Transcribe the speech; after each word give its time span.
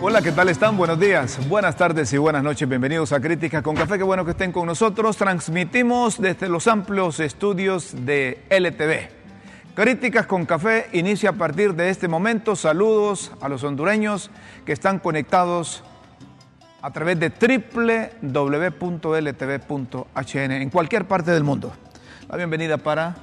Hola, 0.00 0.22
¿qué 0.22 0.30
tal 0.30 0.48
están? 0.48 0.76
Buenos 0.76 1.00
días, 1.00 1.48
buenas 1.48 1.76
tardes 1.76 2.12
y 2.12 2.18
buenas 2.18 2.42
noches. 2.42 2.68
Bienvenidos 2.68 3.12
a 3.12 3.20
Críticas 3.20 3.62
con 3.62 3.74
Café. 3.74 3.98
Qué 3.98 4.04
bueno 4.04 4.24
que 4.24 4.30
estén 4.30 4.52
con 4.52 4.66
nosotros. 4.66 5.16
Transmitimos 5.16 6.20
desde 6.20 6.48
los 6.48 6.68
amplios 6.68 7.18
estudios 7.18 7.94
de 8.06 8.44
LTV. 8.48 9.08
Críticas 9.74 10.26
con 10.26 10.46
Café 10.46 10.86
inicia 10.92 11.30
a 11.30 11.32
partir 11.32 11.74
de 11.74 11.90
este 11.90 12.06
momento. 12.08 12.54
Saludos 12.56 13.32
a 13.40 13.48
los 13.48 13.64
hondureños 13.64 14.30
que 14.64 14.72
están 14.72 15.00
conectados 15.00 15.82
a 16.80 16.92
través 16.92 17.18
de 17.18 17.30
www.ltv.hn 18.22 18.82
en 20.52 20.70
cualquier 20.70 21.06
parte 21.06 21.32
del 21.32 21.44
mundo. 21.44 21.72
La 22.28 22.36
bienvenida 22.36 22.78
para... 22.78 23.16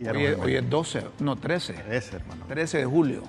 Hoy 0.00 0.26
hoy 0.26 0.56
es 0.56 0.68
12, 0.68 1.04
no 1.20 1.36
13. 1.36 1.76
Ese, 1.90 2.16
hermano. 2.16 2.44
13 2.48 2.78
de 2.78 2.84
julio. 2.84 3.22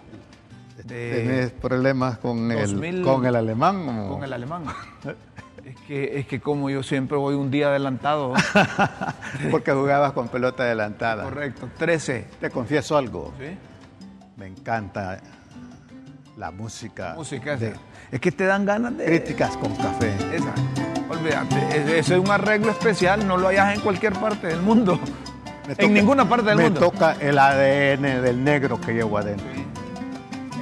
De- 0.77 0.83
¿Tienes 1.21 1.52
problemas 1.52 2.17
con 2.17 2.52
el, 2.52 2.59
2000 2.71 3.02
con 3.03 3.25
el 3.25 3.35
alemán? 3.35 3.88
o? 3.89 4.09
Con 4.16 4.23
el 4.23 4.33
alemán. 4.33 4.63
Es 5.65 5.75
que, 5.88 6.19
es 6.19 6.27
que 6.27 6.41
como 6.41 6.69
yo 6.69 6.83
siempre 6.83 7.17
voy 7.17 7.35
un 7.35 7.49
día 7.49 7.67
adelantado. 7.67 8.33
Porque 9.52 9.71
jugabas 9.71 10.11
con 10.13 10.27
pelota 10.27 10.63
adelantada. 10.63 11.23
Correcto, 11.23 11.69
13. 11.77 12.27
Te 12.41 12.49
confieso 12.49 12.97
algo. 12.97 13.33
¿Sí? 13.39 13.55
Me 14.35 14.47
encanta 14.47 15.19
la 16.38 16.52
música. 16.52 17.13
Música 17.15 17.55
de. 17.55 17.73
Es 18.11 18.19
que 18.19 18.31
te 18.31 18.45
dan 18.45 18.65
ganas 18.65 18.97
de... 18.97 19.05
Críticas 19.05 19.55
con 19.58 19.73
café. 19.75 20.13
Esa. 20.35 20.53
Olvídate, 21.09 21.55
es- 21.69 21.87
ese 22.05 22.13
es 22.15 22.19
un 22.19 22.30
arreglo 22.30 22.71
especial, 22.71 23.25
no 23.27 23.37
lo 23.37 23.47
hayas 23.47 23.73
en 23.75 23.81
cualquier 23.81 24.13
parte 24.13 24.47
del 24.47 24.61
mundo. 24.61 24.99
Me 25.67 25.75
en 25.77 25.93
ninguna 25.93 26.27
parte 26.27 26.47
del 26.47 26.58
me 26.58 26.63
mundo. 26.65 26.80
toca 26.81 27.13
el 27.21 27.37
ADN 27.37 28.21
del 28.21 28.43
negro 28.43 28.81
que 28.81 28.93
llevo 28.93 29.17
adentro. 29.17 29.47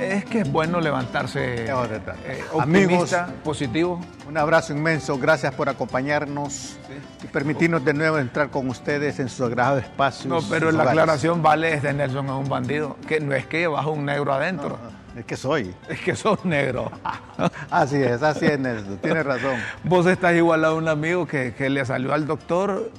Es 0.01 0.25
que 0.25 0.39
es 0.39 0.51
bueno 0.51 0.81
levantarse 0.81 1.65
eh, 1.65 1.71
Amigos. 1.71 2.53
optimista, 2.53 3.29
positivo. 3.43 4.01
Un 4.27 4.35
abrazo 4.35 4.73
inmenso, 4.73 5.19
gracias 5.19 5.53
por 5.53 5.69
acompañarnos 5.69 6.75
y 7.23 7.27
permitirnos 7.27 7.85
de 7.85 7.93
nuevo 7.93 8.17
entrar 8.17 8.49
con 8.49 8.67
ustedes 8.67 9.19
en 9.19 9.29
su 9.29 9.43
sagrado 9.43 9.77
espacio. 9.77 10.27
No, 10.27 10.39
pero 10.49 10.71
la 10.71 10.83
aclaración 10.83 11.43
vale 11.43 11.73
es 11.75 11.83
de 11.83 11.93
Nelson 11.93 12.25
es 12.25 12.31
un 12.31 12.49
bandido, 12.49 12.97
que 13.07 13.19
no 13.19 13.35
es 13.35 13.45
que 13.45 13.59
llevas 13.59 13.85
un 13.85 14.03
negro 14.05 14.33
adentro, 14.33 14.79
Es 15.15 15.23
que 15.25 15.37
soy. 15.37 15.71
es 15.87 15.99
que 16.01 16.15
sos 16.15 16.43
negro. 16.45 16.91
Así 17.69 17.97
es, 17.97 18.23
así 18.23 18.45
es, 18.47 18.59
Nelson. 18.59 18.97
Tienes 18.97 19.23
razón. 19.23 19.55
Vos 19.83 20.07
estás 20.07 20.33
igual 20.35 20.65
a 20.65 20.73
un 20.73 20.87
amigo 20.87 21.27
que, 21.27 21.53
que 21.53 21.69
le 21.69 21.85
salió 21.85 22.11
al 22.13 22.25
doctor, 22.25 22.89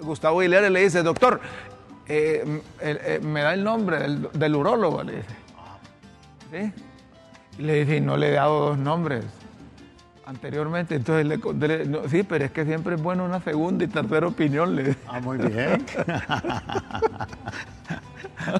Gustavo 0.00 0.38
Aguilera, 0.40 0.68
y 0.68 0.70
le 0.70 0.80
dice, 0.80 1.02
doctor, 1.02 1.40
eh, 2.06 2.60
eh, 2.80 2.98
eh, 3.04 3.20
me 3.20 3.42
da 3.42 3.54
el 3.54 3.64
nombre 3.64 3.98
del, 3.98 4.28
del 4.32 4.54
urólogo, 4.54 5.02
le 5.02 5.16
dice. 5.16 5.43
¿Sí? 6.54 6.72
Y 7.58 7.62
le 7.62 7.80
dice, 7.84 7.96
y 7.96 8.00
no 8.00 8.16
le 8.16 8.28
he 8.28 8.32
dado 8.32 8.60
dos 8.68 8.78
nombres 8.78 9.24
anteriormente, 10.26 10.94
entonces 10.94 11.26
le 11.26 11.38
conté, 11.40 11.84
no, 11.84 12.08
sí, 12.08 12.22
pero 12.22 12.44
es 12.46 12.50
que 12.52 12.64
siempre 12.64 12.94
es 12.94 13.02
bueno 13.02 13.24
una 13.24 13.40
segunda 13.42 13.84
y 13.84 13.88
tercera 13.88 14.26
opinión, 14.28 14.74
le. 14.76 14.94
Ah, 15.08 15.20
muy 15.20 15.36
bien. 15.38 15.84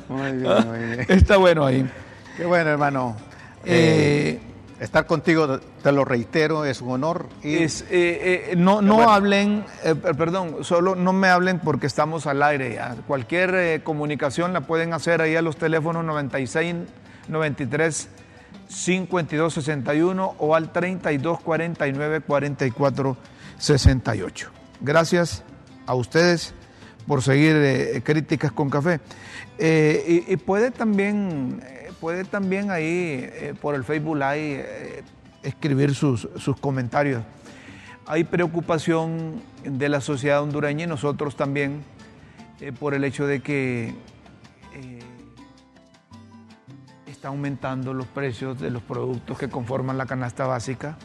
muy 0.08 0.32
bien, 0.32 0.68
muy 0.68 0.78
bien. 0.78 1.06
Está 1.08 1.36
bueno 1.38 1.64
ahí. 1.64 1.88
Qué 2.36 2.44
bueno, 2.44 2.70
hermano. 2.70 3.16
Eh, 3.64 4.40
estar 4.80 5.06
contigo, 5.06 5.58
te 5.82 5.92
lo 5.92 6.04
reitero, 6.04 6.64
es 6.64 6.80
un 6.82 6.90
honor. 6.92 7.28
Y 7.42 7.56
Es, 7.62 7.82
eh, 7.90 8.50
eh, 8.50 8.54
no 8.56 8.82
no 8.82 8.96
bueno. 8.96 9.10
hablen, 9.12 9.64
eh, 9.84 9.94
per- 9.94 10.16
perdón, 10.16 10.58
solo 10.64 10.94
no 10.96 11.12
me 11.12 11.28
hablen 11.28 11.60
porque 11.60 11.86
estamos 11.86 12.26
al 12.26 12.42
aire. 12.42 12.74
ya. 12.74 12.96
Cualquier 13.06 13.54
eh, 13.54 13.80
comunicación 13.82 14.52
la 14.52 14.62
pueden 14.62 14.92
hacer 14.92 15.22
ahí 15.22 15.36
a 15.36 15.42
los 15.42 15.56
teléfonos 15.56 16.04
96 16.04 16.74
93 17.28 18.08
52 18.68 19.54
61 19.54 20.34
o 20.38 20.54
al 20.54 20.72
32 20.72 21.40
49 21.40 22.20
44 22.20 23.16
68. 23.58 24.50
Gracias 24.80 25.42
a 25.86 25.94
ustedes 25.94 26.54
por 27.06 27.22
seguir 27.22 27.56
eh, 27.56 28.02
críticas 28.04 28.52
con 28.52 28.70
café. 28.70 29.00
Eh, 29.58 30.24
y, 30.26 30.32
y 30.32 30.36
puede 30.36 30.70
también, 30.70 31.62
eh, 31.64 31.92
puede 32.00 32.24
también 32.24 32.70
ahí 32.70 33.20
eh, 33.22 33.54
por 33.60 33.74
el 33.74 33.84
Facebook 33.84 34.16
Live 34.16 34.64
eh, 34.66 35.02
escribir 35.42 35.94
sus, 35.94 36.28
sus 36.36 36.58
comentarios. 36.58 37.22
Hay 38.06 38.24
preocupación 38.24 39.42
de 39.64 39.88
la 39.88 40.00
sociedad 40.00 40.42
hondureña 40.42 40.84
y 40.84 40.86
nosotros 40.86 41.36
también 41.36 41.82
por 42.78 42.94
el 42.94 43.04
hecho 43.04 43.26
de 43.26 43.40
que 43.40 43.94
está 47.24 47.30
aumentando 47.30 47.94
los 47.94 48.06
precios 48.06 48.60
de 48.60 48.68
los 48.68 48.82
productos 48.82 49.38
que 49.38 49.48
conforman 49.48 49.96
la 49.96 50.04
canasta 50.04 50.46
básica. 50.46 50.98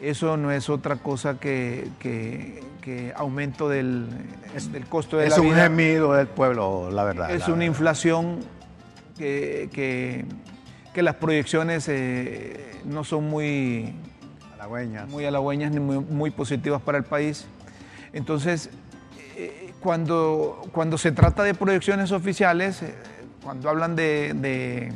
Eso 0.00 0.38
no 0.38 0.50
es 0.50 0.70
otra 0.70 0.96
cosa 0.96 1.38
que, 1.38 1.90
que- 1.98 2.64
que 2.80 3.12
aumento 3.14 3.68
del, 3.68 4.06
del 4.72 4.86
costo 4.86 5.18
de 5.18 5.26
es 5.26 5.36
la 5.36 5.42
un 5.42 5.48
vida. 5.50 5.64
gemido 5.64 6.14
del 6.14 6.28
pueblo, 6.28 6.90
la 6.90 7.04
verdad. 7.04 7.30
Es 7.30 7.40
la 7.40 7.46
una 7.48 7.54
verdad. 7.56 7.66
inflación 7.66 8.38
que, 9.18 9.68
que- 9.70 10.24
que 10.94 11.02
las 11.02 11.16
proyecciones 11.16 11.86
eh, 11.90 12.80
no 12.86 13.04
son 13.04 13.28
muy, 13.28 13.92
Halagüeñas. 14.54 15.10
muy 15.10 15.26
halagüeñas 15.26 15.72
ni 15.72 15.80
muy, 15.80 15.98
muy 15.98 16.30
positivas 16.30 16.80
para 16.80 16.96
el 16.96 17.04
país. 17.04 17.44
Entonces, 18.14 18.70
eh, 19.36 19.74
cuando, 19.80 20.62
cuando 20.72 20.96
se 20.96 21.12
trata 21.12 21.42
de 21.42 21.52
proyecciones 21.52 22.12
oficiales, 22.12 22.80
eh, 22.82 22.94
cuando 23.42 23.68
hablan 23.68 23.94
de, 23.94 24.32
de 24.34 24.90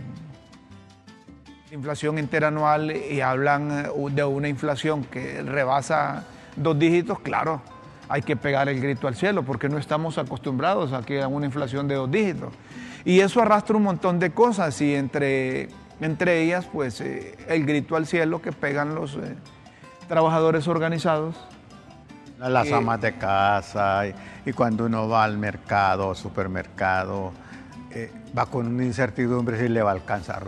inflación 1.73 2.19
interanual 2.19 2.91
y 2.95 3.21
hablan 3.23 3.71
eh, 3.87 3.89
de 4.11 4.25
una 4.25 4.49
inflación 4.49 5.05
que 5.05 5.43
rebasa 5.43 6.25
dos 6.55 6.79
dígitos, 6.79 7.19
claro, 7.21 7.63
hay 8.11 8.21
que 8.21 8.37
pegar 8.37 8.69
el 8.69 8.79
grito 8.79 9.09
al 9.09 9.17
cielo 9.17 9.43
porque 9.43 9.71
no 9.71 9.79
estamos 9.79 10.19
acostumbrados 10.19 10.93
a 10.93 11.01
que 11.03 11.23
a 11.23 11.29
una 11.29 11.47
inflación 11.47 11.89
de 11.89 11.95
dos 11.95 12.11
dígitos. 12.11 12.53
Y 13.07 13.21
eso 13.21 13.41
arrastra 13.41 13.77
un 13.77 13.85
montón 13.85 14.19
de 14.19 14.33
cosas 14.33 14.79
y 14.83 14.95
entre, 14.95 15.69
entre 16.01 16.43
ellas, 16.43 16.69
pues 16.71 17.01
eh, 17.01 17.37
el 17.49 17.65
grito 17.65 17.97
al 17.97 18.07
cielo 18.07 18.43
que 18.43 18.53
pegan 18.53 18.95
los 18.95 19.15
eh, 19.17 19.35
trabajadores 20.09 20.69
organizados. 20.69 21.35
Las 22.39 22.67
que- 22.67 22.75
amas 22.75 23.01
de 23.01 23.15
casa 23.17 24.07
y, 24.09 24.15
y 24.51 24.53
cuando 24.53 24.85
uno 24.85 25.09
va 25.09 25.25
al 25.25 25.39
mercado, 25.39 26.15
supermercado, 26.15 27.33
eh, 27.91 28.13
va 28.37 28.45
con 28.47 28.67
una 28.67 28.85
incertidumbre 28.85 29.59
si 29.59 29.69
le 29.69 29.81
va 29.83 29.91
a 29.91 29.95
alcanzar. 29.95 30.43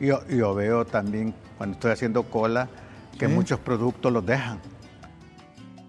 Yo, 0.00 0.26
yo 0.28 0.54
veo 0.54 0.84
también 0.84 1.34
cuando 1.56 1.74
estoy 1.74 1.92
haciendo 1.92 2.24
cola 2.24 2.68
que 3.18 3.26
muchos 3.26 3.58
productos 3.58 4.12
los 4.12 4.24
dejan. 4.24 4.60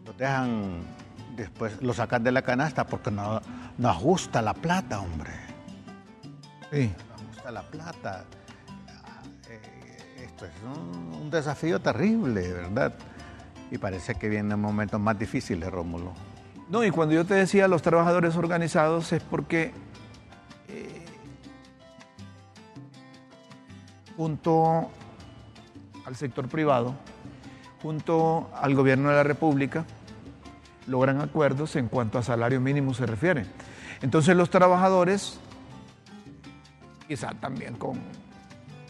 Los 0.06 0.18
dejan, 0.18 0.82
después 1.36 1.82
los 1.82 1.98
sacan 1.98 2.24
de 2.24 2.32
la 2.32 2.42
canasta 2.42 2.88
porque 2.88 3.12
no, 3.12 3.42
no 3.78 3.90
ajusta 3.90 4.42
la 4.42 4.54
plata, 4.54 5.00
hombre. 5.00 5.32
Sí. 6.72 6.92
No 7.08 7.16
ajusta 7.16 7.52
la 7.52 7.62
plata. 7.62 8.26
Ah, 8.88 9.22
eh, 9.50 10.24
esto 10.26 10.46
es 10.46 10.52
un, 10.64 11.14
un 11.14 11.30
desafío 11.30 11.80
terrible, 11.80 12.52
¿verdad? 12.52 12.94
Y 13.70 13.78
parece 13.78 14.16
que 14.16 14.28
vienen 14.28 14.60
momentos 14.60 15.00
más 15.00 15.18
difíciles, 15.20 15.70
Rómulo. 15.70 16.14
No, 16.70 16.84
y 16.84 16.92
cuando 16.92 17.16
yo 17.16 17.26
te 17.26 17.36
decía 17.36 17.68
los 17.68 17.82
trabajadores 17.82 18.36
organizados 18.36 19.12
es 19.12 19.24
porque 19.24 19.72
junto 24.20 24.90
al 26.06 26.14
sector 26.18 26.50
privado, 26.50 26.94
junto 27.82 28.50
al 28.54 28.76
gobierno 28.76 29.08
de 29.08 29.16
la 29.16 29.24
República, 29.24 29.86
logran 30.88 31.22
acuerdos 31.22 31.78
en 31.78 31.88
cuanto 31.88 32.18
a 32.18 32.22
salario 32.22 32.60
mínimo 32.60 32.94
se 32.94 33.06
refiere. 33.06 33.46
Entonces 34.02 34.36
los 34.36 34.50
trabajadores, 34.50 35.40
quizá 37.08 37.30
también 37.40 37.76
con, 37.76 37.98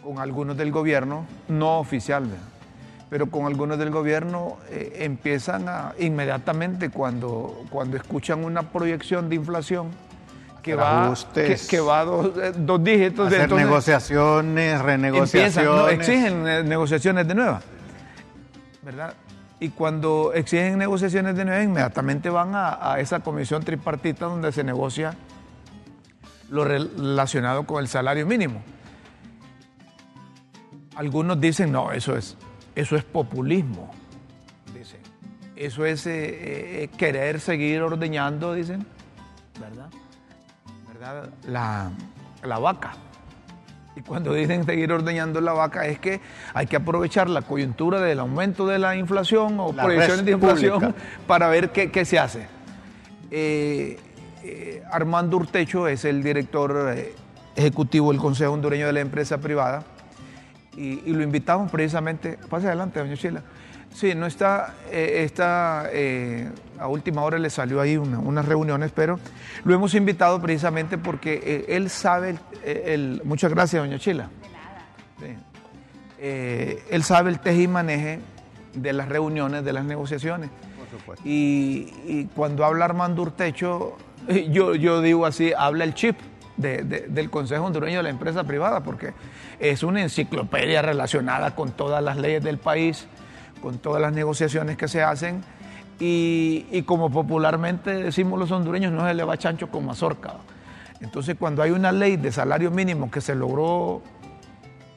con 0.04 0.18
algunos 0.18 0.58
del 0.58 0.72
gobierno, 0.72 1.28
no 1.48 1.78
oficial, 1.78 2.28
pero 3.12 3.30
con 3.30 3.46
algunos 3.46 3.78
del 3.78 3.92
gobierno 3.92 4.58
eh, 4.72 4.94
empiezan 5.02 5.70
a 5.70 5.94
inmediatamente 6.00 6.90
cuando, 6.90 7.66
cuando 7.70 7.98
escuchan 7.98 8.44
una 8.44 8.64
proyección 8.72 9.30
de 9.30 9.36
inflación 9.36 9.92
que 10.62 10.76
va, 10.76 11.14
que, 11.34 11.80
va 11.80 12.06
dos, 12.06 12.38
eh, 12.38 12.54
dos 12.56 12.84
dígitos. 12.84 13.28
Hacer 13.28 13.52
negociaciones, 13.52 14.82
renegociaciones. 14.82 16.00
exigen 16.00 16.48
eh, 16.48 16.64
negociaciones 16.64 17.28
de 17.28 17.36
nueva, 17.36 17.62
¿verdad? 18.82 19.14
Y 19.60 19.70
cuando 19.70 20.32
exigen 20.34 20.78
negociaciones 20.78 21.36
de 21.36 21.46
nueva, 21.46 21.64
inmediatamente 21.64 22.30
van 22.30 22.56
a, 22.56 22.94
a 22.94 23.00
esa 23.00 23.20
comisión 23.20 23.64
tripartita 23.64 24.26
donde 24.26 24.52
se 24.52 24.64
negocia 24.64 25.16
lo 26.50 26.64
relacionado 26.66 27.66
con 27.66 27.82
el 27.82 27.88
salario 27.88 28.26
mínimo. 28.26 28.62
Algunos 30.96 31.40
dicen, 31.40 31.72
no, 31.72 31.92
eso 31.92 32.18
es, 32.18 32.36
eso 32.76 32.96
es 32.96 33.04
populismo, 33.04 33.92
dicen. 34.74 35.00
Eso 35.56 35.86
es 35.86 36.06
eh, 36.08 36.84
eh, 36.84 36.90
querer 36.98 37.40
seguir 37.40 37.82
ordeñando, 37.82 38.54
dicen, 38.54 38.86
¿verdad? 39.60 39.90
¿Verdad? 41.00 41.30
La, 41.48 41.92
la 42.44 42.60
vaca. 42.60 42.92
Y 43.96 44.02
cuando 44.02 44.34
dicen 44.34 44.66
seguir 44.66 44.92
ordeñando 44.92 45.40
la 45.40 45.54
vaca 45.54 45.86
es 45.86 45.98
que 45.98 46.20
hay 46.54 46.68
que 46.68 46.76
aprovechar 46.76 47.30
la 47.30 47.42
coyuntura 47.42 48.02
del 48.02 48.20
aumento 48.20 48.68
de 48.68 48.80
la 48.80 48.98
inflación 48.98 49.62
o 49.62 49.72
proyecciones 49.72 50.26
de 50.26 50.32
inflación 50.32 50.94
para 51.26 51.48
ver 51.48 51.72
qué, 51.72 51.90
qué 51.90 52.04
se 52.04 52.20
hace. 52.20 52.48
Eh, 53.32 53.98
eh, 54.44 54.84
Armando 54.92 55.38
Urtecho 55.38 55.88
es 55.88 56.04
el 56.04 56.22
director 56.22 56.94
eh, 56.94 57.16
ejecutivo 57.56 58.12
del 58.12 58.20
Consejo 58.20 58.52
Hondureño 58.52 58.88
de 58.88 58.94
la 58.94 59.00
Empresa 59.00 59.38
Privada 59.38 59.84
y, 60.76 61.14
lo 61.14 61.24
invitamos 61.24 61.72
precisamente, 61.72 62.38
pase 62.50 62.68
adelante, 62.68 63.00
doña 63.00 63.16
Sheila. 63.16 63.42
Sí, 63.94 64.16
no 64.16 64.26
está, 64.26 64.76
eh, 64.92 65.24
está 65.26 65.90
a 66.80 66.88
última 66.88 67.24
hora 67.24 67.38
le 67.38 67.50
salió 67.50 67.82
ahí 67.82 67.98
unas 67.98 68.46
reuniones, 68.46 68.92
pero 68.94 69.20
lo 69.66 69.74
hemos 69.76 69.94
invitado 69.96 70.42
precisamente 70.42 70.98
porque 70.98 71.66
él 71.68 71.90
sabe, 71.90 72.38
el, 72.64 73.22
muchas 73.26 73.52
gracias, 73.52 73.82
doña 73.82 73.98
Sheila. 73.98 74.30
De 75.20 75.34
nada. 75.34 75.44
él 76.90 77.04
sabe 77.04 77.32
el 77.32 77.40
teje 77.40 77.64
y 77.64 77.68
maneje 77.68 78.20
de 78.74 78.94
las 78.94 79.10
reuniones, 79.10 79.66
de 79.66 79.74
las 79.74 79.84
negociaciones. 79.84 80.50
Y, 81.24 81.92
y, 82.06 82.30
cuando 82.36 82.66
habla 82.66 82.86
Armando 82.86 83.22
Urtecho, 83.22 83.98
yo, 84.50 84.76
yo 84.76 85.02
digo 85.02 85.26
así, 85.26 85.54
habla 85.56 85.84
el 85.84 85.94
chip 85.94 86.18
del 86.58 87.30
Consejo 87.30 87.66
Hondureño 87.66 87.98
de 87.98 88.04
la 88.04 88.10
Empresa 88.10 88.44
Privada, 88.44 88.82
porque 88.82 89.14
es 89.60 89.82
una 89.82 90.02
enciclopedia 90.02 90.82
relacionada 90.82 91.56
con 91.56 91.72
todas 91.72 92.04
las 92.04 92.18
leyes 92.18 92.44
del 92.44 92.58
país, 92.58 93.08
con 93.62 93.80
todas 93.80 94.02
las 94.02 94.14
negociaciones 94.14 94.78
que 94.78 94.88
se 94.88 95.04
hacen, 95.04 95.44
y, 96.00 96.82
como 96.84 97.12
popularmente 97.12 97.94
decimos 97.94 98.40
los 98.40 98.52
hondureños, 98.52 98.92
no 98.94 99.06
se 99.06 99.14
le 99.14 99.24
va 99.24 99.38
chancho 99.38 99.70
con 99.70 99.86
mazorca. 99.86 100.36
Entonces, 101.02 101.36
cuando 101.38 101.62
hay 101.62 101.72
una 101.72 101.92
ley 101.92 102.18
de 102.18 102.32
salario 102.32 102.72
mínimo 102.72 103.12
que 103.12 103.22
se 103.22 103.36
logró 103.36 104.02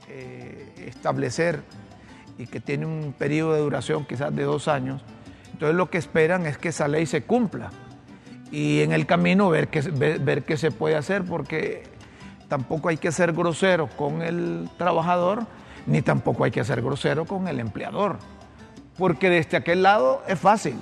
eh, 0.09 0.73
establecer 0.87 1.63
y 2.39 2.47
que 2.47 2.61
tiene 2.61 2.87
un 2.87 3.15
periodo 3.17 3.55
de 3.55 3.61
duración 3.61 4.05
quizás 4.05 4.35
de 4.35 4.45
dos 4.45 4.69
años, 4.69 5.03
entonces 5.53 5.77
lo 5.77 5.91
que 5.91 5.99
esperan 5.99 6.47
es 6.47 6.57
que 6.57 6.69
esa 6.69 6.87
ley 6.87 7.07
se 7.07 7.23
cumpla. 7.23 7.71
Y 8.53 8.81
en 8.83 8.93
el 8.93 9.07
camino 9.07 9.49
ver 9.49 9.69
qué, 9.69 9.81
ver, 9.81 10.45
qué 10.45 10.57
se 10.57 10.71
puede 10.71 10.97
hacer, 10.97 11.25
porque 11.25 11.85
tampoco 12.49 12.91
hay 12.91 12.97
que 12.97 13.11
ser 13.11 13.33
grosero 13.33 13.89
con 13.89 14.23
el 14.23 14.69
trabajador, 14.77 15.47
ni 15.87 16.03
tampoco 16.03 16.45
hay 16.45 16.51
que 16.51 16.63
ser 16.63 16.83
grosero 16.83 17.25
con 17.25 17.49
el 17.49 17.59
empleador, 17.59 18.19
porque 19.03 19.29
desde 19.29 19.57
aquel 19.57 19.83
lado 19.83 20.23
es 20.29 20.39
fácil. 20.39 20.77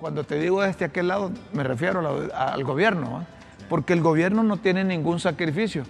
Cuando 0.00 0.24
te 0.24 0.40
digo 0.40 0.60
desde 0.60 0.86
aquel 0.86 1.06
lado, 1.06 1.30
me 1.52 1.62
refiero 1.62 2.00
al 2.34 2.64
gobierno, 2.64 3.24
porque 3.68 3.92
el 3.92 4.00
gobierno 4.00 4.42
no 4.42 4.56
tiene 4.56 4.82
ningún 4.82 5.20
sacrificio, 5.20 5.84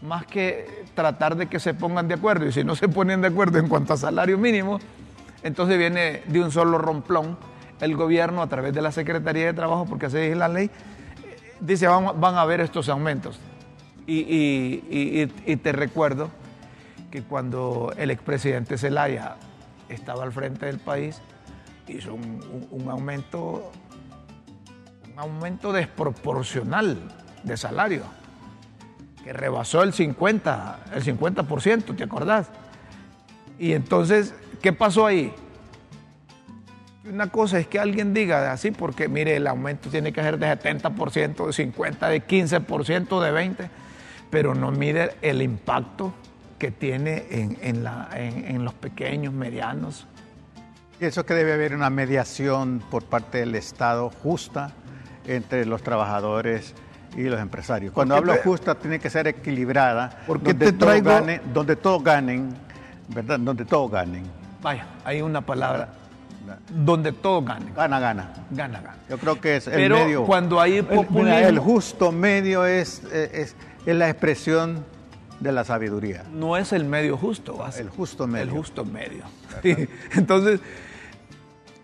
más 0.00 0.24
que 0.24 0.84
tratar 0.94 1.34
de 1.34 1.48
que 1.48 1.58
se 1.58 1.74
pongan 1.74 2.06
de 2.06 2.14
acuerdo, 2.14 2.46
y 2.46 2.52
si 2.52 2.62
no 2.62 2.76
se 2.76 2.88
ponen 2.88 3.20
de 3.20 3.26
acuerdo 3.26 3.58
en 3.58 3.66
cuanto 3.66 3.94
a 3.94 3.96
salario 3.96 4.38
mínimo, 4.38 4.78
entonces 5.42 5.76
viene 5.76 6.22
de 6.28 6.40
un 6.40 6.52
solo 6.52 6.78
romplón 6.78 7.36
el 7.80 7.96
gobierno 7.96 8.42
a 8.42 8.46
través 8.46 8.72
de 8.72 8.80
la 8.80 8.92
Secretaría 8.92 9.46
de 9.46 9.54
Trabajo, 9.54 9.86
porque 9.86 10.06
así 10.06 10.18
es 10.18 10.36
la 10.36 10.46
ley, 10.46 10.70
dice 11.58 11.88
van, 11.88 12.36
a 12.36 12.42
haber 12.42 12.60
estos 12.60 12.88
aumentos. 12.88 13.40
Y, 14.06 15.26
te 15.56 15.72
recuerdo 15.72 16.30
que 17.10 17.24
cuando 17.24 17.92
el 17.96 18.12
expresidente 18.12 18.78
Zelaya 18.78 19.34
estaba 19.88 20.22
al 20.22 20.32
frente 20.32 20.66
del 20.66 20.78
país, 20.78 21.20
hizo 21.88 22.14
un, 22.14 22.88
aumento, 22.88 23.70
un 25.12 25.18
aumento 25.18 25.72
desproporcional 25.72 26.98
de 27.42 27.56
salario, 27.56 28.02
que 29.24 29.32
rebasó 29.32 29.82
el 29.82 29.92
50, 29.92 30.80
el 30.94 31.04
50%, 31.04 31.96
¿te 31.96 32.04
acordás? 32.04 32.50
Y 33.58 33.72
entonces, 33.72 34.34
¿qué 34.60 34.72
pasó 34.72 35.06
ahí? 35.06 35.32
Una 37.04 37.28
cosa 37.28 37.58
es 37.58 37.66
que 37.66 37.78
alguien 37.78 38.14
diga 38.14 38.52
así, 38.52 38.70
porque 38.70 39.08
mire, 39.08 39.36
el 39.36 39.46
aumento 39.46 39.88
tiene 39.90 40.12
que 40.12 40.22
ser 40.22 40.38
de 40.38 40.46
70%, 40.46 40.92
de 41.12 41.72
50%, 41.72 42.08
de 42.08 42.26
15%, 42.26 43.20
de 43.20 43.54
20%, 43.56 43.68
pero 44.30 44.54
no 44.54 44.70
mide 44.70 45.14
el 45.20 45.42
impacto 45.42 46.12
que 46.62 46.70
tiene 46.70 47.24
en, 47.28 47.82
la, 47.82 48.08
en, 48.14 48.64
los 48.64 48.72
pequeños, 48.72 49.34
medianos. 49.34 50.06
Pienso 50.96 51.26
que 51.26 51.34
debe 51.34 51.54
haber 51.54 51.74
una 51.74 51.90
mediación 51.90 52.80
por 52.88 53.02
parte 53.02 53.38
del 53.38 53.56
Estado 53.56 54.10
justa 54.22 54.70
entre 55.26 55.66
los 55.66 55.82
trabajadores 55.82 56.72
y 57.16 57.24
los 57.24 57.40
empresarios. 57.40 57.92
Cuando 57.92 58.14
hablo 58.14 58.36
justa, 58.44 58.76
tiene 58.76 59.00
que 59.00 59.10
ser 59.10 59.26
equilibrada, 59.26 60.22
porque 60.24 60.54
donde, 60.54 60.66
te 60.66 60.72
traigo... 60.78 61.10
donde 61.52 61.74
todos 61.74 62.04
ganen, 62.04 62.54
¿verdad? 63.08 63.40
Donde 63.40 63.64
todos 63.64 63.90
ganen. 63.90 64.22
Vaya, 64.62 64.86
hay 65.04 65.20
una 65.20 65.40
palabra 65.40 65.88
donde 66.68 67.10
todo 67.10 67.42
gane. 67.42 67.72
Gana, 67.74 67.98
gana. 67.98 68.32
Gana, 68.52 68.80
gana. 68.80 68.96
Yo 69.10 69.18
creo 69.18 69.40
que 69.40 69.56
es 69.56 69.66
el 69.66 69.90
medio. 69.90 70.24
cuando 70.26 70.60
hay 70.60 70.80
populismo... 70.80 71.38
El, 71.38 71.58
justo 71.58 72.12
medio 72.12 72.64
es, 72.66 73.02
es, 73.12 73.56
la 73.84 74.08
expresión 74.08 74.84
de 75.42 75.52
la 75.52 75.64
sabiduría. 75.64 76.24
No 76.32 76.56
es 76.56 76.72
el 76.72 76.84
medio 76.84 77.16
justo, 77.16 77.64
El 77.76 77.90
justo 77.90 78.26
medio. 78.26 78.44
El 78.44 78.50
justo 78.50 78.84
medio. 78.84 79.24
Entonces, 80.14 80.60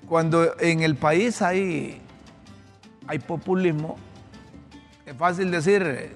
cuando 0.08 0.58
en 0.60 0.82
el 0.82 0.96
país 0.96 1.42
hay, 1.42 2.00
hay 3.06 3.18
populismo, 3.18 3.96
es 5.04 5.16
fácil 5.16 5.50
decir, 5.50 6.14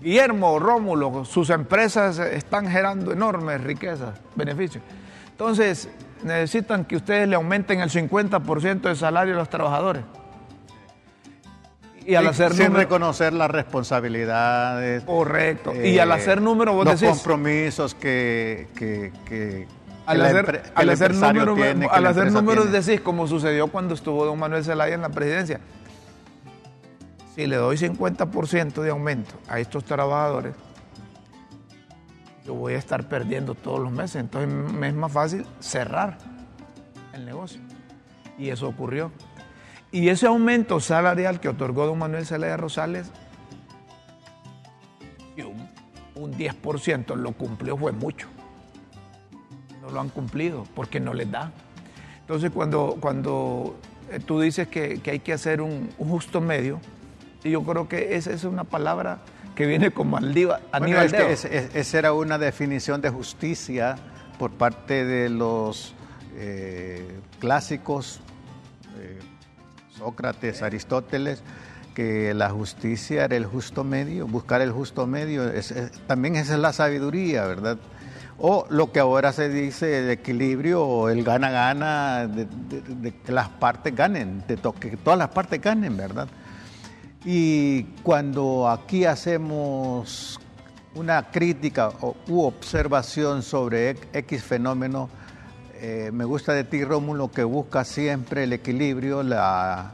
Guillermo, 0.00 0.58
Rómulo, 0.58 1.24
sus 1.24 1.50
empresas 1.50 2.18
están 2.18 2.66
generando 2.66 3.12
enormes 3.12 3.62
riquezas, 3.62 4.18
beneficios. 4.34 4.84
Entonces, 5.30 5.88
necesitan 6.22 6.84
que 6.84 6.96
ustedes 6.96 7.28
le 7.28 7.36
aumenten 7.36 7.80
el 7.80 7.90
50% 7.90 8.80
del 8.80 8.96
salario 8.96 9.34
a 9.34 9.38
los 9.38 9.48
trabajadores. 9.50 10.04
Y 12.06 12.14
al 12.14 12.26
hacer 12.28 12.54
sin 12.54 12.72
reconocer 12.72 13.32
las 13.32 13.50
responsabilidades. 13.50 15.02
Correcto. 15.04 15.74
y 15.74 15.98
al 15.98 16.12
hacer 16.12 16.40
número, 16.40 16.72
vos 16.72 16.86
los 16.86 17.02
compromisos 17.02 17.94
que, 17.94 18.68
que, 18.76 19.66
al 20.06 20.20
hacer, 20.22 20.62
al 20.74 20.88
hacer, 20.88 21.14
número, 21.14 21.56
al 21.90 22.06
hacer 22.06 22.30
números 22.30 22.70
decís, 22.70 23.00
como 23.00 23.26
sucedió 23.26 23.66
cuando 23.66 23.94
estuvo 23.94 24.24
don 24.24 24.38
Manuel 24.38 24.64
Zelaya 24.64 24.94
en 24.94 25.02
la 25.02 25.08
presidencia. 25.08 25.60
Si 27.34 27.46
le 27.46 27.56
doy 27.56 27.76
50% 27.76 28.82
de 28.82 28.90
aumento 28.90 29.34
a 29.48 29.58
estos 29.58 29.84
trabajadores, 29.84 30.54
yo 32.46 32.54
voy 32.54 32.74
a 32.74 32.78
estar 32.78 33.08
perdiendo 33.08 33.54
todos 33.54 33.80
los 33.80 33.90
meses. 33.90 34.16
Entonces 34.16 34.48
me 34.48 34.88
es 34.88 34.94
más 34.94 35.10
fácil 35.10 35.44
cerrar 35.58 36.18
el 37.12 37.26
negocio. 37.26 37.60
Y 38.38 38.50
eso 38.50 38.68
ocurrió. 38.68 39.10
Y 39.96 40.10
ese 40.10 40.26
aumento 40.26 40.78
salarial 40.78 41.40
que 41.40 41.48
otorgó 41.48 41.86
don 41.86 41.98
Manuel 41.98 42.26
Zelaya 42.26 42.58
Rosales, 42.58 43.10
un, 45.38 45.70
un 46.22 46.34
10% 46.34 47.16
lo 47.16 47.32
cumplió, 47.32 47.78
fue 47.78 47.92
mucho. 47.92 48.28
No 49.80 49.88
lo 49.88 49.98
han 49.98 50.10
cumplido 50.10 50.64
porque 50.74 51.00
no 51.00 51.14
les 51.14 51.30
da. 51.30 51.50
Entonces 52.20 52.50
cuando, 52.50 52.98
cuando 53.00 53.74
eh, 54.10 54.20
tú 54.20 54.38
dices 54.38 54.68
que, 54.68 55.00
hay 55.06 55.20
que 55.20 55.32
hacer 55.32 55.62
un, 55.62 55.88
un 55.96 56.10
justo 56.10 56.42
medio, 56.42 56.78
y 57.42 57.52
yo 57.52 57.62
creo 57.62 57.88
que 57.88 58.16
esa 58.16 58.34
es 58.34 58.44
una 58.44 58.64
palabra 58.64 59.20
que 59.54 59.64
viene 59.64 59.92
como 59.92 60.18
al 60.18 60.26
Aníbal 60.26 60.60
bueno, 61.08 61.26
esa 61.26 61.98
era 61.98 62.12
una 62.12 62.36
definición 62.36 63.00
de 63.00 63.08
justicia 63.08 63.96
por 64.38 64.50
parte 64.50 65.06
de 65.06 65.30
los 65.30 65.94
eh, 66.34 67.18
clásicos, 67.40 68.20
eh, 68.98 69.20
Sócrates, 69.98 70.62
Aristóteles, 70.62 71.42
que 71.94 72.34
la 72.34 72.50
justicia 72.50 73.24
era 73.24 73.36
el 73.36 73.46
justo 73.46 73.82
medio, 73.82 74.26
buscar 74.26 74.60
el 74.60 74.70
justo 74.70 75.06
medio, 75.06 75.50
también 76.06 76.36
esa 76.36 76.54
es 76.54 76.60
la 76.60 76.72
sabiduría, 76.72 77.46
¿verdad? 77.46 77.78
O 78.38 78.66
lo 78.68 78.92
que 78.92 79.00
ahora 79.00 79.32
se 79.32 79.48
dice 79.48 80.00
el 80.00 80.10
equilibrio 80.10 80.84
o 80.84 81.08
el 81.08 81.24
gana-gana, 81.24 82.26
de, 82.26 83.14
que 83.24 83.32
las 83.32 83.48
partes 83.48 83.96
ganen, 83.96 84.44
de 84.46 84.56
que 84.78 84.96
todas 84.98 85.18
las 85.18 85.30
partes 85.30 85.60
ganen, 85.60 85.96
¿verdad? 85.96 86.28
Y 87.24 87.84
cuando 88.02 88.68
aquí 88.68 89.06
hacemos 89.06 90.38
una 90.94 91.30
crítica 91.30 91.92
u 92.28 92.42
observación 92.42 93.42
sobre 93.42 93.96
X 94.12 94.42
fenómeno, 94.42 95.08
eh, 95.80 96.10
me 96.12 96.24
gusta 96.24 96.52
de 96.52 96.64
ti, 96.64 96.84
Rómulo, 96.84 97.30
que 97.30 97.44
busca 97.44 97.84
siempre 97.84 98.44
el 98.44 98.52
equilibrio, 98.52 99.22
la, 99.22 99.92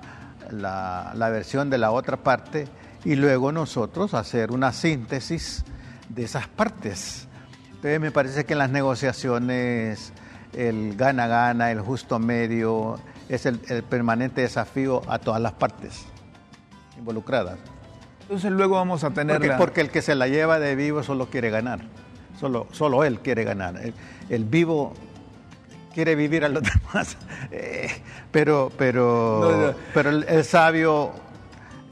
la, 0.51 1.29
versión 1.31 1.71
de 1.71 1.79
la 1.79 1.91
otra 1.91 2.19
parte, 2.19 2.69
y 3.05 3.17
luego 3.17 3.53
nosotros 3.53 4.15
hacer 4.15 4.53
una 4.53 4.73
síntesis 4.73 5.65
de 6.09 6.25
esas 6.25 6.47
partes. 6.47 7.27
Entonces 7.67 8.01
me 8.01 8.13
parece 8.13 8.45
que 8.45 8.53
en 8.53 8.61
las 8.61 8.71
negociaciones 8.71 10.13
el 10.53 10.97
gana-gana, 10.97 11.73
el 11.73 11.81
justo 11.81 12.19
medio, 12.19 13.01
es 13.29 13.47
el, 13.47 13.59
permanente 13.59 14.43
desafío 14.43 15.03
a 15.09 15.19
todas 15.19 15.41
las 15.41 15.53
partes 15.53 16.05
involucradas. 16.97 17.59
Entonces 18.21 18.53
luego 18.53 18.77
vamos 18.77 19.03
a 19.03 19.11
tener... 19.11 19.39
Porque, 19.39 19.55
porque 19.57 19.81
el 19.81 19.91
que 19.91 20.01
se 20.01 20.15
la 20.15 20.29
lleva 20.29 20.61
de 20.61 20.77
vivo 20.77 21.03
solo 21.03 21.27
quiere 21.27 21.51
ganar, 21.51 21.81
solo, 22.39 22.69
solo 22.71 23.03
él 23.03 23.19
quiere 23.19 23.43
ganar. 23.43 23.81
el 24.29 24.45
vivo 24.45 24.93
quiere 25.93 26.15
vivir 26.15 26.45
a 26.45 26.49
los 26.49 26.63
demás. 26.93 27.17
Eh, 27.51 27.89
pero 28.31 28.71
pero, 28.77 29.75
pero 29.95 30.11
el, 30.11 30.45
sabio 30.45 31.13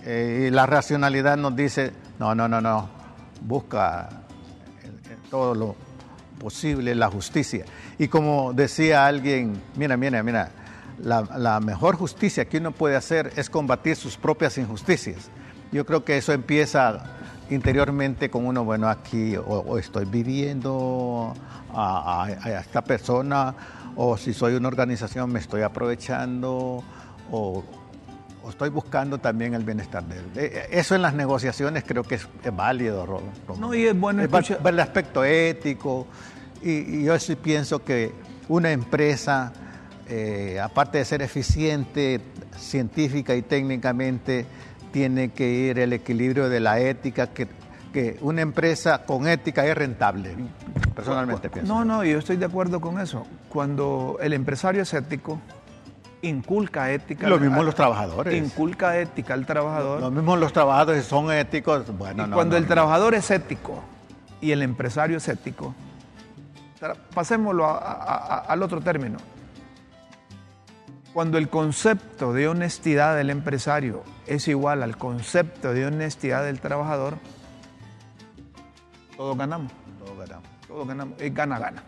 eh, 0.04 0.46
y 0.48 0.50
la 0.50 0.66
racionalidad 0.66 1.36
nos 1.36 1.54
dice, 1.54 1.92
no, 2.18 2.34
no, 2.34 2.48
no, 2.48 2.60
no, 2.60 2.88
busca 3.42 4.08
todo 5.30 5.54
lo 5.54 5.76
posible 6.38 6.94
la 6.94 7.10
justicia. 7.10 7.64
Y 7.98 8.08
como 8.08 8.52
decía 8.52 9.06
alguien, 9.06 9.60
mira, 9.76 9.96
mira, 9.96 10.22
mira, 10.22 10.50
la, 10.98 11.60
mejor 11.60 11.96
justicia 11.96 12.46
que 12.46 12.58
uno 12.58 12.72
puede 12.72 12.96
hacer 12.96 13.32
es 13.36 13.48
combatir 13.48 13.96
sus 13.96 14.16
propias 14.16 14.58
injusticias. 14.58 15.30
Yo 15.70 15.86
creo 15.86 16.04
que 16.04 16.16
eso 16.16 16.32
empieza 16.32 17.04
interiormente 17.50 18.30
con 18.30 18.46
uno, 18.46 18.64
bueno, 18.64 18.88
aquí 18.88 19.36
o, 19.36 19.78
estoy 19.78 20.04
viviendo 20.04 21.32
a, 21.72 22.24
a, 22.24 22.60
esta 22.60 22.82
persona 22.82 23.54
o 23.96 24.16
si 24.16 24.32
soy 24.32 24.54
una 24.54 24.68
organización 24.68 25.32
me 25.32 25.38
estoy 25.38 25.62
aprovechando 25.62 26.82
o, 27.30 27.64
estoy 28.48 28.70
buscando 28.70 29.18
también 29.18 29.54
el 29.54 29.62
bienestar 29.62 30.02
de 30.04 30.18
él. 30.18 30.24
Eh, 30.34 30.68
eso 30.72 30.94
en 30.96 31.02
las 31.02 31.14
negociaciones 31.14 31.84
creo 31.86 32.02
que 32.02 32.16
es, 32.16 32.26
válido, 32.52 33.22
No, 33.58 33.74
y 33.74 33.86
es 33.86 33.98
bueno 33.98 34.22
el 34.22 34.80
aspecto 34.80 35.22
ético 35.24 36.06
y, 36.62 37.04
yo 37.04 37.18
sí 37.18 37.36
pienso 37.36 37.84
que 37.84 38.12
una 38.48 38.72
empresa, 38.72 39.52
eh, 40.08 40.58
aparte 40.62 40.98
de 40.98 41.04
ser 41.04 41.22
eficiente 41.22 42.20
científica 42.56 43.34
y 43.34 43.42
técnicamente, 43.42 44.46
tiene 44.92 45.30
que 45.30 45.48
ir 45.48 45.78
el 45.78 45.92
equilibrio 45.92 46.48
de 46.48 46.60
la 46.60 46.80
ética, 46.80 47.28
que, 47.28 47.46
que 47.92 48.18
una 48.20 48.42
empresa 48.42 49.04
con 49.04 49.26
ética 49.26 49.66
es 49.66 49.76
rentable 49.76 50.34
personalmente 51.00 51.50
pienso. 51.50 51.72
No, 51.72 51.84
no, 51.84 52.04
yo 52.04 52.18
estoy 52.18 52.36
de 52.36 52.46
acuerdo 52.46 52.80
con 52.80 53.00
eso. 53.00 53.26
Cuando 53.48 54.18
el 54.20 54.32
empresario 54.32 54.82
es 54.82 54.92
ético, 54.92 55.40
inculca 56.22 56.90
ética. 56.90 57.28
Lo 57.28 57.38
mismo 57.38 57.62
los 57.62 57.74
trabajadores. 57.74 58.34
Inculca 58.34 58.98
ética 58.98 59.34
al 59.34 59.46
trabajador. 59.46 60.00
Lo 60.00 60.10
mismo 60.10 60.36
los 60.36 60.52
trabajadores 60.52 61.04
son 61.04 61.32
éticos. 61.32 61.86
Bueno, 61.96 62.26
y 62.26 62.30
cuando 62.30 62.56
el 62.56 62.66
trabajador 62.66 63.14
es 63.14 63.30
ético 63.30 63.82
y 64.40 64.52
el 64.52 64.62
empresario 64.62 65.16
es 65.16 65.28
ético, 65.28 65.74
pasémoslo 67.14 67.66
al 67.68 68.62
otro 68.62 68.80
término. 68.80 69.18
Cuando 71.12 71.38
el 71.38 71.48
concepto 71.48 72.32
de 72.32 72.46
honestidad 72.46 73.16
del 73.16 73.30
empresario 73.30 74.04
es 74.28 74.46
igual 74.46 74.84
al 74.84 74.96
concepto 74.96 75.74
de 75.74 75.86
honestidad 75.86 76.44
del 76.44 76.60
trabajador, 76.60 77.16
todos 79.20 79.36
ganamos. 79.36 79.70
Todos 79.98 80.18
ganamos 80.18 80.48
todo 80.66 80.86
ganamos, 80.86 81.20
es 81.20 81.34
gana, 81.34 81.58
gana. 81.58 81.82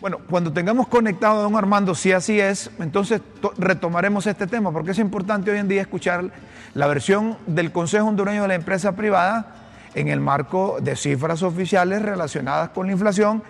Bueno, 0.00 0.18
cuando 0.28 0.52
tengamos 0.52 0.88
conectado 0.88 1.38
a 1.38 1.42
don 1.42 1.54
Armando, 1.54 1.94
si 1.94 2.10
así 2.10 2.40
es, 2.40 2.72
entonces 2.80 3.20
retomaremos 3.56 4.26
este 4.26 4.48
tema, 4.48 4.72
porque 4.72 4.90
es 4.90 4.98
importante 4.98 5.52
hoy 5.52 5.58
en 5.58 5.68
día 5.68 5.82
escuchar 5.82 6.32
la 6.74 6.88
versión 6.88 7.36
del 7.46 7.70
Consejo 7.70 8.08
Hondureño 8.08 8.42
de 8.42 8.48
la 8.48 8.54
Empresa 8.56 8.96
Privada 8.96 9.54
en 9.94 10.08
el 10.08 10.18
marco 10.18 10.78
de 10.80 10.96
cifras 10.96 11.44
oficiales 11.44 12.02
relacionadas 12.02 12.70
con 12.70 12.86
la 12.86 12.94
inflación 12.94 13.44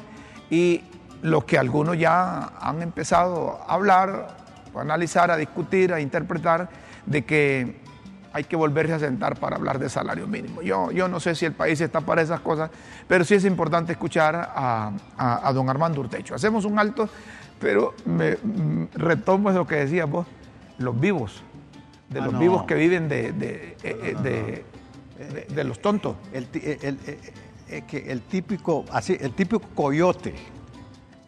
y 0.50 0.82
lo 1.22 1.46
que 1.46 1.56
algunos 1.56 1.96
ya 1.96 2.52
han 2.60 2.82
empezado 2.82 3.60
a 3.66 3.72
hablar, 3.72 4.36
a 4.76 4.80
analizar, 4.82 5.30
a 5.30 5.38
discutir, 5.38 5.94
a 5.94 6.02
interpretar, 6.02 6.68
de 7.06 7.24
que 7.24 7.80
hay 8.32 8.44
que 8.44 8.56
volverse 8.56 8.94
a 8.94 8.98
sentar 8.98 9.38
para 9.38 9.56
hablar 9.56 9.78
de 9.78 9.88
salario 9.88 10.26
mínimo. 10.26 10.62
Yo, 10.62 10.90
yo 10.92 11.08
no 11.08 11.20
sé 11.20 11.34
si 11.34 11.46
el 11.46 11.52
país 11.52 11.80
está 11.80 12.00
para 12.00 12.22
esas 12.22 12.40
cosas, 12.40 12.70
pero 13.08 13.24
sí 13.24 13.34
es 13.34 13.44
importante 13.44 13.92
escuchar 13.92 14.34
a, 14.54 15.52
don 15.52 15.68
Armando 15.68 16.00
Urtecho. 16.00 16.34
Hacemos 16.34 16.64
un 16.64 16.78
alto, 16.78 17.08
pero 17.58 17.94
me, 18.04 18.36
mm, 18.36 18.88
retomo 18.94 19.50
lo 19.50 19.66
que 19.66 19.76
decías 19.76 20.08
vos, 20.08 20.26
los 20.78 20.98
vivos, 20.98 21.42
de 22.08 22.20
ah, 22.20 22.24
los 22.24 22.38
vivos 22.38 22.64
que 22.64 22.74
viven 22.74 23.08
de, 23.08 23.32
de, 23.32 23.76
eh, 23.82 24.64
de, 25.48 25.64
los 25.64 25.80
tontos. 25.80 26.16
El, 26.32 26.46
el, 27.68 28.22
típico, 28.22 28.84
así, 28.92 29.16
el 29.20 29.32
típico 29.32 29.62
coyote, 29.74 30.34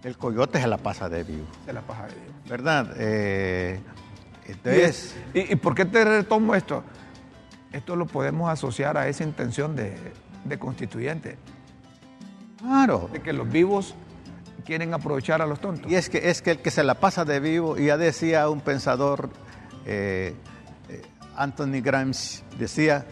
el 0.05 0.17
coyote 0.17 0.61
se 0.61 0.67
la 0.67 0.79
pasa 0.79 1.09
de 1.09 1.23
vivo. 1.25 1.47
Se 1.65 1.73
la 1.73 1.83
pasa 1.83 2.07
de 2.07 2.15
vivo. 2.15 2.33
¿Verdad? 2.49 2.95
Eh, 2.97 3.81
entonces, 4.47 5.15
¿Y, 5.35 5.57
por 5.57 5.75
qué 5.75 5.85
te 5.85 6.05
retomo 6.05 6.55
esto? 6.55 6.83
Esto 7.73 7.97
lo 7.97 8.07
podemos 8.07 8.51
asociar 8.51 8.97
a 8.97 9.09
esa 9.09 9.25
intención 9.25 9.77
de, 9.77 10.59
constituyente. 10.59 11.37
Claro. 12.59 13.09
De 13.13 13.21
que 13.21 13.33
los 13.33 13.51
vivos 13.51 13.95
quieren 14.65 14.95
aprovechar 14.95 15.43
a 15.43 15.47
los 15.47 15.61
tontos. 15.61 15.91
Y 15.91 15.95
es 15.95 16.09
que, 16.09 16.31
es 16.31 16.43
que 16.43 16.53
el 16.53 16.59
que 16.59 16.71
se 16.71 16.83
la 16.83 16.95
pasa 16.95 17.25
de 17.25 17.41
vivo, 17.41 17.79
y 17.79 17.87
ya 17.87 17.97
decía 17.97 18.49
un 18.49 18.61
pensador, 18.61 19.31
eh, 19.87 20.35
eh, 20.89 21.03
Anthony 21.37 21.81
Grimes, 21.83 22.45
decía, 22.59 23.07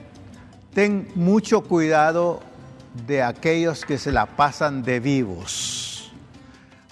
ten 0.75 1.09
mucho 1.15 1.63
cuidado 1.63 2.41
de 3.07 3.23
aquellos 3.23 3.85
que 3.85 3.99
se 3.99 4.13
la 4.13 4.27
pasan 4.27 4.83
de 4.83 5.01
vivos. 5.01 6.13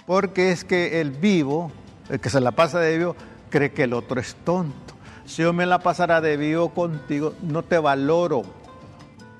Porque 0.05 0.51
es 0.51 0.63
que 0.63 1.01
el 1.01 1.11
vivo, 1.11 1.71
el 2.09 2.19
que 2.19 2.29
se 2.29 2.41
la 2.41 2.51
pasa 2.51 2.79
de 2.79 2.97
vivo, 2.97 3.15
cree 3.49 3.71
que 3.71 3.83
el 3.83 3.93
otro 3.93 4.19
es 4.19 4.35
tonto. 4.43 4.93
Si 5.25 5.43
yo 5.43 5.53
me 5.53 5.65
la 5.65 5.79
pasara 5.79 6.21
de 6.21 6.37
vivo 6.37 6.69
contigo, 6.69 7.33
no 7.43 7.63
te 7.63 7.77
valoro 7.77 8.43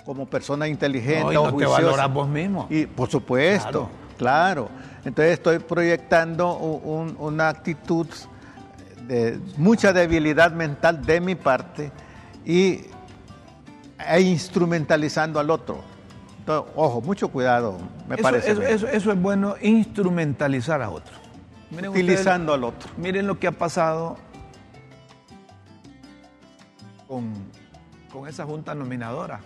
como 0.06 0.26
persona 0.26 0.68
inteligente 0.68 1.34
no, 1.34 1.50
y 1.50 1.52
no 1.52 1.56
te 1.56 1.66
valoras 1.66 2.14
vos 2.14 2.28
mismo. 2.28 2.68
Y 2.70 2.86
por 2.86 3.10
supuesto, 3.10 3.90
claro. 4.18 4.70
Entonces 5.06 5.34
estoy 5.34 5.60
proyectando 5.60 6.56
una 6.56 7.50
actitud 7.50 8.08
de 9.08 9.40
mucha 9.58 9.92
debilidad 9.94 10.52
mental 10.52 11.04
de 11.04 11.22
mi 11.22 11.36
parte 11.36 11.92
y 12.46 12.82
e 14.08 14.22
instrumentalizando 14.22 15.40
al 15.40 15.50
otro. 15.50 15.82
Entonces, 16.40 16.72
ojo, 16.76 17.02
mucho 17.02 17.28
cuidado, 17.30 17.78
me 18.08 18.18
parece. 18.18 18.52
Eso, 18.52 18.88
eso, 18.88 19.12
es 19.12 19.22
bueno, 19.22 19.56
instrumentalizar 19.62 20.82
a 20.82 20.90
otro 20.90 21.19
utilizando 21.72 22.54
al 22.54 22.64
otro. 22.64 22.90
Miren 22.98 23.28
lo 23.28 23.40
que 23.40 23.48
ha 23.48 23.52
pasado 23.52 24.18
con, 27.08 27.34
esa 28.28 28.46
junta 28.46 28.76
nominadora, 28.76 29.40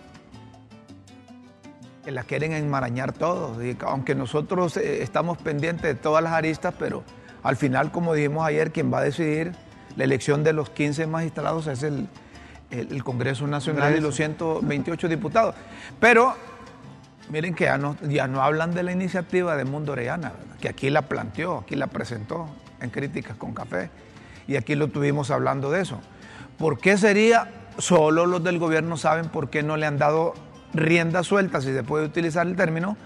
que 2.04 2.10
la 2.10 2.24
quieren 2.24 2.52
enmarañar 2.52 3.12
todos, 3.12 3.58
aunque 3.86 4.14
nosotros 4.14 4.76
eh, 4.76 5.02
estamos 5.02 5.38
pendientes 5.38 5.82
de 5.84 5.94
todas 5.94 6.22
las 6.22 6.34
aristas, 6.34 6.74
pero 6.78 7.02
al 7.42 7.56
final, 7.56 7.90
como 7.90 8.14
dijimos 8.14 8.46
ayer, 8.46 8.72
quien 8.72 8.92
va 8.92 8.98
a 8.98 9.02
decidir 9.02 9.52
la 9.96 10.04
elección 10.04 10.44
de 10.44 10.52
los 10.52 10.70
15 10.70 11.06
magistrados 11.06 11.66
es 11.66 11.82
el, 11.82 12.08
Congreso 13.04 13.46
Nacional 13.46 13.96
y 13.96 14.00
los 14.00 14.16
128 14.16 15.08
diputados. 15.08 15.54
Pero 16.00 16.34
Miren 17.30 17.54
que 17.54 17.64
ya 17.64 17.78
no, 17.78 17.96
ya 18.02 18.28
no 18.28 18.42
hablan 18.42 18.74
de 18.74 18.82
la 18.82 18.92
iniciativa 18.92 19.56
de 19.56 19.64
Mundo 19.64 19.92
Orellana, 19.92 20.32
que 20.60 20.68
aquí 20.68 20.90
la 20.90 21.02
planteó, 21.02 21.58
aquí 21.58 21.74
la 21.74 21.86
presentó 21.86 22.48
en 22.80 22.90
Críticas 22.90 23.36
con 23.36 23.54
Café, 23.54 23.90
y 24.46 24.56
aquí 24.56 24.74
lo 24.74 24.88
tuvimos 24.88 25.30
hablando 25.30 25.70
de 25.70 25.80
eso. 25.80 26.00
¿Por 26.58 26.78
qué 26.78 26.98
sería, 26.98 27.50
solo 27.78 28.26
los 28.26 28.44
del 28.44 28.58
gobierno 28.58 28.96
saben 28.96 29.28
por 29.28 29.48
qué 29.48 29.62
no 29.62 29.76
le 29.76 29.86
han 29.86 29.98
dado 29.98 30.34
rienda 30.74 31.22
suelta, 31.22 31.60
si 31.60 31.72
se 31.72 31.82
puede 31.82 32.04
utilizar 32.04 32.46
el 32.46 32.56
término, 32.56 32.96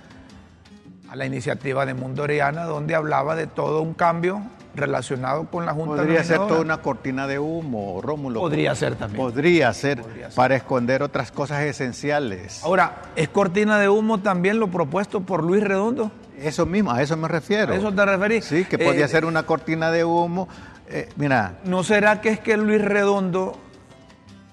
a 1.10 1.16
la 1.16 1.26
iniciativa 1.26 1.86
de 1.86 1.94
Mundo 1.94 2.24
Orellana, 2.24 2.64
donde 2.64 2.94
hablaba 2.94 3.34
de 3.34 3.46
todo 3.46 3.80
un 3.80 3.94
cambio 3.94 4.42
relacionado 4.74 5.46
con 5.46 5.66
la 5.66 5.72
Junta 5.72 5.96
Podría 5.96 6.22
ser 6.22 6.38
toda 6.38 6.60
una 6.60 6.78
cortina 6.78 7.26
de 7.26 7.38
humo, 7.38 8.00
Rómulo. 8.02 8.40
Podría 8.40 8.74
ser 8.74 8.94
también. 8.94 9.22
Podría 9.22 9.72
ser, 9.72 10.02
para 10.34 10.56
esconder 10.56 11.02
otras 11.02 11.32
cosas 11.32 11.62
esenciales. 11.62 12.62
Ahora, 12.62 13.02
¿es 13.16 13.28
cortina 13.28 13.78
de 13.78 13.88
humo 13.88 14.18
también 14.18 14.60
lo 14.60 14.68
propuesto 14.68 15.22
por 15.22 15.42
Luis 15.42 15.62
Redondo? 15.64 16.12
Eso 16.40 16.66
mismo, 16.66 16.92
a 16.92 17.02
eso 17.02 17.16
me 17.16 17.26
refiero. 17.26 17.72
¿A 17.72 17.76
eso 17.76 17.92
te 17.92 18.04
referís? 18.04 18.44
Sí, 18.44 18.64
que 18.64 18.78
podría 18.78 19.06
eh, 19.06 19.08
ser 19.08 19.24
una 19.24 19.42
cortina 19.42 19.90
de 19.90 20.04
humo. 20.04 20.48
Eh, 20.88 21.08
mira. 21.16 21.58
¿No 21.64 21.82
será 21.82 22.20
que 22.20 22.28
es 22.28 22.40
que 22.40 22.56
Luis 22.56 22.80
Redondo 22.80 23.58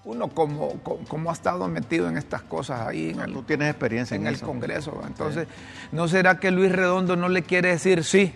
uno 0.05 0.29
como, 0.29 0.79
como, 1.07 1.29
ha 1.29 1.33
estado 1.33 1.67
metido 1.67 2.07
en 2.07 2.17
estas 2.17 2.43
cosas 2.43 2.87
ahí 2.87 3.09
en 3.09 3.19
el, 3.21 3.33
tú 3.33 3.41
tienes 3.41 3.69
experiencia 3.69 4.15
en, 4.15 4.27
el 4.27 4.39
Congreso. 4.39 5.01
Entonces, 5.05 5.47
¿no 5.91 6.07
será 6.07 6.39
que 6.39 6.51
Luis 6.51 6.71
Redondo 6.71 7.15
no 7.15 7.27
le 7.27 7.41
quiere 7.41 7.69
decir 7.69 8.03
sí 8.03 8.31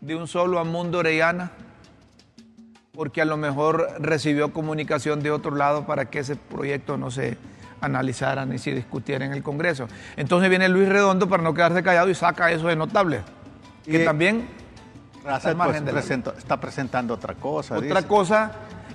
de 0.00 0.16
un 0.16 0.26
solo 0.26 0.58
a 0.58 0.64
Mundo 0.64 0.98
Orellana? 0.98 1.52
Porque 2.92 3.22
a 3.22 3.24
lo 3.24 3.36
mejor 3.36 3.88
recibió 4.00 4.52
comunicación 4.52 5.20
de 5.22 5.30
otro 5.30 5.54
lado 5.54 5.86
para 5.86 6.10
que 6.10 6.18
ese 6.18 6.36
proyecto 6.36 6.98
no 6.98 7.10
se 7.10 7.38
analizara 7.80 8.44
ni 8.44 8.58
se 8.58 8.72
discutiera 8.72 9.24
en 9.24 9.32
el 9.32 9.42
Congreso. 9.42 9.88
Entonces 10.16 10.50
viene 10.50 10.68
Luis 10.68 10.88
Redondo 10.88 11.28
para 11.28 11.42
no 11.42 11.54
quedarse 11.54 11.82
callado 11.82 12.10
y 12.10 12.14
saca 12.14 12.50
eso 12.50 12.66
de 12.66 12.76
notable. 12.76 13.22
Que 13.84 14.00
también 14.00 14.48
pues, 15.22 16.10
está 16.38 16.60
presentando 16.60 17.14
otra 17.14 17.34
cosa. 17.34 17.78
Otra 17.78 18.02
cosa 18.02 18.52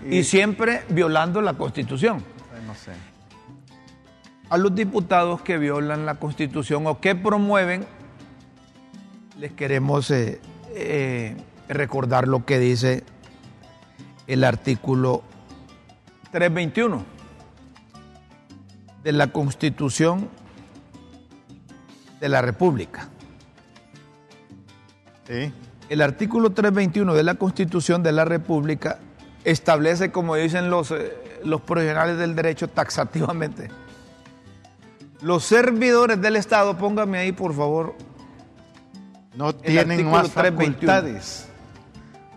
y, 0.09 0.23
siempre 0.23 0.83
violando 0.89 1.41
la 1.41 1.53
Constitución. 1.53 2.23
No 2.65 2.75
sé. 2.75 2.91
A 4.49 4.57
los 4.57 4.73
diputados 4.75 5.41
que 5.41 5.57
violan 5.57 6.05
la 6.05 6.15
Constitución 6.15 6.87
o 6.87 6.99
que 6.99 7.15
promueven, 7.15 7.85
les 9.37 9.51
queremos 9.51 10.09
eh, 10.11 10.39
eh, 10.73 11.35
recordar 11.67 12.27
lo 12.27 12.45
que 12.45 12.59
dice 12.59 13.03
el 14.27 14.43
artículo 14.43 15.23
321 16.31 17.05
de 19.03 19.11
la 19.11 19.27
Constitución 19.27 20.29
de 22.19 22.29
la 22.29 22.41
República. 22.41 23.09
Sí. 25.27 25.53
El 25.89 26.01
artículo 26.01 26.51
321 26.51 27.13
de 27.13 27.23
la 27.23 27.35
Constitución 27.35 28.03
de 28.03 28.11
la 28.11 28.25
República 28.25 28.99
establece, 29.47 30.11
como 30.11 30.35
dicen 30.35 30.69
los, 30.69 30.91
eh, 30.91 31.39
los 31.43 31.61
profesionales 31.61 32.17
del 32.17 32.35
derecho, 32.35 32.67
taxativamente. 32.67 33.69
Los 35.21 35.45
servidores 35.45 36.21
del 36.21 36.35
Estado, 36.35 36.77
póngame 36.77 37.17
ahí 37.17 37.31
por 37.31 37.55
favor. 37.55 37.95
No 39.35 39.55
tienen 39.55 40.09
más 40.11 40.31
facultades. 40.31 41.47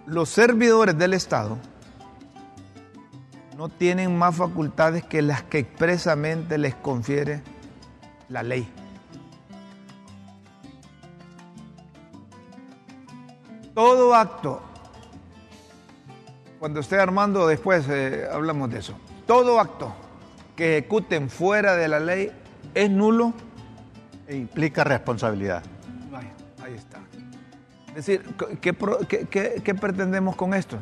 Los 0.07 0.29
servidores 0.29 0.97
del 0.97 1.15
Estado 1.15 1.59
no 3.57 3.69
tienen 3.69 4.17
más 4.17 4.37
facultades 4.37 5.05
que 5.05 5.21
las 5.21 5.43
que 5.43 5.59
expresamente 5.59 6.59
les 6.59 6.77
confiere 6.77 7.43
la 8.29 8.43
ley. 8.43 8.69
Todo 13.75 14.15
acto 14.15 14.70
cuando 16.61 16.81
esté 16.81 17.01
armando, 17.01 17.47
después 17.49 17.87
eh, 17.89 18.29
hablamos 18.31 18.71
de 18.71 18.81
eso. 18.81 18.95
Todo 19.27 19.59
acto 19.59 19.95
que 20.55 20.77
ejecuten 20.77 21.31
fuera 21.31 21.75
de 21.75 21.89
la 21.89 21.99
ley 21.99 22.31
es 22.75 22.91
nulo. 22.91 23.33
E 24.29 24.37
implica 24.37 24.85
responsabilidad. 24.85 25.63
ahí 26.63 26.75
está. 26.75 26.99
Es 27.89 28.07
decir, 28.07 28.23
¿qué, 28.61 29.75
pretendemos 29.75 30.37
con 30.37 30.53
esto? 30.53 30.77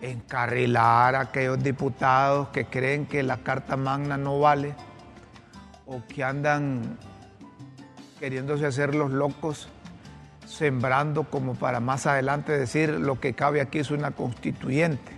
Encarrilar 0.00 1.14
a 1.14 1.20
aquellos 1.20 1.62
diputados 1.62 2.48
que 2.48 2.66
creen 2.66 3.06
que 3.06 3.22
la 3.22 3.38
Carta 3.38 3.76
Magna 3.76 4.18
no 4.18 4.40
vale 4.40 4.74
o 5.86 6.02
que 6.08 6.24
andan 6.24 6.98
queriéndose 8.18 8.66
hacer 8.66 8.94
los 8.94 9.12
locos 9.12 9.68
sembrando 10.46 11.24
como 11.24 11.54
para 11.54 11.80
más 11.80 12.06
adelante 12.06 12.56
decir 12.56 12.90
lo 12.90 13.20
que 13.20 13.34
cabe 13.34 13.60
aquí 13.60 13.78
es 13.78 13.90
una 13.90 14.12
constituyente. 14.12 15.12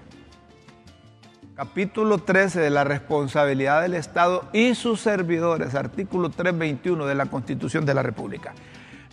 Capítulo 1.55 2.19
13 2.19 2.61
de 2.61 2.71
la 2.71 2.85
responsabilidad 2.85 3.83
del 3.83 3.95
Estado 3.95 4.49
y 4.53 4.75
sus 4.75 5.01
servidores, 5.01 5.75
artículo 5.75 6.31
321 6.31 7.05
de 7.05 7.15
la 7.15 7.27
Constitución 7.27 7.85
de 7.85 7.95
la 7.95 8.03
República. 8.03 8.55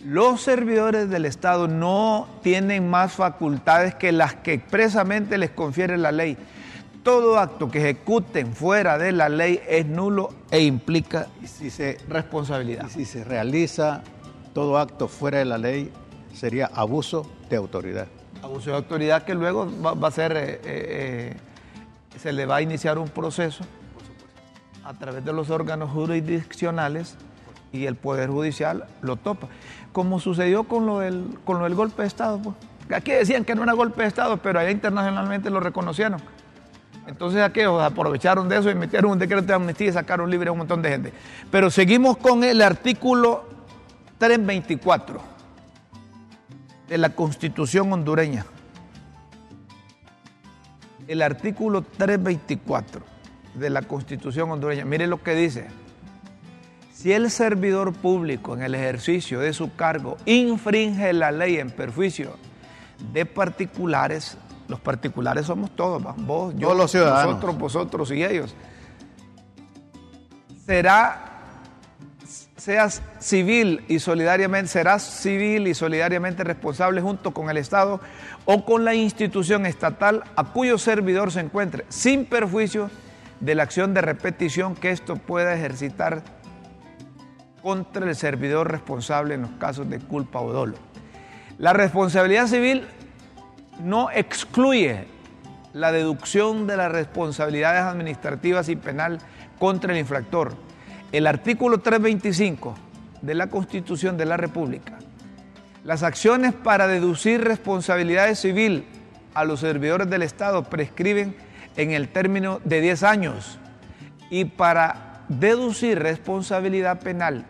Los 0.04 0.42
servidores 0.42 1.10
del 1.10 1.24
Estado 1.24 1.66
no 1.66 2.28
tienen 2.42 2.88
más 2.88 3.14
facultades 3.14 3.96
que 3.96 4.12
las 4.12 4.36
que 4.36 4.52
expresamente 4.52 5.38
les 5.38 5.50
confiere 5.50 5.98
la 5.98 6.12
ley. 6.12 6.36
Todo 7.02 7.38
acto 7.38 7.68
que 7.68 7.78
ejecuten 7.78 8.54
fuera 8.54 8.98
de 8.98 9.10
la 9.10 9.28
ley 9.28 9.60
es 9.68 9.86
nulo 9.86 10.28
e 10.50 10.60
implica 10.60 11.26
si 11.44 11.70
se, 11.70 11.98
responsabilidad. 12.08 12.86
Y 12.90 12.90
si 12.90 13.04
se 13.06 13.24
realiza 13.24 14.04
todo 14.54 14.78
acto 14.78 15.08
fuera 15.08 15.38
de 15.38 15.44
la 15.46 15.58
ley, 15.58 15.92
sería 16.36 16.66
abuso 16.66 17.26
de 17.48 17.56
autoridad. 17.56 18.06
Abuso 18.42 18.70
de 18.70 18.76
autoridad 18.76 19.24
que 19.24 19.34
luego 19.34 19.68
va, 19.82 20.08
a 20.08 20.10
ser, 20.10 20.36
eh, 20.36 20.42
eh, 20.42 20.60
eh, 20.64 21.36
se 22.18 22.32
le 22.32 22.46
va 22.46 22.56
a 22.56 22.62
iniciar 22.62 22.98
un 22.98 23.08
proceso 23.08 23.64
a 24.84 24.94
través 24.94 25.24
de 25.24 25.32
los 25.32 25.50
órganos 25.50 25.90
jurisdiccionales 25.90 27.16
y 27.72 27.86
el 27.86 27.96
Poder 27.96 28.30
Judicial 28.30 28.84
lo 29.00 29.16
topa. 29.16 29.48
Como 29.92 30.20
sucedió 30.20 30.64
con 30.64 30.86
lo 30.86 31.00
del, 31.00 31.38
con 31.44 31.58
lo 31.58 31.64
del 31.64 31.74
golpe 31.74 32.02
de 32.02 32.08
Estado. 32.08 32.38
Pues. 32.38 32.54
Aquí 32.94 33.10
decían 33.10 33.44
que 33.44 33.54
no 33.54 33.64
era 33.64 33.72
golpe 33.72 34.02
de 34.02 34.08
Estado, 34.08 34.36
pero 34.36 34.60
allá 34.60 34.70
internacionalmente 34.70 35.50
lo 35.50 35.58
reconocieron. 35.58 36.20
Entonces 37.06 37.40
aquellos 37.40 37.80
aprovecharon 37.82 38.48
de 38.48 38.58
eso 38.58 38.70
y 38.70 38.74
metieron 38.74 39.12
un 39.12 39.18
decreto 39.18 39.46
de 39.46 39.54
amnistía 39.54 39.88
y 39.88 39.92
sacaron 39.92 40.30
libre 40.30 40.50
a 40.50 40.52
un 40.52 40.58
montón 40.58 40.82
de 40.82 40.90
gente. 40.90 41.12
Pero 41.50 41.70
seguimos 41.70 42.16
con 42.18 42.44
el 42.44 42.60
artículo 42.62 43.44
324 44.18 45.35
de 46.88 46.98
la 46.98 47.10
Constitución 47.10 47.92
hondureña. 47.92 48.46
El 51.08 51.22
artículo 51.22 51.82
324 51.82 53.02
de 53.54 53.70
la 53.70 53.82
Constitución 53.82 54.50
hondureña. 54.50 54.84
Mire 54.84 55.06
lo 55.06 55.22
que 55.22 55.34
dice. 55.34 55.68
Si 56.92 57.12
el 57.12 57.30
servidor 57.30 57.92
público 57.92 58.54
en 58.54 58.62
el 58.62 58.74
ejercicio 58.74 59.40
de 59.40 59.52
su 59.52 59.74
cargo 59.76 60.16
infringe 60.24 61.12
la 61.12 61.30
ley 61.30 61.58
en 61.58 61.70
perjuicio 61.70 62.36
de 63.12 63.26
particulares, 63.26 64.38
los 64.66 64.80
particulares 64.80 65.46
somos 65.46 65.70
todos, 65.76 66.02
vos, 66.16 66.54
yo, 66.56 66.74
los 66.74 66.90
ciudadanos. 66.90 67.34
nosotros, 67.34 67.58
vosotros 67.58 68.10
y 68.10 68.24
ellos, 68.24 68.54
será 70.64 71.35
seas 72.66 73.00
civil 73.20 73.84
y 73.86 74.00
solidariamente, 74.00 74.66
serás 74.66 75.04
civil 75.04 75.68
y 75.68 75.74
solidariamente 75.74 76.42
responsable 76.42 77.00
junto 77.00 77.30
con 77.30 77.48
el 77.48 77.58
Estado 77.58 78.00
o 78.44 78.64
con 78.64 78.84
la 78.84 78.92
institución 78.92 79.66
estatal 79.66 80.24
a 80.34 80.52
cuyo 80.52 80.76
servidor 80.76 81.30
se 81.30 81.38
encuentre, 81.38 81.84
sin 81.90 82.26
perjuicio 82.26 82.90
de 83.38 83.54
la 83.54 83.62
acción 83.62 83.94
de 83.94 84.00
repetición 84.00 84.74
que 84.74 84.90
esto 84.90 85.14
pueda 85.14 85.54
ejercitar 85.54 86.24
contra 87.62 88.04
el 88.04 88.16
servidor 88.16 88.68
responsable 88.68 89.34
en 89.36 89.42
los 89.42 89.50
casos 89.60 89.88
de 89.88 90.00
culpa 90.00 90.40
o 90.40 90.52
dolo. 90.52 90.74
La 91.58 91.72
responsabilidad 91.72 92.48
civil 92.48 92.84
no 93.80 94.10
excluye 94.10 95.06
la 95.72 95.92
deducción 95.92 96.66
de 96.66 96.76
las 96.78 96.90
responsabilidades 96.90 97.82
administrativas 97.82 98.68
y 98.68 98.74
penal 98.74 99.20
contra 99.60 99.92
el 99.92 100.00
infractor 100.00 100.65
el 101.12 101.26
artículo 101.26 101.78
325 101.78 102.74
de 103.22 103.34
la 103.34 103.48
Constitución 103.48 104.16
de 104.16 104.26
la 104.26 104.36
República, 104.36 104.98
las 105.84 106.02
acciones 106.02 106.52
para 106.52 106.88
deducir 106.88 107.42
responsabilidades 107.42 108.40
civil 108.40 108.84
a 109.34 109.44
los 109.44 109.60
servidores 109.60 110.10
del 110.10 110.22
Estado 110.22 110.64
prescriben 110.64 111.36
en 111.76 111.92
el 111.92 112.08
término 112.08 112.60
de 112.64 112.80
10 112.80 113.02
años. 113.04 113.58
Y 114.30 114.46
para 114.46 115.24
deducir 115.28 115.98
responsabilidad 116.00 117.00
penal 117.00 117.46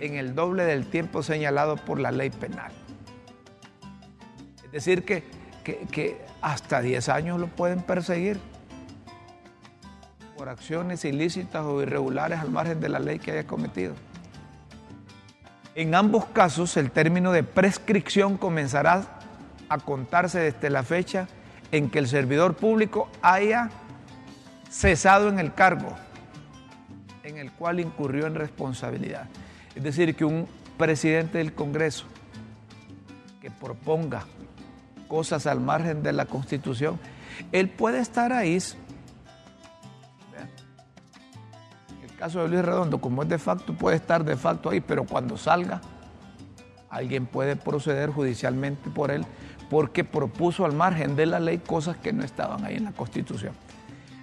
en 0.00 0.16
el 0.16 0.34
doble 0.34 0.64
del 0.64 0.86
tiempo 0.86 1.22
señalado 1.22 1.76
por 1.76 1.98
la 1.98 2.10
ley 2.10 2.30
penal. 2.30 2.72
Es 4.64 4.72
decir, 4.72 5.04
que, 5.04 5.22
que 5.64 6.20
hasta 6.42 6.82
10 6.82 7.08
años 7.08 7.40
lo 7.40 7.46
pueden 7.46 7.80
perseguir 7.80 8.38
acciones 10.48 11.04
ilícitas 11.04 11.64
o 11.64 11.82
irregulares 11.82 12.40
al 12.40 12.50
margen 12.50 12.80
de 12.80 12.88
la 12.88 12.98
ley 12.98 13.18
que 13.18 13.32
haya 13.32 13.46
cometido. 13.46 13.94
En 15.74 15.94
ambos 15.94 16.26
casos, 16.26 16.76
el 16.76 16.90
término 16.90 17.32
de 17.32 17.42
prescripción 17.42 18.36
comenzará 18.36 19.04
a 19.68 19.78
contarse 19.78 20.38
desde 20.38 20.70
la 20.70 20.82
fecha 20.82 21.26
en 21.72 21.90
que 21.90 21.98
el 21.98 22.06
servidor 22.06 22.54
público 22.54 23.08
haya 23.22 23.70
cesado 24.70 25.28
en 25.28 25.38
el 25.38 25.52
cargo 25.54 25.94
en 27.24 27.38
el 27.38 27.50
cual 27.52 27.80
incurrió 27.80 28.26
en 28.26 28.34
responsabilidad. 28.34 29.28
Es 29.74 29.82
decir, 29.82 30.14
que 30.14 30.24
un 30.24 30.46
presidente 30.76 31.38
del 31.38 31.54
Congreso 31.54 32.04
que 33.40 33.50
proponga 33.50 34.24
cosas 35.08 35.46
al 35.46 35.60
margen 35.60 36.02
de 36.02 36.12
la 36.12 36.26
Constitución, 36.26 37.00
él 37.50 37.68
puede 37.68 37.98
estar 37.98 38.32
ahí. 38.32 38.58
El 42.14 42.20
caso 42.20 42.42
de 42.42 42.48
Luis 42.48 42.64
Redondo, 42.64 42.98
como 42.98 43.24
es 43.24 43.28
de 43.28 43.38
facto, 43.38 43.74
puede 43.74 43.96
estar 43.96 44.24
de 44.24 44.36
facto 44.36 44.70
ahí, 44.70 44.80
pero 44.80 45.04
cuando 45.04 45.36
salga, 45.36 45.80
alguien 46.88 47.26
puede 47.26 47.56
proceder 47.56 48.10
judicialmente 48.10 48.88
por 48.88 49.10
él 49.10 49.26
porque 49.68 50.04
propuso 50.04 50.64
al 50.64 50.72
margen 50.72 51.16
de 51.16 51.26
la 51.26 51.40
ley 51.40 51.58
cosas 51.58 51.96
que 51.96 52.12
no 52.12 52.22
estaban 52.22 52.64
ahí 52.64 52.76
en 52.76 52.84
la 52.84 52.92
Constitución. 52.92 53.52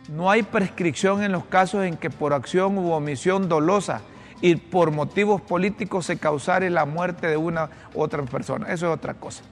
No 0.10 0.32
hay 0.32 0.44
prescripción 0.44 1.22
en 1.22 1.34
los 1.34 1.44
casos 1.46 1.84
en 1.84 1.98
que 1.98 2.10
por 2.10 2.34
acción 2.34 2.78
u 2.78 2.92
omisión 2.92 3.50
dolosa 3.50 4.02
y 4.40 4.56
por 4.56 4.92
motivos 4.92 5.42
políticos 5.42 6.06
se 6.06 6.18
causare 6.18 6.70
la 6.70 6.86
muerte 6.86 7.28
de 7.28 7.36
una 7.36 7.70
u 7.94 8.02
otra 8.02 8.24
persona. 8.24 8.68
Eso 8.72 8.88
es 8.88 8.98
otra 8.98 9.16
cosa. 9.16 9.44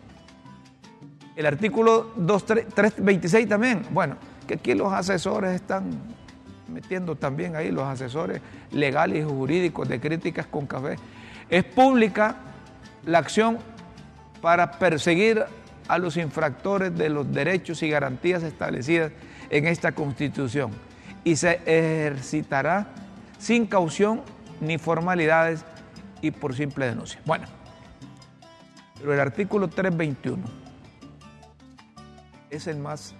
El 1.36 1.45
artículo 1.45 2.13
326 2.15 3.49
también, 3.49 3.86
bueno, 3.91 4.15
que 4.47 4.54
aquí 4.54 4.73
los 4.75 4.93
asesores 4.93 5.56
están 5.56 6.19
metiendo 6.70 7.16
también 7.16 7.56
ahí, 7.56 7.72
los 7.72 7.86
asesores 7.86 8.42
legales 8.72 9.20
y 9.20 9.24
jurídicos 9.24 9.88
de 9.90 10.00
críticas 10.00 10.48
con 10.48 10.66
café. 10.66 10.96
Es 11.50 11.64
pública 11.64 12.36
la 13.06 13.20
acción 13.20 13.58
para 14.42 14.72
perseguir 14.72 15.44
a 15.88 15.98
los 15.98 16.18
infractores 16.18 16.96
de 16.96 17.10
los 17.10 17.32
derechos 17.32 17.82
y 17.84 17.90
garantías 17.90 18.44
establecidas 18.44 19.12
en 19.50 19.66
esta 19.66 19.92
Constitución 19.92 20.72
y 21.24 21.36
se 21.36 21.60
ejercitará 21.66 22.88
sin 23.40 23.66
caución 23.66 24.22
ni 24.62 24.78
formalidades 24.78 25.66
y 26.22 26.32
por 26.32 26.56
simple 26.56 26.86
denuncia. 26.86 27.20
Bueno, 27.26 27.48
pero 29.00 29.14
el 29.14 29.20
artículo 29.20 29.68
321 29.68 30.44
es 32.50 32.68
el 32.68 32.78
más, 32.78 33.16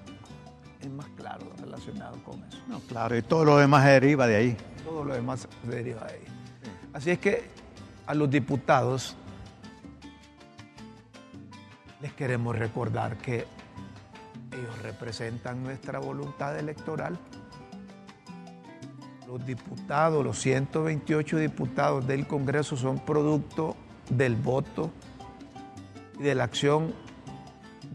el 0.82 0.90
más 0.92 1.08
claro 1.16 1.52
relacionado 1.60 2.18
con 2.24 2.44
eso. 2.44 2.58
No, 2.68 2.80
claro, 2.82 3.18
y 3.18 3.22
todo 3.22 3.46
lo 3.46 3.58
demás 3.58 3.86
deriva 3.86 4.28
de 4.28 4.36
ahí. 4.36 4.58
Todo 4.84 5.04
lo 5.04 5.14
demás 5.14 5.48
deriva 5.64 6.06
de 6.06 6.14
ahí. 6.14 6.24
Así 6.94 7.12
es 7.12 7.20
que 7.20 7.50
a 8.08 8.14
los 8.16 8.30
diputados 8.30 9.16
les 12.02 12.14
queremos 12.14 12.58
recordar 12.58 13.18
que 13.18 13.46
ellos 14.52 14.82
representan 14.82 15.64
nuestra 15.64 16.00
voluntad 16.00 16.58
electoral. 16.58 17.18
Los 19.28 19.46
diputados, 19.46 20.24
los 20.24 20.40
128 20.40 21.38
diputados 21.38 22.08
del 22.08 22.26
Congreso 22.26 22.76
son 22.76 23.00
producto 23.00 23.76
del 24.10 24.36
voto 24.36 24.92
y 26.20 26.24
de 26.24 26.36
la 26.36 26.46
acción 26.46 26.94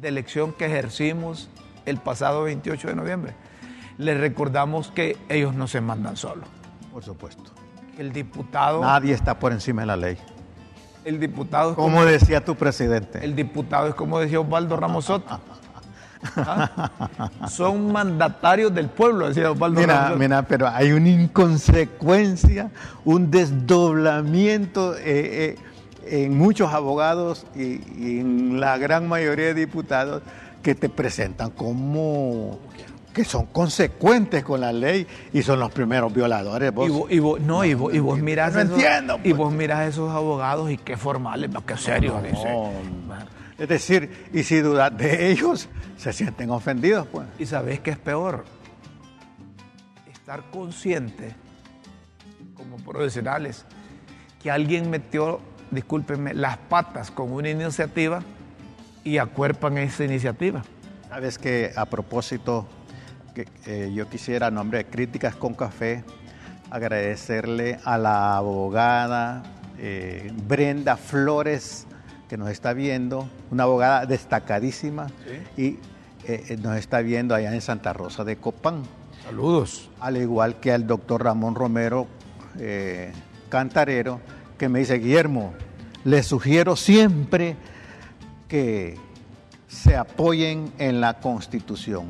de 0.01 0.09
elección 0.09 0.53
que 0.53 0.67
ejercimos 0.67 1.49
el 1.87 1.99
pasado 1.99 2.45
28 2.45 2.89
de 2.89 2.95
noviembre. 2.95 3.35
Les 3.99 4.19
recordamos 4.19 4.91
que 4.91 5.17
ellos 5.29 5.55
no 5.55 5.69
se 5.69 5.81
mandan 5.81 6.17
solos. 6.17 6.49
Por 6.93 7.03
supuesto. 7.03 7.53
El 7.99 8.13
diputado... 8.13 8.81
Nadie 8.81 9.15
está 9.15 9.39
por 9.39 9.53
encima 9.53 9.83
de 9.83 9.87
la 9.87 9.97
ley. 9.97 10.19
El 11.05 11.21
diputado... 11.21 11.75
como, 11.75 12.05
decía 12.05 12.45
tu 12.45 12.57
presidente. 12.57 13.25
El 13.25 13.37
diputado 13.37 13.89
es 13.89 13.95
como 13.95 14.19
decía 14.19 14.41
Osvaldo 14.41 14.77
Ramos 14.77 15.05
Soto. 15.05 15.41
¿Ah? 16.37 16.91
Son 17.49 17.93
mandatarios 17.93 18.75
del 18.75 18.89
pueblo, 18.89 19.29
decía 19.29 19.51
Osvaldo 19.51 19.81
mira, 19.81 20.15
Mira, 20.17 20.43
pero 20.43 20.67
hay 20.69 20.93
una 20.93 21.11
inconsecuencia, 21.11 22.71
un 23.05 23.31
desdoblamiento 23.31 24.97
eh, 24.97 25.03
eh, 25.05 25.59
en 26.07 26.37
muchos 26.37 26.73
abogados 26.73 27.47
y, 27.55 28.21
en 28.21 28.61
la 28.61 28.79
gran 28.79 29.09
mayoría 29.09 29.47
de 29.47 29.55
diputados 29.55 30.23
que 30.65 30.75
te 30.75 30.89
presentan 30.89 31.51
como 31.51 32.59
que 33.13 33.23
son 33.25 33.47
consecuentes 33.47 34.43
con 34.43 34.61
la 34.61 34.73
ley 34.73 35.07
y 35.33 35.43
son 35.43 35.61
los 35.61 35.71
primeros 35.71 36.13
violadores. 36.13 36.73
Y 37.11 37.19
vos, 37.21 37.41
no, 37.41 37.65
y 37.65 37.75
vos, 37.75 37.95
y 37.95 38.01
vos 38.01 38.19
mirás 38.19 38.57
esos, 38.57 38.77
Y 39.23 39.29
pues. 39.29 39.37
vos 39.37 39.53
mirás 39.53 39.79
a 39.81 39.87
esos 39.87 40.11
abogados 40.11 40.71
y 40.71 40.79
qué 40.79 40.97
formales, 40.97 41.51
qué 41.65 41.77
serios. 41.77 42.17
es 43.57 43.69
decir, 43.69 44.29
y 44.33 44.43
si 44.43 44.59
dudas 44.59 44.97
de 44.97 45.31
ellos, 45.31 45.69
se 45.97 46.13
sienten 46.13 46.51
ofendidos. 46.51 47.07
pues. 47.07 47.27
Y 47.39 47.47
sabés 47.47 47.79
qué 47.81 47.91
es 47.91 47.99
peor, 47.99 48.47
estar 50.13 50.51
consciente 50.51 51.37
como 52.57 52.79
profesionales 52.79 53.65
que 54.43 54.51
alguien 54.51 54.91
metió, 54.91 55.41
discúlpenme, 55.71 56.35
las 56.35 56.57
patas 56.57 57.11
con 57.13 57.31
una 57.31 57.49
iniciativa 57.51 58.23
y 59.05 59.19
acuerpan 59.19 59.79
esa 59.79 60.05
iniciativa. 60.05 60.63
Sabes 61.09 61.39
que 61.39 61.73
a 61.77 61.85
propósito 61.87 62.67
que 63.35 63.47
eh, 63.67 63.93
yo 63.95 64.09
quisiera, 64.09 64.49
en 64.49 64.55
nombre 64.55 64.79
de 64.79 64.87
Críticas 64.87 65.37
con 65.37 65.55
Café, 65.55 66.03
agradecerle 66.71 67.79
a 67.85 67.99
la 67.99 68.37
abogada 68.37 69.43
eh, 69.79 70.33
Brenda 70.49 70.97
Flores, 70.97 71.87
que 72.29 72.37
nos 72.37 72.49
está 72.49 72.73
viendo, 72.73 73.29
una 73.51 73.65
abogada 73.65 74.07
destacadísima 74.07 75.09
y 75.57 75.79
eh, 76.27 76.57
nos 76.63 76.77
está 76.77 77.01
viendo 77.01 77.35
allá 77.35 77.53
en 77.53 77.61
Santa 77.61 77.93
Rosa 77.93 78.25
de 78.25 78.37
Copán. 78.37 78.83
Saludos. 79.25 79.91
Al 80.01 80.17
igual 80.17 80.59
que 80.59 80.73
al 80.73 80.87
doctor 80.87 81.23
Ramón 81.23 81.55
Romero 81.55 82.07
Cantarero, 83.49 84.21
que 84.59 84.69
me 84.69 84.79
dice, 84.79 84.99
Guillermo, 84.99 85.55
le 86.05 86.23
sugiero 86.23 86.77
siempre 86.77 87.57
que 88.49 88.97
se 89.69 89.97
apoyen 89.97 90.73
en 90.79 91.01
la 91.01 91.21
Constitución 91.21 92.07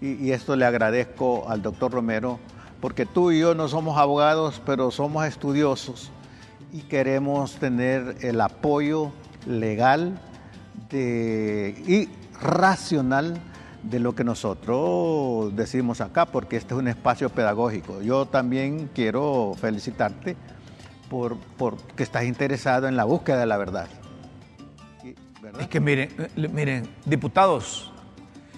y, 0.00 0.32
esto 0.32 0.56
le 0.56 0.66
agradezco 0.66 1.48
al 1.48 1.62
doctor 1.62 1.92
Romero, 1.92 2.38
porque 2.80 3.06
tú 3.06 3.30
y 3.30 3.40
yo 3.40 3.54
no 3.54 3.68
somos 3.68 3.96
abogados, 3.96 4.60
pero 4.66 4.90
somos 4.90 5.26
estudiosos 5.26 6.10
y 6.72 6.82
queremos 6.82 7.54
tener 7.54 8.16
el 8.20 8.40
apoyo 8.40 9.10
legal 9.46 10.20
y 10.92 12.08
racional 12.40 13.40
de 13.82 14.00
lo 14.00 14.14
que 14.14 14.24
nosotros 14.24 15.54
decimos 15.56 16.00
acá, 16.00 16.26
porque 16.26 16.56
este 16.56 16.74
es 16.74 16.80
un 16.80 16.88
espacio 16.88 17.30
pedagógico. 17.30 18.02
Yo 18.02 18.26
también 18.26 18.90
quiero 18.94 19.54
felicitarte 19.58 20.36
por, 21.08 21.38
que 21.96 22.02
estás 22.02 22.24
interesado 22.24 22.88
en 22.88 22.96
la 22.96 23.04
búsqueda 23.04 23.38
de 23.38 23.46
la 23.46 23.56
verdad. 23.56 23.88
Es 25.58 25.68
que 25.68 25.80
miren, 25.80 26.10
miren, 26.36 26.88
diputados, 27.04 27.92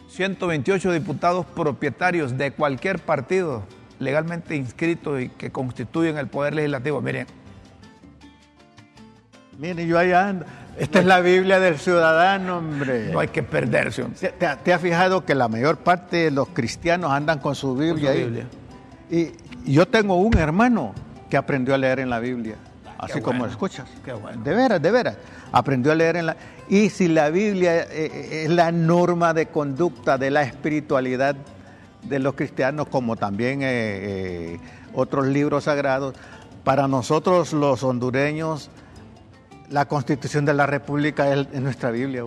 128 0.08 0.92
diputados 0.92 1.46
propietarios 1.46 2.36
de 2.36 2.50
cualquier 2.50 2.98
partido 2.98 3.64
legalmente 3.98 4.56
inscrito 4.56 5.18
y 5.20 5.28
que 5.28 5.50
constituyen 5.50 6.18
el 6.18 6.28
Poder 6.28 6.54
Legislativo. 6.54 7.00
Miren. 7.00 7.26
Miren, 9.58 9.88
yo 9.88 9.98
allá 9.98 10.28
ando. 10.28 10.46
Esta 10.78 11.00
es 11.00 11.06
la 11.06 11.20
Biblia 11.20 11.58
del 11.58 11.78
ciudadano, 11.78 12.58
hombre. 12.58 13.10
No 13.12 13.18
hay 13.18 13.28
que 13.28 13.42
perderse. 13.42 14.04
¿Te, 14.04 14.72
has 14.72 14.80
fijado 14.80 15.24
que 15.24 15.34
la 15.34 15.48
mayor 15.48 15.78
parte 15.78 16.16
de 16.16 16.30
los 16.30 16.48
cristianos 16.48 17.10
andan 17.10 17.40
con 17.40 17.56
su 17.56 17.74
Biblia? 17.74 18.12
Biblia. 18.12 18.46
Y, 19.10 19.32
yo 19.66 19.86
tengo 19.86 20.14
un 20.14 20.36
hermano 20.38 20.94
que 21.28 21.36
aprendió 21.36 21.74
a 21.74 21.78
leer 21.78 21.98
en 21.98 22.08
la 22.08 22.20
Biblia, 22.20 22.54
así 22.98 23.20
como 23.20 23.46
lo 23.46 23.50
escuchas. 23.50 23.88
Qué 24.04 24.12
bueno. 24.12 24.42
De 24.42 24.54
veras, 24.54 24.82
de 24.82 24.90
veras. 24.90 25.16
Aprendió 25.52 25.92
a 25.92 25.94
leer 25.94 26.16
en 26.16 26.26
la... 26.26 26.36
Y 26.68 26.90
si 26.90 27.08
la 27.08 27.30
Biblia 27.30 27.82
eh, 27.82 27.86
eh, 27.92 28.42
es 28.44 28.50
la 28.50 28.72
norma 28.72 29.32
de 29.32 29.46
conducta 29.46 30.18
de 30.18 30.30
la 30.30 30.42
espiritualidad 30.42 31.36
de 32.02 32.18
los 32.18 32.34
cristianos, 32.34 32.88
como 32.88 33.16
también 33.16 33.60
eh, 33.62 34.58
otros 34.92 35.26
libros 35.26 35.64
sagrados, 35.64 36.14
para 36.64 36.88
nosotros 36.88 37.52
los 37.52 37.82
hondureños, 37.82 38.70
la 39.70 39.86
constitución 39.86 40.44
de 40.44 40.54
la 40.54 40.66
República 40.66 41.32
es, 41.32 41.52
nuestra 41.54 41.90
Biblia. 41.90 42.24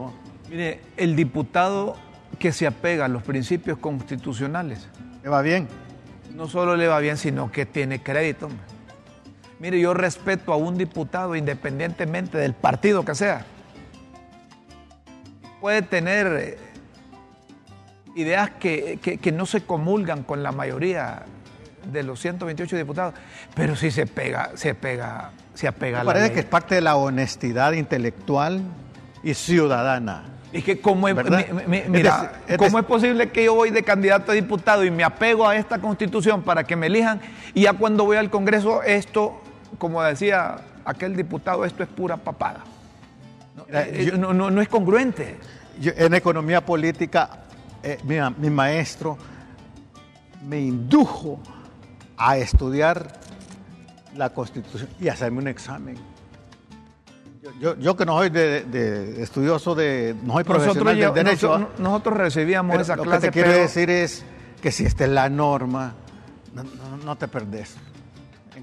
Mire, 0.50 0.82
el 0.98 1.16
diputado 1.16 1.96
que 2.40 2.52
se 2.52 2.66
apega 2.66 3.06
a 3.06 3.08
los 3.08 3.24
principios 3.24 3.78
constitucionales. 3.78 4.88
¿Le 5.24 5.30
va 5.30 5.42
bien? 5.42 5.68
No 6.36 6.48
solo 6.48 6.76
le 6.76 6.88
va 6.88 7.00
bien, 7.00 7.18
sino 7.18 7.52
que 7.52 7.66
tiene 7.66 8.02
crédito. 8.02 8.50
Mire, 9.62 9.80
yo 9.80 9.94
respeto 9.94 10.54
a 10.54 10.56
un 10.56 10.76
diputado 10.76 11.36
independientemente 11.36 12.36
del 12.36 12.56
partido 12.56 13.06
que 13.06 13.14
sea. 13.14 13.46
Puede 15.60 15.84
tener 15.84 16.28
eh, 16.28 16.58
ideas 18.16 18.50
que, 18.60 19.20
no 19.32 19.46
se 19.46 19.62
comulgan 19.62 20.24
con 20.24 20.42
la 20.42 20.52
mayoría 20.52 21.26
de 21.94 22.02
los 22.02 22.20
128 22.22 22.76
diputados, 22.76 23.14
pero 23.54 23.76
sí 23.76 23.92
se 23.92 24.08
pega, 24.08 24.50
se 24.56 24.74
pega, 24.74 25.30
se 25.54 25.68
apega 25.68 26.02
a 26.02 26.04
la 26.06 26.12
Parece 26.12 26.34
que 26.34 26.40
es 26.40 26.46
parte 26.48 26.74
de 26.74 26.82
la 26.82 26.96
honestidad 26.96 27.74
intelectual 27.74 28.64
y 29.22 29.36
ciudadana. 29.36 30.24
Es 30.52 30.64
que 30.64 30.82
como 30.82 31.08
es, 31.08 31.16
mira, 31.88 32.34
¿cómo 32.58 32.80
es 32.80 32.86
posible 32.86 33.30
que 33.30 33.46
yo 33.46 33.54
voy 33.54 33.70
de 33.70 33.84
candidato 33.84 34.32
a 34.32 34.36
diputado 34.36 34.84
y 34.84 34.90
me 34.90 35.04
apego 35.04 35.48
a 35.48 35.56
esta 35.56 35.78
constitución 35.78 36.42
para 36.42 36.64
que 36.64 36.76
me 36.76 36.88
elijan 36.88 37.22
y 37.54 37.62
ya 37.62 37.74
cuando 37.74 38.06
voy 38.06 38.18
al 38.18 38.32
Congreso 38.32 38.82
esto, 38.82 39.41
como 39.78 40.02
decía 40.04 40.58
aquel 40.86 41.16
diputado, 41.16 41.66
esto 41.66 41.84
es 41.84 41.90
pura 41.90 42.18
papada. 42.18 42.64
No, 43.56 43.66
eh, 43.70 44.14
no, 44.18 44.34
no, 44.34 44.62
es 44.62 44.68
congruente. 44.68 45.38
en 45.82 46.14
economía 46.14 46.66
política, 46.66 47.30
eh, 47.84 47.98
mi 48.06 48.50
maestro 48.50 49.18
me 50.48 50.60
indujo 50.60 51.40
a 52.18 52.38
estudiar 52.38 53.20
la 54.16 54.30
constitución 54.32 54.90
y 55.00 55.08
hacerme 55.08 55.40
un 55.40 55.48
examen. 55.48 55.98
Yo, 57.60 57.76
yo, 57.78 57.96
que 57.96 58.06
no 58.06 58.18
soy 58.18 58.30
de, 58.30 59.22
estudioso 59.22 59.74
de, 59.74 60.16
no 60.24 60.34
soy 60.34 60.44
profesional 60.44 60.84
nosotros, 60.84 61.16
del 61.16 61.26
derecho. 61.26 61.48
Nosotros, 61.58 61.80
nosotros 61.80 62.18
recibíamos 62.18 62.80
esa 62.80 62.96
clase. 62.96 63.10
Lo 63.10 63.20
que 63.20 63.28
te 63.28 63.32
quiero 63.32 63.52
decir 63.52 63.90
es 63.90 64.24
que 64.62 64.72
si 64.72 64.86
esta 64.86 65.06
es 65.06 65.10
la 65.10 65.28
norma, 65.30 65.94
no, 67.04 67.16
te 67.18 67.28
perdés 67.28 67.76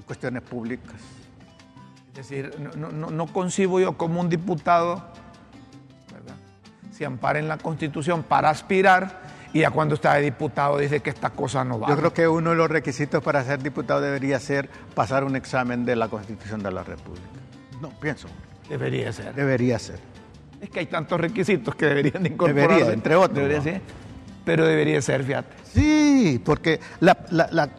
cuestiones 0.09 0.41
públicas. 0.41 0.95
Es 2.09 2.15
decir, 2.15 2.51
no, 2.75 3.27
concibo 3.27 3.79
yo 3.79 3.95
como 3.95 4.21
un 4.21 4.27
diputado, 4.27 4.95
¿verdad? 6.11 6.35
si 6.91 7.03
ampara 7.03 7.37
en 7.37 7.47
la 7.47 7.59
Constitución 7.59 8.23
para 8.23 8.49
aspirar 8.49 9.21
y 9.53 9.59
ya 9.59 9.69
cuando 9.69 9.93
está 9.93 10.15
de 10.15 10.23
diputado 10.23 10.79
dice 10.79 11.01
que 11.01 11.11
esta 11.11 11.29
cosa 11.29 11.63
no 11.63 11.79
va. 11.79 11.89
Yo 11.89 11.95
creo 11.95 12.11
que 12.11 12.27
uno 12.27 12.49
de 12.49 12.55
los 12.55 12.71
requisitos 12.71 13.21
para 13.23 13.43
ser 13.43 13.61
diputado 13.61 14.01
debería 14.01 14.39
ser 14.39 14.67
pasar 14.95 15.23
un 15.23 15.35
examen 15.35 15.85
de 15.85 15.95
la 15.95 16.07
Constitución 16.07 16.63
de 16.63 16.71
la 16.71 16.83
República. 16.83 17.27
No, 17.79 17.89
pienso. 17.99 18.27
Debería 18.67 19.13
ser. 19.13 19.35
Debería 19.35 19.77
ser. 19.77 19.99
Es 20.59 20.71
que 20.71 20.79
hay 20.79 20.87
tantos 20.87 21.21
requisitos 21.21 21.75
que 21.75 21.85
deberían 21.85 22.23
de 22.23 22.29
incorporar. 22.29 22.69
Debería, 22.69 22.93
entre 22.93 23.15
otros. 23.15 23.35
Debería 23.35 23.61
ser, 23.61 23.81
pero 24.43 24.65
debería 24.65 25.01
ser, 25.03 25.23
fíjate. 25.23 25.55
Sí, 25.71 26.41
porque 26.43 26.79
la, 26.99 27.15
la, 27.29 27.69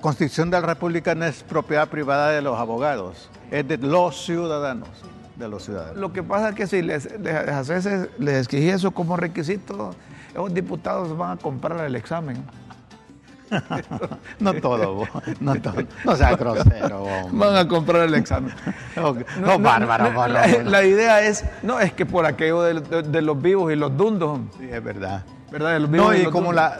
Constitución 0.00 0.50
de 0.50 0.60
la 0.60 0.66
República 0.66 1.14
no 1.14 1.24
es 1.26 1.42
propiedad 1.42 1.88
privada 1.88 2.30
de 2.30 2.42
los 2.42 2.58
abogados, 2.58 3.28
es 3.50 3.66
de 3.68 3.78
los 3.78 4.24
ciudadanos. 4.24 4.88
De 5.36 5.48
los 5.48 5.64
ciudadanos. 5.64 5.96
Lo 5.96 6.12
que 6.12 6.22
pasa 6.22 6.50
es 6.50 6.54
que 6.54 6.66
si 6.66 6.80
les, 6.80 7.08
les, 7.20 8.08
les 8.18 8.54
eso 8.54 8.92
como 8.92 9.16
requisito, 9.16 9.94
los 10.34 10.54
diputados 10.54 11.16
van 11.16 11.38
a 11.38 11.40
comprar 11.40 11.84
el 11.84 11.96
examen. 11.96 12.44
no 14.40 14.54
todo, 14.54 15.06
no 15.40 15.54
todo. 15.56 15.82
No 16.04 16.16
sea 16.16 16.34
grosero. 16.36 17.04
Van 17.32 17.56
a 17.56 17.68
comprar 17.68 18.02
el 18.02 18.14
examen. 18.14 18.52
no, 18.96 19.58
bárbaro, 19.58 20.28
La, 20.28 20.84
idea 20.84 21.22
es, 21.22 21.44
no, 21.62 21.80
es 21.80 21.92
que 21.92 22.06
por 22.06 22.26
aquello 22.26 22.62
de, 22.62 23.22
los 23.22 23.40
vivos 23.40 23.72
y 23.72 23.76
los 23.76 23.96
dundos. 23.96 24.40
Sí, 24.58 24.68
es 24.70 24.82
verdad. 24.82 25.24
¿Verdad? 25.50 25.78
no, 25.80 26.12
y, 26.14 26.24
como 26.24 26.52
la, 26.52 26.78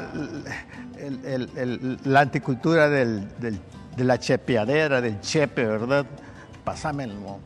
la 1.11 2.21
anticultura 2.21 2.89
del, 2.89 3.29
de 3.39 4.05
la 4.05 4.19
chepeadera, 4.19 5.01
del 5.01 5.21
chepe, 5.21 5.65
¿verdad? 5.65 6.07
Pásame 6.65 7.05
el... 7.05 7.13
O 7.25 7.41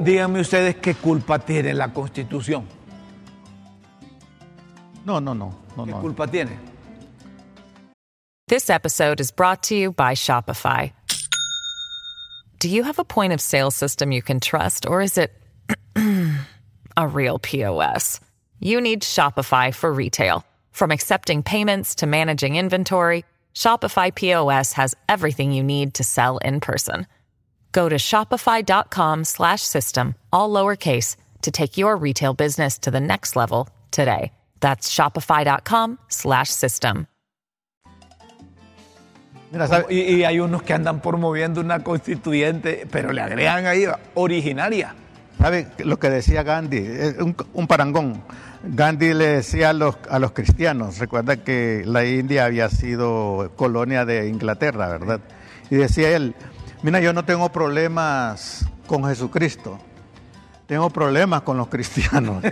Díganme 0.00 0.40
ustedes 0.40 0.76
qué 0.76 0.94
culpa 0.94 1.38
tiene 1.38 1.72
la 1.74 1.92
Constitución. 1.92 2.66
No, 5.04 5.20
no, 5.20 5.34
no. 5.34 5.54
no 5.76 5.86
¿Qué 5.86 5.92
culpa 5.92 6.26
tiene? 6.26 6.58
This 8.48 8.70
episode 8.70 9.20
is 9.20 9.30
brought 9.30 9.62
to 9.64 9.74
you 9.74 9.92
by 9.92 10.14
Shopify. 10.14 10.92
Do 12.58 12.68
you 12.68 12.84
have 12.84 12.98
a 12.98 13.04
point 13.04 13.32
of 13.32 13.40
sale 13.40 13.70
system 13.70 14.12
you 14.12 14.22
can 14.22 14.40
trust, 14.40 14.86
or 14.86 15.02
is 15.02 15.18
it 15.18 15.32
a 16.96 17.06
real 17.06 17.38
POS? 17.38 18.20
You 18.60 18.80
need 18.80 19.02
Shopify 19.02 19.74
for 19.74 19.92
retail. 19.92 20.44
From 20.76 20.92
accepting 20.92 21.42
payments 21.42 21.94
to 21.94 22.06
managing 22.06 22.56
inventory, 22.56 23.24
Shopify 23.54 24.14
POS 24.14 24.74
has 24.74 24.94
everything 25.08 25.50
you 25.50 25.62
need 25.62 25.94
to 25.94 26.04
sell 26.04 26.36
in 26.44 26.60
person. 26.60 27.06
Go 27.72 27.88
to 27.88 27.96
shopify.com/system 27.96 30.14
all 30.30 30.52
lowercase 30.52 31.16
to 31.40 31.50
take 31.50 31.78
your 31.78 31.96
retail 31.96 32.34
business 32.34 32.78
to 32.80 32.90
the 32.90 33.00
next 33.00 33.36
level 33.36 33.70
today. 33.90 34.32
That's 34.60 34.92
shopify.com 34.92 35.98
slash 36.08 36.50
system. 36.50 37.06
y, 39.88 40.24
hay 40.24 40.40
unos 40.40 40.62
que 40.62 40.74
andan 40.74 41.00
promoviendo 41.00 41.62
una 41.62 41.82
constituyente, 41.82 42.86
pero 42.90 43.14
le 43.14 43.22
agregan 43.22 43.64
ahí 43.64 43.86
originaria. 44.14 44.94
¿Sabe 45.38 45.68
lo 45.78 45.98
que 45.98 46.10
decía 46.10 46.42
Gandhi? 46.42 46.80
Un, 47.18 47.34
un, 47.54 47.66
parangón. 47.66 48.22
Gandhi 48.68 49.14
le 49.14 49.26
decía 49.28 49.70
a 49.70 49.72
los, 49.72 49.96
a 50.10 50.18
los 50.18 50.32
cristianos, 50.32 50.98
recuerda 50.98 51.36
que 51.36 51.82
la 51.84 52.04
India 52.04 52.44
había 52.44 52.68
sido 52.68 53.52
colonia 53.56 54.04
de 54.04 54.28
Inglaterra, 54.28 54.88
¿verdad? 54.88 55.20
Y 55.70 55.76
decía 55.76 56.16
él, 56.16 56.34
mira, 56.82 57.00
yo 57.00 57.12
no 57.12 57.24
tengo 57.24 57.50
problemas 57.50 58.66
con 58.86 59.04
Jesucristo, 59.04 59.78
tengo 60.66 60.90
problemas 60.90 61.42
con 61.42 61.56
los 61.56 61.68
cristianos, 61.68 62.42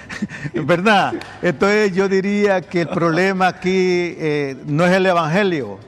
¿verdad? 0.54 1.14
Entonces 1.42 1.94
yo 1.94 2.08
diría 2.08 2.62
que 2.62 2.82
el 2.82 2.88
problema 2.88 3.48
aquí 3.48 3.70
eh, 4.18 4.56
no 4.66 4.86
es 4.86 4.92
el 4.92 5.06
Evangelio, 5.06 5.78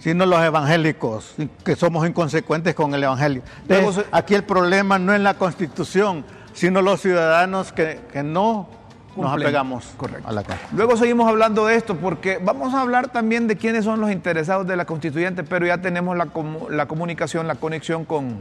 sino 0.00 0.24
los 0.26 0.42
evangélicos, 0.42 1.34
que 1.62 1.76
somos 1.76 2.08
inconsecuentes 2.08 2.74
con 2.74 2.94
el 2.94 3.04
Evangelio. 3.04 3.42
Entonces, 3.68 4.06
aquí 4.10 4.34
el 4.34 4.44
problema 4.44 4.98
no 4.98 5.14
es 5.14 5.20
la 5.20 5.34
Constitución, 5.34 6.24
sino 6.54 6.82
los 6.82 7.02
ciudadanos 7.02 7.72
que, 7.72 8.00
no 8.24 8.68
nos 9.16 9.32
apegamos 9.32 9.94
a 10.24 10.32
la 10.32 10.42
Constitución. 10.42 10.76
Luego 10.76 10.96
seguimos 10.96 11.28
hablando 11.28 11.66
de 11.66 11.76
esto 11.76 11.96
porque 11.96 12.38
vamos 12.42 12.74
a 12.74 12.80
hablar 12.80 13.08
también 13.08 13.48
de 13.48 13.56
quiénes 13.56 13.84
son 13.84 14.00
los 14.00 14.10
interesados 14.10 14.66
de 14.66 14.76
la 14.76 14.84
constituyente, 14.84 15.44
pero 15.44 15.66
ya 15.66 15.78
tenemos 15.78 16.16
la, 16.16 16.28
la 16.70 16.86
comunicación, 16.86 17.46
la 17.46 17.56
conexión 17.56 18.04
con 18.04 18.38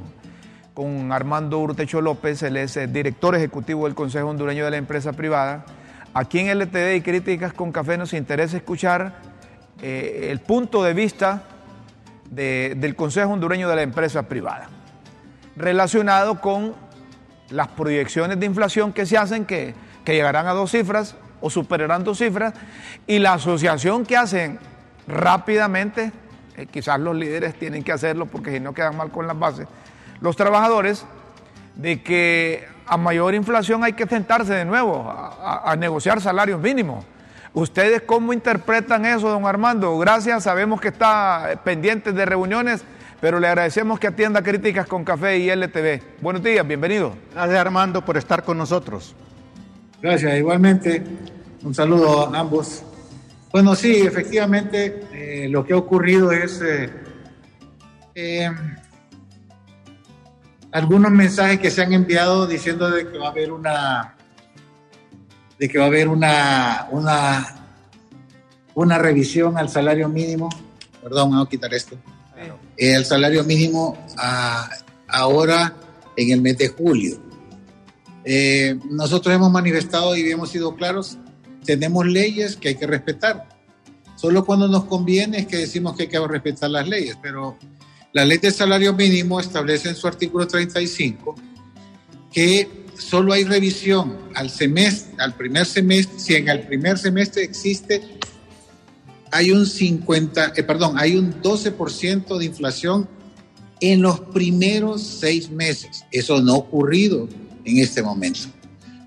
con 0.79 1.11
Armando 1.11 1.59
Urtecho 1.59 1.99
López, 1.99 2.41
él 2.41 2.55
es 2.55 2.77
el 2.77 2.93
director 2.93 3.35
ejecutivo 3.35 3.83
del 3.83 3.95
Consejo 3.95 4.29
Hondureño 4.29 4.63
de 4.63 4.71
la 4.71 4.77
Empresa 4.77 5.11
Privada. 5.11 5.65
Aquí 6.13 6.39
en 6.39 6.57
LTD 6.57 6.95
y 6.95 7.01
Críticas 7.01 7.51
con 7.51 7.73
Café 7.73 7.97
nos 7.97 8.13
interesa 8.13 8.55
escuchar 8.55 9.15
eh, 9.81 10.29
el 10.31 10.39
punto 10.39 10.81
de 10.81 10.93
vista 10.93 11.43
del 12.31 12.95
Consejo 12.95 13.33
Hondureño 13.33 13.67
de 13.67 13.75
la 13.75 13.81
Empresa 13.81 14.23
Privada, 14.23 14.69
relacionado 15.57 16.39
con 16.39 16.73
las 17.49 17.67
proyecciones 17.67 18.39
de 18.39 18.45
inflación 18.45 18.93
que 18.93 19.05
se 19.05 19.17
hacen, 19.17 19.43
que, 19.43 19.73
llegarán 20.13 20.47
a 20.47 20.53
dos 20.53 20.71
cifras 20.71 21.15
o 21.41 21.49
superarán 21.49 22.03
dos 22.03 22.17
cifras, 22.17 22.53
y 23.07 23.19
la 23.19 23.33
asociación 23.33 24.05
que 24.05 24.17
hacen 24.17 24.59
rápidamente, 25.07 26.11
eh, 26.57 26.65
quizás 26.65 26.99
los 26.99 27.15
líderes 27.15 27.57
tienen 27.57 27.83
que 27.83 27.91
hacerlo 27.91 28.25
porque 28.25 28.51
si 28.51 28.59
no 28.59 28.73
quedan 28.73 28.97
mal 28.97 29.11
con 29.11 29.27
las 29.27 29.37
bases, 29.37 29.67
los 30.21 30.35
trabajadores 30.35 31.05
de 31.75 32.03
que 32.03 32.67
a 32.85 32.97
mayor 32.97 33.33
inflación 33.35 33.83
hay 33.83 33.93
que 33.93 34.05
sentarse 34.05 34.53
de 34.53 34.65
nuevo 34.65 35.09
a, 35.09 35.75
negociar 35.77 36.19
salarios 36.19 36.59
mínimos. 36.59 37.05
¿Ustedes 37.53 38.01
cómo 38.01 38.33
interpretan 38.33 39.05
eso, 39.05 39.29
don 39.29 39.45
Armando? 39.45 39.97
Gracias, 39.97 40.43
sabemos 40.43 40.81
que 40.81 40.89
está 40.89 41.61
pendiente 41.63 42.11
de 42.11 42.25
reuniones, 42.25 42.83
pero 43.21 43.39
le 43.39 43.47
agradecemos 43.47 43.99
que 43.99 44.07
atienda 44.07 44.41
críticas 44.41 44.87
con 44.87 45.03
Café 45.03 45.37
y 45.37 45.49
LTV. 45.49 46.01
Buenos 46.21 46.43
días, 46.43 46.67
bienvenido. 46.67 47.15
Gracias 47.33 47.59
Armando 47.59 48.03
por 48.03 48.17
estar 48.17 48.43
con 48.43 48.57
nosotros. 48.57 49.15
Gracias, 50.01 50.37
igualmente. 50.37 51.03
Un 51.63 51.75
saludo 51.75 52.33
a 52.33 52.39
ambos. 52.39 52.83
Bueno, 53.51 53.75
sí, 53.75 54.01
efectivamente, 54.01 55.03
eh, 55.11 55.49
lo 55.49 55.65
que 55.65 55.73
ha 55.73 55.77
ocurrido 55.77 56.31
es... 56.31 56.61
Eh, 56.61 56.89
eh, 58.15 58.49
algunos 60.71 61.11
mensajes 61.11 61.59
que 61.59 61.71
se 61.71 61.81
han 61.81 61.93
enviado 61.93 62.45
diciendo 62.45 62.89
de 62.89 63.09
que 63.09 63.17
va 63.17 63.27
a 63.27 63.31
haber 63.31 63.51
una 63.51 64.15
de 65.57 65.67
que 65.67 65.77
va 65.77 65.85
a 65.85 65.87
haber 65.87 66.07
una 66.07 66.87
una 66.91 67.55
una 68.75 68.97
revisión 68.97 69.57
al 69.57 69.69
salario 69.69 70.07
mínimo 70.09 70.49
perdón 71.01 71.31
vamos 71.31 71.47
a 71.47 71.49
quitar 71.49 71.73
esto 71.73 71.97
eh, 72.77 72.93
el 72.93 73.05
salario 73.05 73.43
mínimo 73.43 73.97
ahora 75.07 75.73
en 76.15 76.31
el 76.31 76.41
mes 76.41 76.57
de 76.57 76.67
julio 76.67 77.28
eh, 78.25 78.77
nosotros 78.89 79.33
hemos 79.33 79.51
manifestado 79.51 80.15
y 80.15 80.29
hemos 80.29 80.49
sido 80.49 80.75
claros 80.75 81.17
tenemos 81.65 82.05
leyes 82.05 82.55
que 82.55 82.69
hay 82.69 82.75
que 82.75 82.87
respetar 82.87 83.47
solo 84.15 84.45
cuando 84.45 84.67
nos 84.67 84.85
conviene 84.85 85.39
es 85.39 85.47
que 85.47 85.57
decimos 85.57 85.95
que 85.95 86.03
hay 86.03 86.09
que 86.09 86.27
respetar 86.27 86.69
las 86.69 86.87
leyes 86.87 87.17
pero 87.21 87.57
la 88.13 88.25
ley 88.25 88.37
de 88.37 88.51
salario 88.51 88.93
mínimo 88.93 89.39
establece 89.39 89.89
en 89.89 89.95
su 89.95 90.07
artículo 90.07 90.47
35 90.47 91.35
que 92.31 92.79
solo 92.99 93.33
hay 93.33 93.43
revisión 93.45 94.17
al 94.35 94.49
semestre, 94.49 95.15
al 95.19 95.33
primer 95.33 95.65
semestre, 95.65 96.19
si 96.19 96.35
en 96.35 96.49
el 96.49 96.61
primer 96.61 96.97
semestre 96.97 97.43
existe, 97.43 98.01
hay 99.31 99.51
un 99.51 99.65
50, 99.65 100.53
eh, 100.55 100.63
perdón, 100.63 100.95
hay 100.97 101.15
un 101.15 101.41
12% 101.41 102.37
de 102.37 102.45
inflación 102.45 103.07
en 103.79 104.01
los 104.01 104.19
primeros 104.19 105.01
seis 105.01 105.49
meses. 105.49 106.03
Eso 106.11 106.41
no 106.41 106.53
ha 106.53 106.57
ocurrido 106.57 107.29
en 107.65 107.77
este 107.77 108.01
momento. 108.01 108.41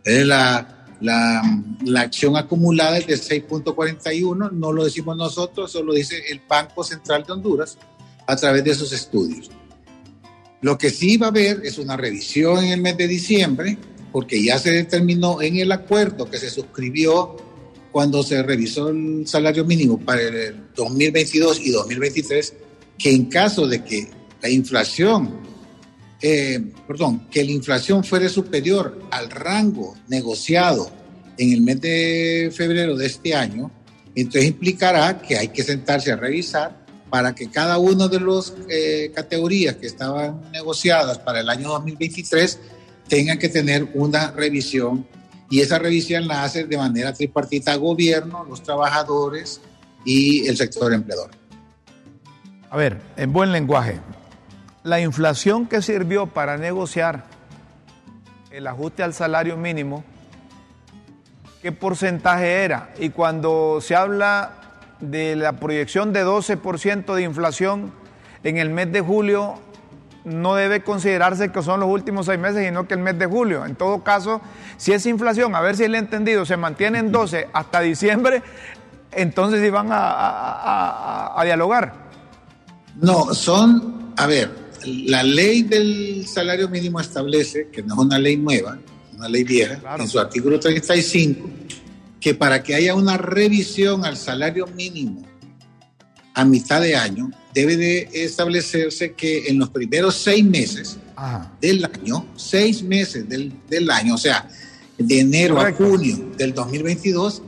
La, 0.04 0.86
la, 1.00 1.42
la 1.84 2.00
acción 2.00 2.36
acumulada 2.36 2.98
es 2.98 3.06
de 3.06 3.14
6.41, 3.14 4.50
no 4.52 4.72
lo 4.72 4.84
decimos 4.84 5.16
nosotros, 5.16 5.70
solo 5.70 5.94
dice 5.94 6.22
el 6.30 6.40
Banco 6.48 6.84
Central 6.84 7.24
de 7.26 7.32
Honduras, 7.32 7.78
a 8.26 8.36
través 8.36 8.64
de 8.64 8.70
esos 8.70 8.92
estudios. 8.92 9.50
Lo 10.60 10.78
que 10.78 10.90
sí 10.90 11.16
va 11.16 11.26
a 11.26 11.30
haber 11.30 11.60
es 11.64 11.78
una 11.78 11.96
revisión 11.96 12.64
en 12.64 12.72
el 12.72 12.80
mes 12.80 12.96
de 12.96 13.08
diciembre, 13.08 13.76
porque 14.12 14.42
ya 14.42 14.58
se 14.58 14.70
determinó 14.70 15.42
en 15.42 15.56
el 15.56 15.72
acuerdo 15.72 16.30
que 16.30 16.38
se 16.38 16.50
suscribió 16.50 17.36
cuando 17.90 18.22
se 18.22 18.42
revisó 18.42 18.88
el 18.88 19.26
salario 19.26 19.64
mínimo 19.64 19.98
para 19.98 20.22
el 20.22 20.68
2022 20.74 21.60
y 21.60 21.70
2023, 21.72 22.54
que 22.98 23.12
en 23.12 23.24
caso 23.26 23.66
de 23.66 23.82
que 23.82 24.08
la 24.40 24.48
inflación, 24.48 25.40
eh, 26.22 26.62
perdón, 26.86 27.26
que 27.30 27.44
la 27.44 27.50
inflación 27.50 28.04
fuera 28.04 28.28
superior 28.28 29.00
al 29.10 29.28
rango 29.30 29.96
negociado 30.08 30.90
en 31.36 31.52
el 31.52 31.62
mes 31.62 31.80
de 31.80 32.52
febrero 32.54 32.96
de 32.96 33.06
este 33.06 33.34
año, 33.34 33.70
entonces 34.14 34.44
implicará 34.44 35.20
que 35.20 35.36
hay 35.36 35.48
que 35.48 35.64
sentarse 35.64 36.12
a 36.12 36.16
revisar 36.16 36.82
para 37.10 37.34
que 37.34 37.50
cada 37.50 37.78
una 37.78 38.08
de 38.08 38.20
las 38.20 38.54
eh, 38.68 39.10
categorías 39.14 39.76
que 39.76 39.86
estaban 39.86 40.50
negociadas 40.52 41.18
para 41.18 41.40
el 41.40 41.48
año 41.48 41.68
2023 41.70 42.58
tengan 43.08 43.38
que 43.38 43.48
tener 43.48 43.88
una 43.94 44.30
revisión 44.30 45.06
y 45.50 45.60
esa 45.60 45.78
revisión 45.78 46.26
la 46.26 46.44
hace 46.44 46.64
de 46.64 46.76
manera 46.78 47.12
tripartita 47.12 47.74
gobierno, 47.76 48.44
los 48.48 48.62
trabajadores 48.62 49.60
y 50.04 50.46
el 50.46 50.56
sector 50.56 50.94
empleador. 50.94 51.30
A 52.70 52.76
ver, 52.78 52.98
en 53.18 53.32
buen 53.34 53.52
lenguaje, 53.52 54.00
la 54.84 55.00
inflación 55.00 55.66
que 55.66 55.82
sirvió 55.82 56.26
para 56.26 56.56
negociar 56.56 57.24
el 58.50 58.66
ajuste 58.66 59.02
al 59.02 59.14
salario 59.14 59.56
mínimo, 59.56 60.04
¿qué 61.62 61.72
porcentaje 61.72 62.64
era? 62.64 62.90
Y 62.98 63.10
cuando 63.10 63.78
se 63.80 63.94
habla 63.94 64.52
de 65.00 65.36
la 65.36 65.54
proyección 65.54 66.12
de 66.12 66.24
12% 66.24 67.14
de 67.14 67.22
inflación 67.22 67.92
en 68.44 68.58
el 68.58 68.70
mes 68.70 68.92
de 68.92 69.00
julio 69.00 69.54
no 70.24 70.54
debe 70.54 70.84
considerarse 70.84 71.50
que 71.50 71.62
son 71.62 71.80
los 71.80 71.88
últimos 71.88 72.26
seis 72.26 72.38
meses, 72.38 72.64
sino 72.64 72.86
que 72.86 72.94
el 72.94 73.00
mes 73.00 73.18
de 73.18 73.26
julio. 73.26 73.64
En 73.66 73.74
todo 73.74 74.04
caso, 74.04 74.40
si 74.76 74.92
esa 74.92 75.08
inflación, 75.08 75.56
a 75.56 75.60
ver 75.60 75.76
si 75.76 75.88
le 75.88 75.98
he 75.98 76.00
entendido, 76.00 76.44
se 76.44 76.56
mantiene 76.56 77.00
en 77.00 77.10
12 77.10 77.48
hasta 77.52 77.80
diciembre, 77.80 78.40
entonces 79.10 79.72
van 79.72 79.88
a, 79.90 81.32
a 81.36 81.44
dialogar. 81.44 81.94
No, 83.00 83.34
son, 83.34 84.12
a 84.16 84.26
ver, 84.26 84.61
la 84.86 85.22
ley 85.22 85.62
del 85.62 86.26
salario 86.26 86.68
mínimo 86.68 87.00
establece, 87.00 87.68
que 87.72 87.82
no 87.82 87.94
es 87.94 88.00
una 88.00 88.18
ley 88.18 88.36
nueva, 88.36 88.78
una 89.16 89.28
ley 89.28 89.44
vieja, 89.44 89.80
en 89.98 90.08
su 90.08 90.18
artículo 90.18 90.58
35, 90.58 91.48
que 92.20 92.34
para 92.34 92.62
que 92.62 92.74
haya 92.74 92.94
una 92.94 93.16
revisión 93.16 94.04
al 94.04 94.16
salario 94.16 94.66
mínimo 94.66 95.22
a 96.34 96.44
mitad 96.44 96.80
de 96.80 96.96
año, 96.96 97.30
debe 97.52 97.76
de 97.76 98.08
establecerse 98.12 99.12
que 99.12 99.48
en 99.48 99.58
los 99.58 99.68
primeros 99.70 100.14
seis 100.14 100.44
meses 100.44 100.98
del 101.60 101.84
año, 101.84 102.26
seis 102.36 102.82
meses 102.82 103.28
del, 103.28 103.52
del, 103.68 103.90
año, 103.90 104.14
o 104.14 104.18
sea, 104.18 104.48
de 104.96 105.20
enero 105.20 105.60
a 105.60 105.72
junio 105.72 106.32
del 106.36 106.54
2022, 106.54 107.42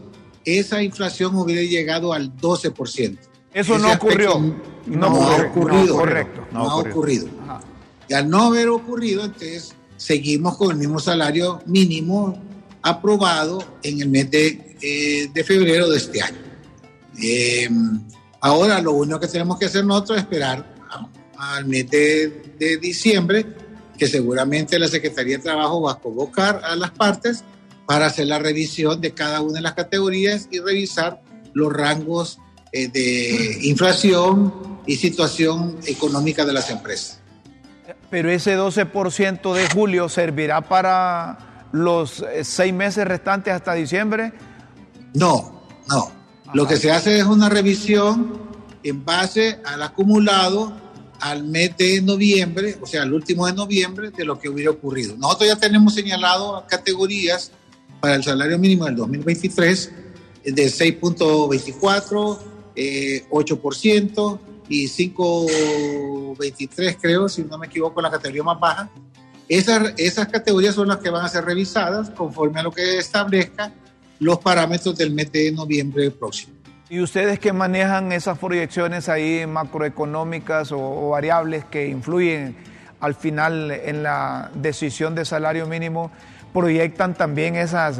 esa 0.45 0.83
inflación 0.83 1.35
hubiera 1.37 1.63
llegado 1.63 2.13
al 2.13 2.37
12%. 2.37 3.19
Eso 3.55 3.79
no 3.79 3.93
ocurrió. 3.93 4.74
No, 4.87 5.07
ha 5.07 5.37
ocurrido. 5.47 5.97
correcto. 5.97 6.47
No, 6.53 6.71
ha 6.71 6.77
ocurrido. 6.77 7.29
Y 8.09 8.15
al 8.15 8.29
no 8.29 8.45
haber 8.45 8.69
ocurrido, 8.69 9.25
entonces 9.25 9.75
seguimos 9.97 10.57
con 10.57 10.73
el 10.73 10.77
mismo 10.77 10.99
salario 10.99 11.63
mínimo 11.67 12.39
aprobado 12.83 13.65
en 13.83 14.03
el 14.03 14.09
mes 14.11 14.31
de, 14.31 14.77
eh, 14.81 15.31
de 15.33 15.45
febrero 15.45 15.89
de 15.89 15.97
este 15.97 16.21
año. 16.21 16.39
Eh, 17.23 17.69
ahora 18.41 18.81
lo 18.83 18.93
único 18.93 19.19
que 19.21 19.29
tenemos 19.29 19.59
que 19.59 19.67
hacer 19.67 19.85
nosotros 19.87 20.19
es 20.19 20.25
esperar 20.25 20.75
al 21.39 21.65
mes 21.67 21.89
de, 21.91 22.55
de, 22.59 22.77
diciembre, 22.77 23.47
que 23.99 24.07
seguramente 24.07 24.79
la 24.79 24.89
Secretaría 24.89 25.39
de 25.39 25.43
Trabajo 25.43 25.83
va 25.83 25.93
a 25.93 25.99
convocar 25.99 26.61
a 26.65 26.77
las 26.77 26.91
partes 26.91 27.45
para 27.87 28.07
hacer 28.07 28.27
la 28.27 28.39
revisión 28.39 29.01
de 29.01 29.13
cada 29.13 29.41
una 29.41 29.55
de 29.55 29.61
las 29.63 29.75
categorías 29.75 30.49
y 30.51 30.59
revisar 30.61 31.23
los 31.55 31.73
rangos 31.73 32.39
eh, 32.73 32.89
de 32.89 33.59
inflación 33.63 34.74
y 34.87 34.97
situación 34.97 35.79
económica 35.87 36.45
de 36.45 36.53
las 36.53 36.71
empresas. 36.71 37.21
Pero 38.11 38.31
ese 38.31 38.57
12% 38.57 39.55
de 39.55 39.69
julio 39.71 40.09
servirá 40.09 40.61
para 40.63 41.69
los 41.75 42.21
eh, 42.21 42.45
seis 42.45 42.73
meses 42.73 43.05
restantes 43.07 43.53
hasta 43.53 43.75
diciembre? 43.75 44.33
No, 45.15 45.67
no. 45.89 46.13
Lo 46.55 46.69
que 46.69 46.77
se 46.77 46.93
hace 46.93 47.19
es 47.19 47.25
una 47.25 47.49
revisión 47.49 48.45
en 48.85 49.05
base 49.05 49.59
al 49.65 49.83
acumulado 49.83 50.73
al 51.21 51.43
mes 51.45 51.77
de 51.77 52.01
noviembre, 52.01 52.79
o 52.81 52.87
sea, 52.87 53.03
al 53.03 53.13
último 53.13 53.47
de 53.47 53.55
noviembre, 53.55 54.11
de 54.11 54.25
lo 54.25 54.39
que 54.39 54.49
hubiera 54.49 54.71
ocurrido. 54.71 55.17
Nosotros 55.17 55.49
ya 55.49 55.57
tenemos 55.57 55.95
señalado 55.95 56.65
categorías 56.69 57.51
para 58.01 58.15
el 58.15 58.23
salario 58.23 58.59
mínimo 58.59 58.85
del 58.85 58.95
2023 58.97 59.91
de 60.45 60.67
6.24, 60.67 62.39
8% 62.77 62.77
eh, 62.77 64.39
y 64.69 64.87
5.23, 64.87 66.99
creo, 67.01 67.29
si 67.29 67.43
no 67.43 67.59
me 67.59 67.67
equivoco, 67.67 68.01
la 68.01 68.11
categoría 68.11 68.43
más 68.43 68.59
baja. 68.59 68.89
Esas, 69.49 69.93
esas 69.99 70.27
categorías 70.29 70.75
son 70.75 70.89
las 70.89 70.97
que 70.99 71.11
van 71.11 71.25
a 71.25 71.29
ser 71.29 71.45
revisadas 71.45 72.11
conforme 72.11 72.61
a 72.61 72.63
lo 72.63 72.73
que 72.73 72.99
establezca 72.99 73.73
los 74.19 74.39
parámetros 74.39 74.97
del 74.97 75.13
mes 75.13 75.31
de 75.33 75.53
noviembre 75.53 76.11
próximo. 76.11 76.55
¿Y 76.89 77.01
ustedes 77.01 77.39
que 77.39 77.53
manejan 77.53 78.13
esas 78.13 78.39
proyecciones 78.39 79.09
ahí 79.09 79.47
macroeconómicas 79.47 80.73
o, 80.73 81.11
variables 81.11 81.65
que 81.65 81.89
influyen 81.89 82.57
al 83.01 83.15
final 83.15 83.71
en 83.71 84.03
la 84.03 84.51
decisión 84.55 85.15
de 85.15 85.25
salario 85.25 85.67
mínimo, 85.67 86.11
proyectan 86.53 87.15
también 87.15 87.57
esas, 87.57 87.99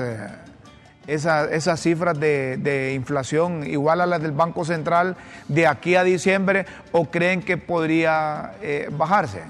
eh, 1.07 1.15
esas, 1.15 1.81
cifras 1.81 2.19
de, 2.19 2.57
de, 2.57 2.95
inflación 2.95 3.67
igual 3.67 4.01
a 4.01 4.07
las 4.07 4.23
del 4.23 4.33
Banco 4.33 4.65
Central 4.65 5.17
de 5.49 5.67
aquí 5.67 5.95
a 5.95 6.05
diciembre 6.05 6.67
o 6.93 7.07
creen 7.07 7.43
que 7.43 7.57
podría 7.57 8.55
eh, 8.63 8.89
bajarse? 8.97 9.43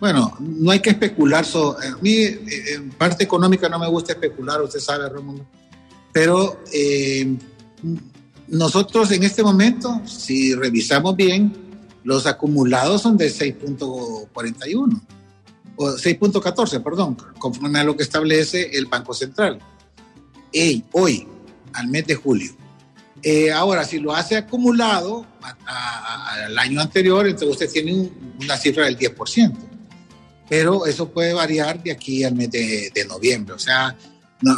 Bueno, 0.00 0.36
no 0.38 0.70
hay 0.70 0.80
que 0.80 0.90
especular. 0.90 1.44
a 1.44 1.96
mí, 2.02 2.12
eh, 2.12 2.40
en 2.74 2.90
parte 2.90 3.24
económica, 3.24 3.68
no 3.68 3.78
me 3.78 3.88
gusta 3.88 4.12
especular, 4.12 4.60
usted 4.60 4.80
sabe, 4.80 5.08
Ramón. 5.08 5.46
Pero 6.12 6.60
eh, 6.72 7.36
nosotros 8.48 9.10
en 9.12 9.22
este 9.22 9.42
momento, 9.42 10.02
si 10.04 10.54
revisamos 10.54 11.16
bien, 11.16 11.52
los 12.02 12.26
acumulados 12.26 13.00
son 13.02 13.16
de 13.16 13.28
6.41 13.28 15.00
o 15.76 15.86
6.14, 15.88 16.82
perdón, 16.82 17.16
conforme 17.38 17.78
a 17.78 17.84
lo 17.84 17.96
que 17.96 18.02
establece 18.02 18.76
el 18.76 18.86
Banco 18.86 19.14
Central. 19.14 19.58
Hoy, 20.92 21.26
al 21.72 21.88
mes 21.88 22.06
de 22.06 22.14
julio. 22.14 22.52
Eh, 23.22 23.50
ahora, 23.50 23.84
si 23.84 23.98
lo 23.98 24.14
hace 24.14 24.36
acumulado 24.36 25.26
al 25.66 26.58
año 26.58 26.80
anterior, 26.80 27.26
entonces 27.26 27.50
usted 27.50 27.70
tiene 27.70 28.10
una 28.38 28.56
cifra 28.56 28.84
del 28.84 28.98
10% 28.98 29.74
pero 30.48 30.86
eso 30.86 31.08
puede 31.08 31.32
variar 31.32 31.82
de 31.82 31.92
aquí 31.92 32.24
al 32.24 32.34
mes 32.34 32.50
de, 32.50 33.06
noviembre. 33.08 33.54
O 33.54 33.58
sea, 33.58 33.96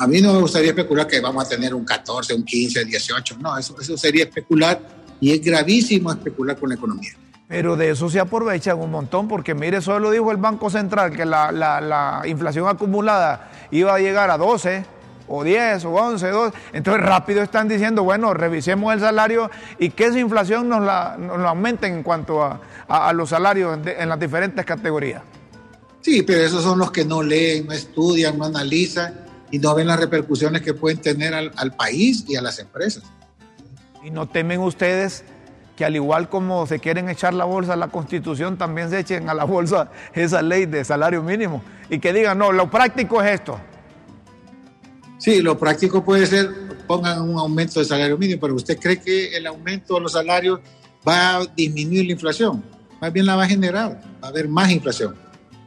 a 0.01 0.07
mí 0.07 0.21
no 0.21 0.35
me 0.35 0.41
gustaría 0.41 0.71
especular 0.71 1.07
que 1.07 1.21
vamos 1.21 1.45
a 1.45 1.49
tener 1.49 1.75
un 1.75 1.85
14, 1.85 2.35
un 2.35 2.45
15, 2.45 2.85
18. 2.85 3.39
No, 3.39 3.57
eso, 3.57 3.77
eso 3.81 3.97
sería 3.97 4.25
especular 4.25 4.81
y 5.21 5.33
es 5.33 5.41
gravísimo 5.41 6.11
especular 6.11 6.59
con 6.59 6.71
la 6.71 6.75
economía. 6.75 7.13
Pero 7.49 7.77
de 7.77 7.91
eso 7.91 8.11
se 8.11 8.19
aprovechan 8.19 8.79
un 8.79 8.91
montón, 8.91 9.29
porque 9.29 9.55
mire, 9.55 9.77
eso 9.77 9.99
lo 10.01 10.11
dijo 10.11 10.33
el 10.33 10.37
Banco 10.37 10.69
Central, 10.69 11.17
que 11.17 11.25
la, 11.25 11.53
la, 11.53 12.23
inflación 12.27 12.67
acumulada 12.69 13.53
iba 13.71 13.95
a 13.95 14.01
llegar 14.01 14.31
a 14.31 14.37
12 14.37 14.85
o 15.29 15.45
10 15.45 15.85
o 15.85 15.91
11, 15.91 16.29
12. 16.29 16.59
Entonces 16.73 17.03
rápido 17.03 17.43
están 17.43 17.69
diciendo, 17.69 18.03
bueno, 18.03 18.35
revisemos 18.35 18.93
el 18.93 19.01
salario 19.01 19.51
y 19.79 19.91
que 19.91 20.07
esa 20.07 20.19
inflación 20.19 20.69
nos 20.69 20.83
la, 20.83 21.17
nos 21.19 21.39
la 21.39 21.51
aumenten 21.51 21.95
en 21.95 22.03
cuanto 22.03 22.43
a, 22.43 22.61
a, 22.89 23.13
los 23.13 23.31
salarios 23.31 23.79
en 23.85 24.09
las 24.09 24.19
diferentes 24.19 24.65
categorías. 24.65 25.23
Sí, 26.07 26.23
pero 26.23 26.41
esos 26.41 26.63
son 26.63 26.79
los 26.79 26.93
que 26.93 27.05
no 27.05 27.21
leen, 27.23 27.67
no 27.67 27.73
estudian, 27.73 28.39
no 28.39 28.45
analizan 28.45 29.27
y 29.51 29.59
no 29.59 29.75
ven 29.75 29.89
las 29.89 29.99
repercusiones 29.99 30.63
que 30.63 30.75
pueden 30.75 30.99
tener 30.99 31.35
al, 31.35 31.73
país 31.73 32.25
y 32.29 32.37
a 32.37 32.43
las 32.43 32.59
empresas. 32.59 33.03
¿Y 34.05 34.11
no 34.11 34.29
temen 34.29 34.61
ustedes 34.61 35.25
que 35.77 35.85
al 35.85 35.97
igual 35.97 36.29
como 36.29 36.67
se 36.67 36.79
quieren 36.79 37.09
echar 37.09 37.35
la 37.35 37.45
bolsa 37.45 37.73
a 37.73 37.77
la 37.77 37.89
constitución, 37.89 38.57
también 38.57 38.89
se 38.89 39.01
echen 39.01 39.29
a 39.29 39.35
la 39.35 39.43
bolsa 39.45 39.91
esa 40.15 40.43
ley 40.43 40.67
de 40.67 40.85
salario 40.85 41.23
mínimo 41.23 41.63
y 41.91 41.99
que 41.99 42.13
digan, 42.13 42.39
no, 42.39 42.53
lo 42.53 42.71
práctico 42.71 43.21
es 43.21 43.33
esto? 43.33 43.59
Sí, 45.19 45.41
lo 45.41 45.59
práctico 45.59 46.05
puede 46.05 46.27
ser, 46.27 46.51
pongan 46.87 47.23
un 47.23 47.39
aumento 47.39 47.81
de 47.81 47.87
salario 47.87 48.19
mínimo, 48.19 48.41
pero 48.41 48.55
¿usted 48.55 48.79
cree 48.79 49.01
que 49.01 49.37
el 49.37 49.47
aumento 49.47 49.95
de 49.95 50.01
los 50.01 50.13
salarios 50.13 50.61
va 51.07 51.37
a 51.37 51.47
disminuir 51.47 52.07
la 52.07 52.13
inflación? 52.13 52.63
Más 53.01 53.13
bien 53.13 53.27
la 53.27 53.37
va 53.37 53.45
a 53.45 53.49
generar, 53.49 54.01
va 54.23 54.29
a 54.29 54.31
haber 54.31 54.49
más 54.49 54.71
inflación. 54.71 55.15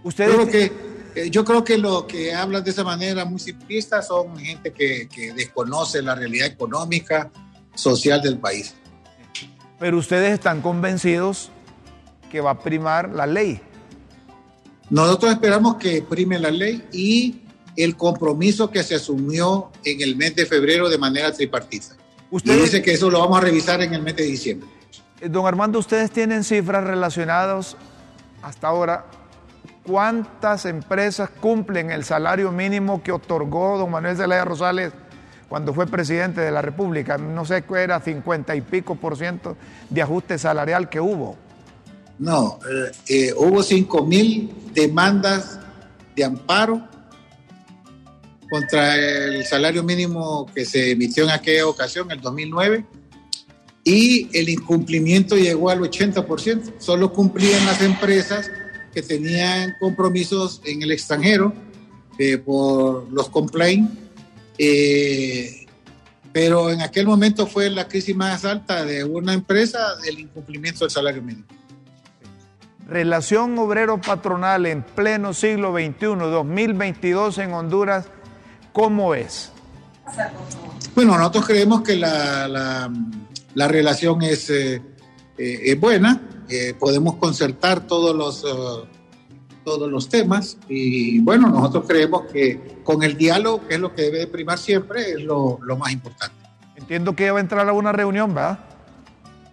Ustedes... 0.04 0.32
Yo 0.32 0.38
creo 0.38 0.52
que, 0.52 0.72
eh, 1.16 1.30
yo 1.30 1.44
creo 1.44 1.64
que 1.64 1.78
lo 1.78 2.06
que 2.06 2.34
hablan 2.34 2.64
de 2.64 2.72
esa 2.72 2.84
manera 2.84 3.26
muy 3.26 3.40
simplista 3.40 4.02
son 4.02 4.38
gente 4.38 4.72
que, 4.72 5.08
que 5.08 5.34
desconoce 5.34 6.02
la 6.02 6.16
realidad 6.16 6.48
económica, 6.48 7.32
social 7.74 8.22
del 8.22 8.38
país. 8.38 8.76
Pero 9.80 9.98
ustedes 9.98 10.34
están 10.34 10.62
convencidos 10.62 11.50
que 12.30 12.42
va 12.42 12.52
a 12.52 12.60
primar 12.60 13.10
la 13.14 13.26
ley. 13.26 13.62
Nosotros 14.90 15.32
esperamos 15.32 15.76
que 15.76 16.02
prime 16.02 16.40
la 16.40 16.52
ley 16.52 16.84
y 16.92 17.42
el 17.84 17.96
compromiso 17.96 18.70
que 18.70 18.84
se 18.84 18.96
asumió 18.96 19.72
en 19.86 20.02
el 20.02 20.18
mes 20.18 20.36
de 20.36 20.46
febrero 20.46 20.90
de 20.90 20.98
manera 20.98 21.32
tripartita. 21.32 21.96
Usted 22.30 22.62
dice 22.62 22.82
que 22.82 22.92
eso 22.92 23.10
lo 23.10 23.20
vamos 23.20 23.38
a 23.38 23.42
revisar 23.42 23.82
en 23.82 23.94
el 23.94 24.02
mes 24.02 24.18
de 24.18 24.24
diciembre. 24.24 24.68
Eh, 25.22 25.30
don 25.30 25.48
Armando, 25.48 25.80
ustedes 25.80 26.12
tienen 26.12 26.44
cifras 26.44 26.84
relacionadas 26.84 27.78
hasta 28.42 28.68
ahora. 28.68 29.06
¿Cuántas 29.84 30.66
empresas 30.66 31.30
cumplen 31.30 31.90
el 31.90 32.04
salario 32.04 32.52
mínimo 32.52 33.02
que 33.02 33.14
otorgó 33.14 33.78
don 33.78 33.90
Manuel 33.92 34.18
Zelaya 34.18 34.44
Rosales 34.44 34.92
cuando 35.48 35.74
fue 35.74 35.88
presidente 35.88 36.42
de 36.42 36.52
la 36.52 36.62
República? 36.62 37.18
No 37.18 37.46
sé 37.46 37.64
qué 37.64 37.76
era, 37.84 38.02
50 38.02 38.56
y 38.58 38.62
pico 38.62 38.96
por 38.96 39.18
ciento 39.18 39.56
de 39.90 40.02
ajuste 40.02 40.38
salarial 40.38 40.90
que 40.90 41.00
hubo. 41.00 41.38
No, 42.20 42.60
eh, 42.70 42.92
eh, 43.08 43.34
hubo 43.38 43.64
5 43.64 44.06
mil 44.06 44.54
demandas 44.74 45.62
de 46.14 46.26
amparo 46.26 46.99
contra 48.50 48.96
el 48.96 49.46
salario 49.46 49.84
mínimo 49.84 50.46
que 50.54 50.66
se 50.66 50.92
emitió 50.92 51.24
en 51.24 51.30
aquella 51.30 51.68
ocasión, 51.68 52.12
el 52.12 52.20
2009, 52.20 52.86
y 53.84 54.30
el 54.38 54.50
incumplimiento 54.50 55.36
llegó 55.36 55.70
al 55.70 55.80
80%. 55.80 56.74
Solo 56.80 57.14
cumplían 57.14 57.66
las 57.66 57.82
empresas 57.82 58.52
que 58.94 59.02
tenían 59.02 59.76
compromisos 59.80 60.62
en 60.66 60.82
el 60.82 60.92
extranjero 60.92 61.54
eh, 62.18 62.38
por 62.38 63.12
los 63.12 63.30
complaints, 63.30 63.92
eh, 64.58 65.66
pero 66.34 66.72
en 66.72 66.82
aquel 66.82 67.06
momento 67.06 67.48
fue 67.48 67.70
la 67.70 67.88
crisis 67.88 68.16
más 68.16 68.46
alta 68.46 68.84
de 68.84 69.04
una 69.04 69.34
empresa 69.34 69.96
del 70.04 70.20
incumplimiento 70.20 70.82
del 70.82 70.92
salario 70.92 71.22
mínimo. 71.22 71.46
Relación 72.88 73.58
obrero-patronal 73.60 74.66
en 74.66 74.82
pleno 74.82 75.34
siglo 75.34 75.72
XXI, 75.72 76.08
2022 76.18 77.38
en 77.38 77.54
Honduras 77.54 78.10
¿Cómo 78.80 79.14
es? 79.14 79.52
Bueno, 80.96 81.18
nosotros 81.18 81.46
creemos 81.48 81.82
que 81.82 81.98
la, 81.98 82.48
la, 83.54 83.68
relación 83.68 84.22
es, 84.22 84.50
eh, 84.50 84.82
eh, 85.38 85.60
es 85.66 85.78
buena, 85.78 86.22
eh, 86.48 86.74
podemos 86.80 87.16
concertar 87.16 87.82
todos 87.82 88.16
los, 88.16 88.46
todos 89.66 89.92
los 89.92 90.08
temas 90.08 90.58
y 90.70 91.20
bueno, 91.20 91.50
nosotros 91.50 91.84
creemos 91.90 92.22
que 92.32 92.80
con 92.86 93.04
el 93.04 93.18
diálogo, 93.18 93.68
que 93.68 93.76
es 93.76 93.82
lo 93.82 93.94
que 93.94 94.04
debe 94.04 94.28
primar 94.28 94.58
siempre, 94.58 95.12
es 95.12 95.24
lo, 95.24 95.60
lo 95.62 95.76
más 95.76 95.92
importante. 95.92 96.38
Entiendo 96.78 97.14
que 97.18 97.32
va 97.32 97.40
a 97.40 97.42
entrar 97.42 97.68
a 97.68 97.74
una 97.74 97.92
reunión, 97.92 98.34
¿verdad? 98.34 98.60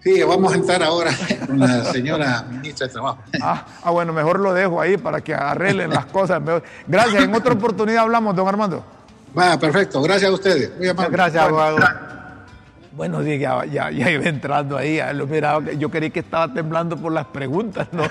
Sí, 0.04 0.22
vamos 0.22 0.52
a 0.52 0.54
entrar 0.54 0.84
ahora 0.84 1.10
con 1.48 1.58
la 1.58 1.84
señora 1.86 2.46
ministra 2.48 2.86
de 2.86 2.92
Trabajo. 2.92 3.18
Ah, 3.42 3.66
ah, 3.82 3.90
bueno, 3.90 4.12
mejor 4.12 4.38
lo 4.38 4.54
dejo 4.54 4.80
ahí 4.80 4.96
para 4.96 5.20
que 5.20 5.34
arreglen 5.34 5.90
las 5.90 6.06
cosas. 6.06 6.40
Gracias. 6.86 7.24
En 7.24 7.34
otra 7.34 7.54
oportunidad 7.54 8.04
hablamos, 8.04 8.36
don 8.36 8.46
Armando. 8.46 8.95
Va, 9.36 9.58
perfecto. 9.58 10.00
Gracias 10.02 10.30
a 10.30 10.34
ustedes. 10.34 10.72
Gracias, 11.10 11.44
abogado. 11.44 11.78
Bueno, 12.96 13.22
ya, 13.22 13.66
ya, 13.66 13.90
ya, 13.90 14.10
iba 14.10 14.24
entrando 14.24 14.78
ahí. 14.78 14.98
yo 15.78 15.90
creí 15.90 16.10
que 16.10 16.20
estaba 16.20 16.52
temblando 16.52 16.96
por 16.96 17.12
las 17.12 17.26
preguntas, 17.26 17.88
¿no? 17.92 18.04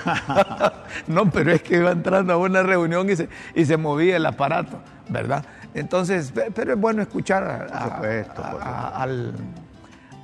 no, 1.08 1.28
pero 1.28 1.50
es 1.50 1.62
que 1.62 1.78
iba 1.78 1.90
entrando 1.90 2.34
a 2.34 2.36
una 2.36 2.62
reunión 2.62 3.10
y 3.10 3.16
se, 3.16 3.28
y 3.56 3.64
se 3.64 3.76
movía 3.76 4.16
el 4.16 4.24
aparato, 4.24 4.78
¿verdad? 5.08 5.44
Entonces, 5.74 6.32
pero 6.54 6.74
es 6.74 6.80
bueno 6.80 7.02
escuchar 7.02 7.66
al, 8.94 9.34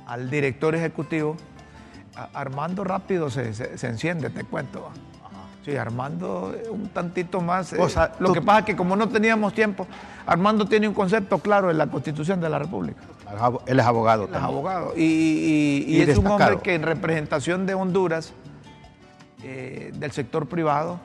al, 0.07 0.29
director 0.29 0.73
ejecutivo. 0.75 1.35
Armando 2.33 2.85
rápido 2.85 3.29
se, 3.29 3.53
se 3.53 3.87
enciende, 3.87 4.29
te 4.29 4.45
cuento. 4.45 4.91
Sí, 5.63 5.77
Armando 5.77 6.53
un 6.69 6.89
tantito 6.89 7.39
más. 7.39 7.71
Eh, 7.73 7.77
lo 8.19 8.33
que 8.33 8.41
pasa 8.41 8.59
es 8.59 8.65
que 8.65 8.75
como 8.75 8.95
no 8.95 9.07
teníamos 9.07 9.53
tiempo, 9.53 9.87
Armando 10.25 10.65
tiene 10.65 10.87
un 10.87 10.93
concepto 10.93 11.37
claro 11.39 11.71
en 11.71 11.77
la 11.77 11.87
Constitución 11.87 12.41
de 12.41 12.49
la 12.49 12.59
República. 12.59 13.01
Él 13.65 13.79
es 13.79 13.85
abogado. 13.85 14.25
Él 14.25 14.35
es 14.35 14.41
abogado. 14.41 14.93
Y, 14.95 16.01
es 16.01 16.17
un 16.17 16.27
hombre 16.27 16.59
que 16.61 16.75
en 16.75 16.83
representación 16.83 17.65
de 17.65 17.73
Honduras, 17.73 18.33
eh, 19.43 19.91
del 19.95 20.11
sector 20.11 20.47
privado, 20.47 20.99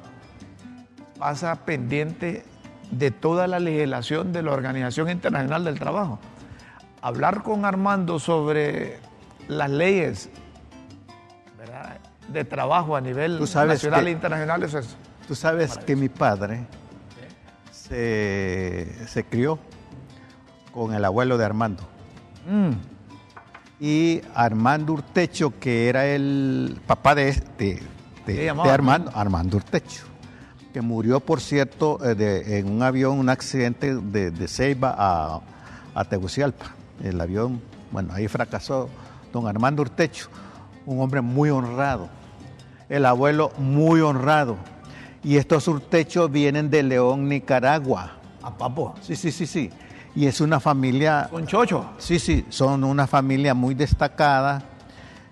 pasa 1.18 1.54
pendiente 1.64 2.44
de 2.90 3.10
toda 3.10 3.46
la 3.46 3.60
legislación 3.60 4.32
de 4.32 4.42
la 4.42 4.52
Organización 4.52 5.10
Internacional 5.10 5.64
del 5.64 5.78
Trabajo. 5.78 6.18
Hablar 7.00 7.42
con 7.42 7.64
Armando 7.64 8.18
sobre 8.18 8.98
las 9.46 9.70
leyes 9.70 10.30
de 12.28 12.44
trabajo 12.44 12.96
a 12.96 13.00
nivel 13.00 13.40
nacional 13.40 14.06
e 14.06 14.10
internacional 14.10 14.62
es 14.62 14.74
eso. 14.74 14.96
Tú 15.26 15.34
sabes 15.34 15.76
que 15.78 15.96
mi 15.96 16.08
padre 16.08 16.66
se, 17.72 19.24
crió 19.28 19.58
con 20.72 20.94
el 20.94 21.04
abuelo 21.04 21.38
de 21.38 21.44
Armando. 21.44 21.82
Mm. 22.48 22.72
Y 23.80 24.22
Armando 24.34 24.94
Urtecho, 24.94 25.58
que 25.58 25.88
era 25.88 26.06
el 26.06 26.80
papá 26.86 27.14
de, 27.14 27.40
de, 28.26 28.50
Armando, 28.50 29.10
Armando 29.14 29.56
Urtecho, 29.56 30.04
que 30.72 30.80
murió, 30.80 31.20
por 31.20 31.40
cierto, 31.40 31.98
eh, 32.04 32.58
en 32.58 32.70
un 32.70 32.82
avión, 32.82 33.18
un 33.18 33.28
accidente 33.28 33.94
de, 33.94 34.30
de 34.30 34.48
Ceiba 34.48 34.94
a, 34.98 35.40
a 35.94 36.04
Tegucigalpa. 36.04 36.74
El 37.02 37.20
avión, 37.20 37.62
bueno, 37.92 38.12
ahí 38.12 38.26
fracasó 38.26 38.88
don 39.32 39.46
Armando 39.46 39.82
Urtecho, 39.82 40.28
un 40.84 41.00
hombre 41.00 41.20
muy 41.20 41.50
honrado, 41.50 42.08
el 42.88 43.06
abuelo 43.06 43.52
muy 43.58 44.00
honrado. 44.00 44.56
Y 45.22 45.36
estos 45.36 45.64
surtechos 45.64 46.30
vienen 46.30 46.70
de 46.70 46.82
León, 46.82 47.28
Nicaragua. 47.28 48.12
¿A 48.42 48.56
Papo? 48.56 48.94
Sí, 49.00 49.16
sí, 49.16 49.32
sí, 49.32 49.46
sí. 49.46 49.70
Y 50.14 50.26
es 50.26 50.40
una 50.40 50.60
familia... 50.60 51.28
¿Con 51.30 51.46
chocho? 51.46 51.90
Sí, 51.98 52.18
sí, 52.18 52.44
son 52.48 52.84
una 52.84 53.06
familia 53.06 53.54
muy 53.54 53.74
destacada, 53.74 54.62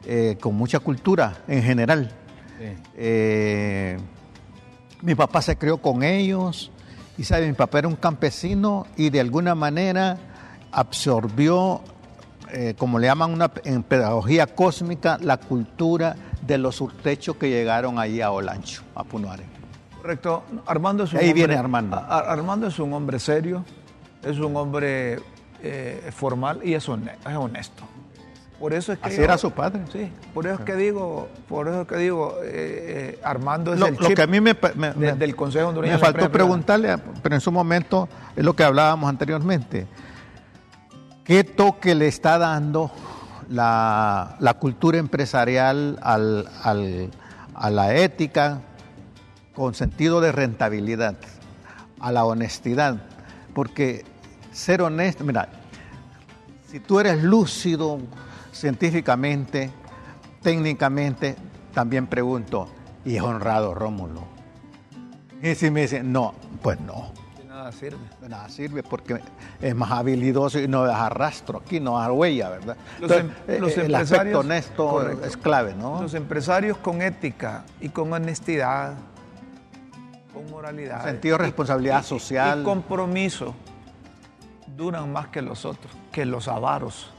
eh, 0.05 0.37
con 0.41 0.55
mucha 0.55 0.81
cultura 0.81 1.43
en 1.49 1.63
general. 1.63 2.11
Eh, 2.95 3.99
mi 5.03 5.15
papá 5.15 5.43
se 5.43 5.57
crió 5.57 5.79
con 5.79 6.03
ellos 6.03 6.71
y 7.19 7.25
sabe, 7.25 7.47
mi 7.47 7.53
papá 7.55 7.81
era 7.81 7.89
un 7.89 7.97
campesino 7.97 8.87
y 8.97 9.11
de 9.11 9.21
alguna 9.21 9.55
manera 9.55 10.19
absorbió, 10.73 11.83
eh, 12.53 12.75
como 12.79 12.99
le 12.99 13.07
llaman 13.07 13.33
una, 13.33 13.51
en 13.65 13.83
pedagogía 13.83 14.47
cósmica, 14.47 15.19
la 15.21 15.37
cultura 15.39 16.17
de 16.47 16.59
los 16.59 16.77
surtechos 16.77 17.37
que 17.37 17.49
llegaron 17.49 17.99
ahí 17.99 18.21
a 18.21 18.31
Olancho, 18.31 18.83
a 18.95 19.05
Punuare. 19.05 19.45
Correcto. 20.01 20.45
Armando 20.67 21.05
es 21.05 21.13
un 21.13 21.19
Ahí 21.19 21.33
viene 21.33 21.57
Armando. 21.57 21.97
Armando 21.97 22.69
es 22.69 22.79
un 22.79 22.93
hombre 22.93 23.19
serio, 23.19 23.65
es 24.23 24.39
un 24.39 24.57
hombre 24.57 25.19
eh, 25.63 26.11
formal 26.15 26.61
y 26.63 26.75
es 26.75 26.89
honesto. 26.89 27.85
Por 28.59 28.73
eso 28.73 28.93
es 28.93 28.99
que 28.99 29.09
Así 29.09 29.21
era 29.21 29.37
su 29.37 29.51
padre. 29.51 29.83
Sí, 29.93 30.11
por 30.33 30.47
eso 30.47 30.55
es 30.55 30.61
que 30.63 30.77
digo, 30.77 31.29
por 31.47 31.69
eso 31.69 31.87
que 31.87 31.97
digo, 31.97 32.37
eh, 32.43 33.21
Armando 33.23 33.75
es 33.75 33.81
el 33.81 33.99
chip 33.99 34.09
lo 34.09 34.15
que 34.15 34.23
a 34.23 34.27
mí 34.27 34.41
me, 34.41 34.55
del 34.55 35.37
Consejo 35.37 35.69
Hondureño. 35.69 35.95
Me 35.95 35.99
faltó 35.99 36.31
preguntarle, 36.33 36.97
pero 37.23 37.35
en 37.35 37.41
su 37.41 37.53
momento 37.53 38.09
es 38.35 38.43
lo 38.43 38.57
que 38.57 38.65
hablábamos 38.65 39.11
anteriormente. 39.11 39.87
¿Qué 41.23 41.45
toque 41.45 41.95
le 41.95 42.07
está 42.07 42.39
dando 42.39 42.91
la, 43.49 44.57
cultura 44.61 44.99
empresarial 44.99 45.99
a 46.03 47.71
la 47.71 47.95
ética 47.95 48.61
con 49.55 49.75
sentido 49.75 50.21
de 50.21 50.33
rentabilidad, 50.33 51.17
a 52.01 52.13
la 52.13 52.25
honestidad. 52.25 52.97
Porque 53.55 54.05
ser 54.53 54.83
honesto, 54.83 55.25
mira, 55.25 55.49
si 56.71 56.81
tú 56.81 57.01
eres 57.01 57.23
lúcido 57.23 57.99
científicamente, 58.53 59.71
técnicamente, 60.43 61.37
también 61.73 62.07
pregunto, 62.07 62.69
¿y 63.05 63.17
es 63.17 63.23
honrado 63.23 63.75
Rómulo? 63.75 64.25
Y 65.43 65.55
si 65.55 65.71
me 65.71 65.83
dicen, 65.83 66.13
no, 66.13 66.35
pues 66.63 66.81
no 66.81 67.26
nada 67.67 67.73
sirve. 67.73 68.29
nada 68.29 68.49
sirve 68.49 68.83
porque 68.83 69.21
es 69.61 69.75
más 69.75 69.91
habilidoso 69.91 70.61
y 70.61 70.69
no 70.69 70.85
deja 70.85 71.09
rastro 71.09 71.59
aquí, 71.59 71.81
no 71.81 71.99
deja 71.99 72.13
huella, 72.13 72.51
¿verdad? 72.51 72.77
Los, 73.01 73.11
em- 73.11 73.31
eh, 73.49 73.75
el 73.77 73.95
aspecto 73.95 74.41
honesto 74.41 75.11
es 75.11 75.37
clave, 75.37 75.75
¿no? 75.75 76.03
Los 76.03 76.15
empresarios 76.15 76.79
con 76.79 77.03
ética 77.03 77.65
y 77.81 77.89
con 77.89 78.13
honestidad, 78.13 78.95
con 80.33 80.49
moralidad. 80.51 81.05
Sentido 81.05 81.39
de 81.39 81.45
responsabilidad 81.45 82.05
social. 82.05 82.61
Y 82.61 82.65
compromiso 82.65 83.55
duran 84.77 85.11
más 85.13 85.29
que 85.29 85.43
los 85.43 85.65
otros, 85.65 85.93
que 86.13 86.25
los 86.25 86.49
avaros. 86.49 87.11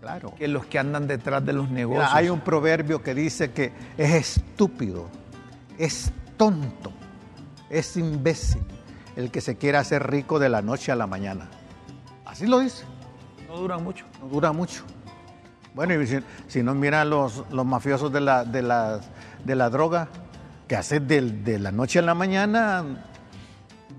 Claro. 0.00 0.34
Que 0.36 0.46
los 0.46 0.66
que 0.66 0.78
andan 0.78 1.06
detrás 1.08 1.44
de 1.44 1.52
los 1.52 1.68
negocios. 1.68 2.10
hay 2.12 2.28
un 2.28 2.40
proverbio 2.40 3.02
que 3.02 3.14
dice 3.14 3.50
que 3.50 3.72
es 3.96 4.12
estúpido, 4.12 5.08
es 5.78 6.12
tonto, 6.36 6.92
es 7.70 7.96
imbécil 7.96 8.62
el 9.16 9.30
que 9.30 9.40
se 9.40 9.56
quiera 9.56 9.80
hacer 9.80 10.10
rico 10.10 10.38
de 10.38 10.48
la 10.48 10.62
noche 10.62 10.92
a 10.92 10.96
la 10.96 11.06
mañana. 11.06 11.48
Así 12.24 12.46
lo 12.46 12.60
dice. 12.60 12.84
No 13.48 13.56
dura 13.56 13.78
mucho. 13.78 14.04
No 14.20 14.28
dura 14.28 14.52
mucho. 14.52 14.84
Bueno, 15.74 16.00
y 16.00 16.22
si, 16.48 16.62
no 16.62 16.74
miran 16.74 17.10
los, 17.10 17.44
los 17.50 17.66
mafiosos 17.66 18.12
de 18.12 18.20
la, 18.20 18.44
de, 18.44 18.62
la, 18.62 19.00
de 19.44 19.54
la 19.54 19.68
droga, 19.68 20.08
que 20.68 20.76
hace 20.76 21.00
de 21.00 21.58
la 21.58 21.70
noche 21.70 21.98
a 21.98 22.02
la 22.02 22.14
mañana 22.14 22.84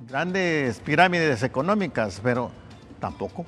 grandes 0.07 0.79
pirámides 0.79 1.43
económicas, 1.43 2.19
pero 2.23 2.51
tampoco 2.99 3.45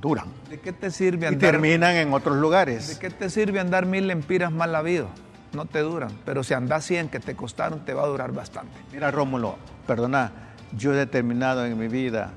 duran. 0.00 0.26
¿De 0.50 0.60
qué 0.60 0.72
te 0.72 0.90
sirve 0.90 1.26
andar? 1.26 1.38
Y 1.38 1.52
terminan 1.52 1.96
en 1.96 2.12
otros 2.12 2.36
lugares. 2.36 2.88
¿De 2.88 2.98
qué 2.98 3.10
te 3.10 3.30
sirve 3.30 3.60
andar 3.60 3.86
mil 3.86 4.10
empiras 4.10 4.52
mal 4.52 4.74
habido? 4.74 5.08
No 5.54 5.66
te 5.66 5.80
duran. 5.80 6.10
Pero 6.24 6.42
si 6.42 6.52
andas 6.52 6.84
100 6.84 7.08
que 7.08 7.20
te 7.20 7.34
costaron, 7.34 7.84
te 7.84 7.94
va 7.94 8.02
a 8.02 8.06
durar 8.06 8.32
bastante. 8.32 8.72
Mira, 8.92 9.10
Rómulo, 9.10 9.56
perdona, 9.86 10.32
yo 10.76 10.92
he 10.92 10.96
determinado 10.96 11.64
en 11.64 11.78
mi 11.78 11.88
vida 11.88 12.32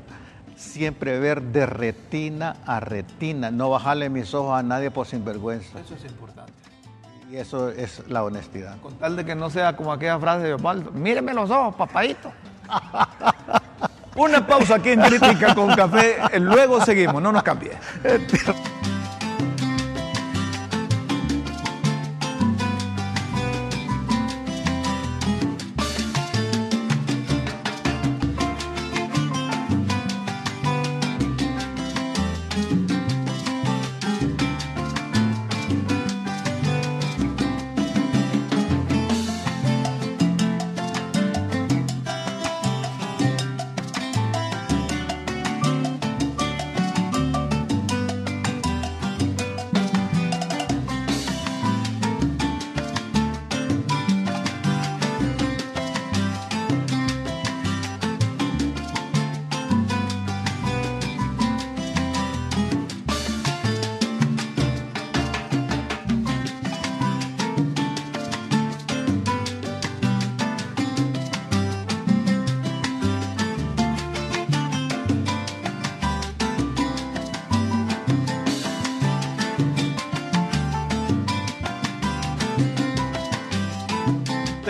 siempre 0.55 1.19
ver 1.19 1.41
de 1.41 1.65
retina 1.65 2.57
a 2.65 2.79
retina, 2.79 3.51
no 3.51 3.69
bajarle 3.69 4.09
mis 4.09 4.33
ojos 4.33 4.57
a 4.57 4.63
nadie 4.63 4.91
por 4.91 5.05
sinvergüenza. 5.05 5.79
Eso 5.79 5.95
es 5.95 6.05
importante. 6.05 6.53
Y 7.31 7.37
eso 7.37 7.69
es 7.69 8.07
la 8.07 8.23
honestidad. 8.23 8.79
Con 8.81 8.95
tal 8.95 9.15
de 9.15 9.25
que 9.25 9.35
no 9.35 9.49
sea 9.49 9.75
como 9.75 9.91
aquella 9.91 10.19
frase 10.19 10.47
de 10.47 10.53
Osvaldo, 10.53 10.91
míreme 10.91 11.33
los 11.33 11.49
ojos, 11.49 11.75
papadito. 11.75 12.31
Una 14.15 14.45
pausa 14.47 14.75
aquí 14.75 14.89
en 14.89 15.01
Crítica 15.01 15.53
con 15.53 15.75
Café, 15.75 16.17
luego 16.39 16.83
seguimos, 16.83 17.21
no 17.21 17.31
nos 17.31 17.43
cambie. 17.43 17.71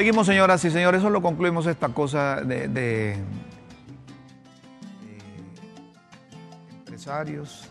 Seguimos, 0.08 0.28
señoras 0.28 0.64
y 0.64 0.72
señores, 0.72 1.02
solo 1.02 1.22
concluimos 1.22 1.66
esta 1.66 1.90
cosa 1.90 2.38
de, 2.38 3.18
empresarios, 6.78 7.68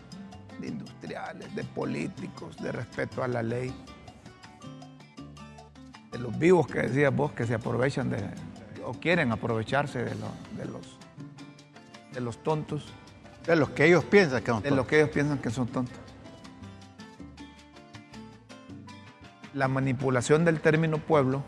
de 0.59 0.67
industriales, 0.67 1.55
de 1.55 1.63
políticos, 1.63 2.55
de 2.57 2.71
respeto 2.71 3.23
a 3.23 3.27
la 3.27 3.41
ley, 3.41 3.73
de 6.11 6.19
los 6.19 6.37
vivos 6.37 6.67
que 6.67 6.81
decías 6.81 7.11
vos 7.11 7.31
que 7.31 7.47
se 7.47 7.55
aprovechan 7.55 8.11
de, 8.11 8.19
o 8.85 8.93
quieren 8.93 9.31
aprovecharse 9.31 10.03
de, 10.03 10.11
de 10.11 10.65
los, 10.65 10.99
de 12.13 12.21
los 12.21 12.43
tontos. 12.43 12.85
De 13.47 13.55
los 13.55 13.71
que 13.71 13.85
ellos 13.85 14.03
piensan 14.03 14.41
que 14.41 14.51
son 14.51 14.57
tontos. 14.57 14.69
De 14.69 14.75
los 14.75 14.85
que 14.85 14.97
ellos 14.97 15.09
piensan 15.09 15.39
que 15.39 15.49
son 15.49 15.67
tontos. 15.69 15.97
La 19.55 19.67
manipulación 19.67 20.45
del 20.45 20.61
término 20.61 20.99
pueblo 20.99 21.43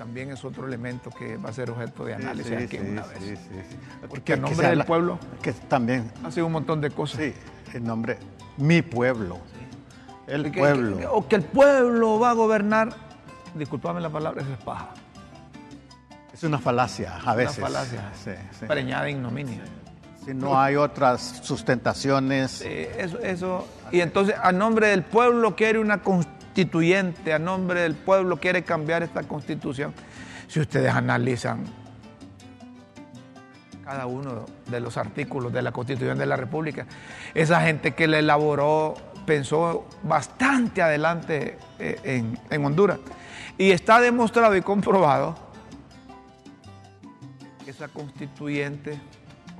también 0.00 0.30
es 0.30 0.42
otro 0.46 0.66
elemento 0.66 1.10
que 1.10 1.36
va 1.36 1.50
a 1.50 1.52
ser 1.52 1.70
objeto 1.70 2.06
de 2.06 2.14
análisis 2.14 2.56
aquí 2.56 2.78
una 2.78 3.02
vez. 3.02 3.38
Porque 4.08 4.32
el 4.32 4.40
nombre 4.40 4.68
del 4.68 4.84
pueblo 4.86 5.18
que 5.42 5.52
también 5.52 6.10
hace 6.24 6.42
un 6.42 6.52
montón 6.52 6.80
de 6.80 6.90
cosas. 6.90 7.20
Sí, 7.20 7.34
el 7.74 7.84
nombre, 7.84 8.16
mi 8.56 8.80
pueblo. 8.80 9.36
El 10.26 10.50
pueblo. 10.50 11.12
o 11.12 11.28
que 11.28 11.36
el 11.36 11.42
pueblo 11.42 12.18
va 12.18 12.30
a 12.30 12.32
gobernar, 12.32 12.94
disculpame 13.54 14.00
la 14.00 14.08
palabra, 14.08 14.40
eso 14.40 14.50
es 14.54 14.58
paja. 14.60 14.88
Es 16.32 16.44
una 16.44 16.58
falacia 16.58 17.18
a 17.22 17.34
veces. 17.34 17.58
Una 17.58 17.66
falacia. 17.66 18.10
Preñada 18.66 19.04
de 19.04 19.10
ignominia. 19.10 19.60
Si 20.24 20.32
no 20.32 20.58
hay 20.58 20.76
otras 20.76 21.40
sustentaciones. 21.42 22.62
eso, 22.62 23.18
eso. 23.18 23.68
Y 23.92 24.00
entonces, 24.00 24.34
a 24.42 24.50
nombre 24.50 24.86
del 24.86 25.02
pueblo 25.02 25.54
quiere 25.54 25.78
una 25.78 26.00
constitución 26.00 26.39
constituyente 26.50 27.32
a 27.32 27.38
nombre 27.38 27.82
del 27.82 27.94
pueblo 27.94 28.38
quiere 28.38 28.64
cambiar 28.64 29.04
esta 29.04 29.22
constitución. 29.22 29.94
Si 30.48 30.58
ustedes 30.58 30.92
analizan 30.92 31.64
cada 33.84 34.06
uno 34.06 34.46
de 34.66 34.80
los 34.80 34.96
artículos 34.96 35.52
de 35.52 35.62
la 35.62 35.70
constitución 35.70 36.18
de 36.18 36.26
la 36.26 36.34
República, 36.36 36.86
esa 37.34 37.60
gente 37.60 37.92
que 37.92 38.08
la 38.08 38.18
elaboró 38.18 38.94
pensó 39.26 39.86
bastante 40.02 40.82
adelante 40.82 41.56
eh, 41.78 42.00
en, 42.02 42.38
en 42.50 42.64
Honduras. 42.64 42.98
Y 43.56 43.70
está 43.70 44.00
demostrado 44.00 44.56
y 44.56 44.62
comprobado 44.62 45.36
que 47.64 47.70
esa 47.70 47.86
constituyente 47.86 48.98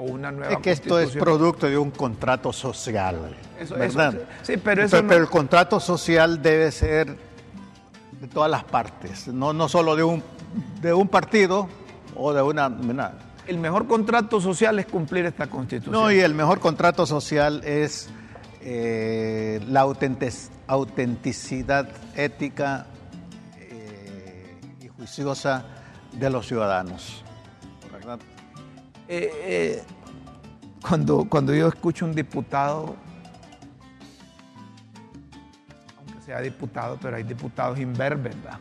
una 0.00 0.32
nueva 0.32 0.52
Es 0.52 0.58
que 0.60 0.70
esto 0.72 0.98
es 0.98 1.16
producto 1.16 1.66
de 1.66 1.78
un 1.78 1.90
contrato 1.90 2.52
social, 2.52 3.36
¿verdad? 3.76 4.14
sí, 4.42 4.56
pero 4.56 4.84
eso 4.84 5.02
pero, 5.06 5.22
el 5.22 5.28
contrato 5.28 5.80
social 5.80 6.40
debe 6.42 6.70
ser 6.70 7.16
de 8.20 8.28
todas 8.28 8.50
las 8.50 8.64
partes, 8.64 9.28
no, 9.28 9.52
no 9.52 9.68
solo 9.68 9.96
de 9.96 10.02
un, 10.02 10.22
de 10.80 10.92
un 10.92 11.08
partido 11.08 11.68
o 12.14 12.32
de 12.32 12.42
una, 12.42 12.70
El 13.46 13.58
mejor 13.58 13.86
contrato 13.86 14.40
social 14.40 14.78
es 14.78 14.86
cumplir 14.86 15.26
esta 15.26 15.46
constitución. 15.48 15.92
No, 15.92 16.10
y 16.12 16.20
el 16.20 16.34
mejor 16.34 16.60
contrato 16.60 17.06
social 17.06 17.62
es 17.64 18.10
eh, 18.60 19.60
la 19.68 19.80
autenticidad 20.66 21.88
ética 22.14 22.86
eh, 23.56 24.60
y 24.82 24.88
juiciosa 24.88 25.64
de 26.12 26.30
los 26.30 26.46
ciudadanos. 26.46 27.24
¿verdad? 27.90 28.18
Eh, 29.12 29.32
eh, 29.42 29.82
cuando, 30.80 31.24
cuando 31.28 31.52
yo 31.52 31.66
escucho 31.66 32.04
un 32.04 32.14
diputado, 32.14 32.94
aunque 35.98 36.22
sea 36.24 36.40
diputado, 36.40 36.96
pero 37.02 37.16
hay 37.16 37.24
diputados 37.24 37.80
imberbes, 37.80 38.40
¿verdad? 38.40 38.60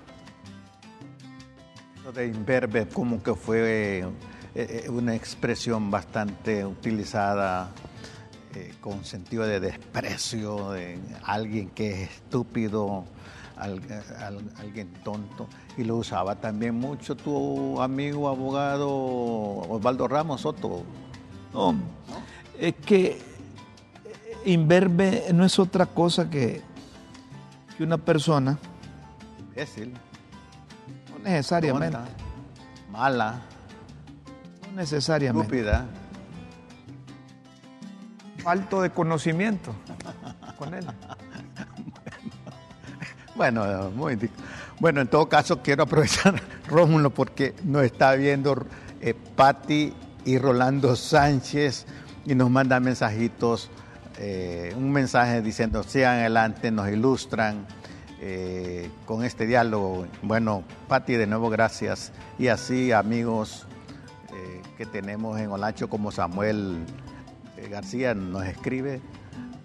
Lo 2.04 2.12
de 2.12 2.26
imberbe 2.26 2.88
como 2.88 3.22
que 3.22 3.36
fue 3.36 4.04
eh, 4.56 4.90
una 4.90 5.14
expresión 5.14 5.92
bastante 5.92 6.66
utilizada 6.66 7.70
con 8.82 9.06
sentido 9.06 9.46
de 9.46 9.60
desprecio 9.60 10.72
de 10.72 10.98
alguien 11.24 11.70
que 11.70 12.06
es 12.06 12.10
estúpido, 12.10 13.06
alguien 13.60 14.94
tonto 15.04 15.48
y 15.78 15.84
lo 15.84 15.98
usaba 15.98 16.36
también 16.36 16.76
mucho 16.76 17.16
tu 17.16 17.82
amigo 17.82 18.30
abogado 18.30 18.90
Osvaldo 18.90 20.08
Ramos 20.08 20.42
Soto. 20.42 20.84
No, 21.54 21.76
es 22.58 22.76
que 22.76 23.22
imberbe 24.46 25.26
no 25.34 25.46
es 25.46 25.60
otra 25.60 25.86
cosa 25.86 26.30
que, 26.30 26.62
que 27.78 27.84
una 27.84 27.98
persona. 27.98 28.58
Imbécil. 29.40 29.94
No 31.12 31.20
necesariamente. 31.24 31.98
mala. 32.92 33.42
No 34.68 34.76
necesariamente. 34.78 35.58
Estúpida. 35.58 35.86
Falto 38.38 38.82
de 38.82 38.90
conocimiento 38.92 39.74
con 40.58 40.74
él. 40.74 40.86
Bueno, 43.40 43.90
muy 43.96 44.20
bueno, 44.82 45.00
en 45.00 45.08
todo 45.08 45.30
caso 45.30 45.62
quiero 45.62 45.84
aprovechar 45.84 46.42
Rómulo 46.68 47.10
porque 47.10 47.56
nos 47.64 47.84
está 47.84 48.14
viendo 48.16 48.66
eh, 49.00 49.14
Patti 49.14 49.94
y 50.26 50.38
Rolando 50.38 50.94
Sánchez 50.98 51.86
y 52.26 52.36
nos 52.36 52.50
mandan 52.50 52.84
mensajitos, 52.84 53.70
eh, 54.18 54.74
un 54.76 54.92
mensaje 54.92 55.42
diciendo 55.42 55.84
sigan 55.84 56.20
adelante, 56.20 56.70
nos 56.70 56.90
ilustran 56.90 57.66
eh, 58.20 58.90
con 59.06 59.24
este 59.24 59.48
diálogo. 59.48 60.06
Bueno, 60.22 60.66
Patti, 60.90 61.14
de 61.14 61.26
nuevo 61.26 61.50
gracias. 61.50 62.12
Y 62.38 62.50
así 62.50 62.92
amigos 62.92 63.66
que 64.78 64.86
tenemos 64.86 65.40
en 65.40 65.50
Olancho 65.50 65.90
como 65.90 66.12
Samuel 66.12 66.78
García 67.70 68.14
nos 68.14 68.46
escribe 68.46 69.00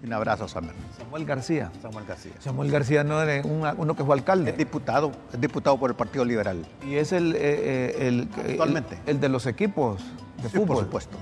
Un 0.03 0.13
abrazo, 0.13 0.47
Samuel. 0.47 0.75
Samuel 0.97 1.25
García. 1.25 1.71
Samuel 1.81 2.05
García. 2.05 2.31
Samuel 2.39 2.71
García 2.71 3.03
no 3.03 3.21
es 3.23 3.43
un- 3.43 3.63
uno 3.77 3.95
que 3.95 4.03
fue 4.03 4.13
alcalde. 4.15 4.51
Es 4.51 4.57
diputado, 4.57 5.11
es 5.33 5.41
diputado 5.41 5.77
por 5.79 5.89
el 5.89 5.95
Partido 5.95 6.23
Liberal. 6.25 6.65
Y 6.85 6.95
es 6.95 7.11
el, 7.11 7.33
eh, 7.35 7.39
eh, 7.41 8.07
el, 8.07 8.29
Actualmente. 8.51 8.99
el, 9.05 9.15
el 9.15 9.19
de 9.19 9.29
los 9.29 9.45
equipos 9.47 10.01
de 10.43 10.49
Sí, 10.49 10.57
fútbol. 10.57 10.67
por 10.75 10.83
supuesto. 10.85 11.17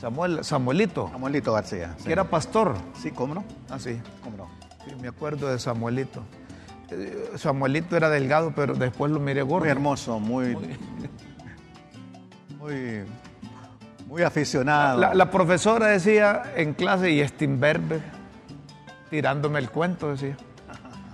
Samuel, 0.00 0.44
Samuelito, 0.44 1.08
Samuelito 1.10 1.52
García. 1.52 1.94
sí. 1.98 2.04
que 2.04 2.12
era 2.12 2.24
pastor. 2.24 2.74
Sí, 3.00 3.10
¿cómo 3.10 3.34
no? 3.34 3.44
Ah, 3.68 3.78
sí. 3.78 4.00
¿Cómo 4.22 4.36
no? 4.36 4.48
Sí, 4.86 4.94
me 5.00 5.08
acuerdo 5.08 5.48
de 5.48 5.58
Samuelito. 5.58 6.22
Eh, 6.90 7.32
Samuelito 7.36 7.96
era 7.96 8.08
delgado, 8.08 8.52
pero 8.54 8.74
después 8.74 9.10
lo 9.12 9.18
miré 9.20 9.42
gordo. 9.42 9.60
Muy 9.64 9.68
hermoso, 9.70 10.18
muy. 10.20 10.54
Muy. 10.56 10.76
Muy 12.58 13.04
aficionado. 14.22 14.98
La, 14.98 15.14
la 15.14 15.30
profesora 15.30 15.86
decía 15.86 16.42
en 16.56 16.74
clase, 16.74 17.10
y 17.10 17.26
Stimberber, 17.26 18.00
tirándome 19.08 19.58
el 19.60 19.70
cuento, 19.70 20.10
decía. 20.10 20.36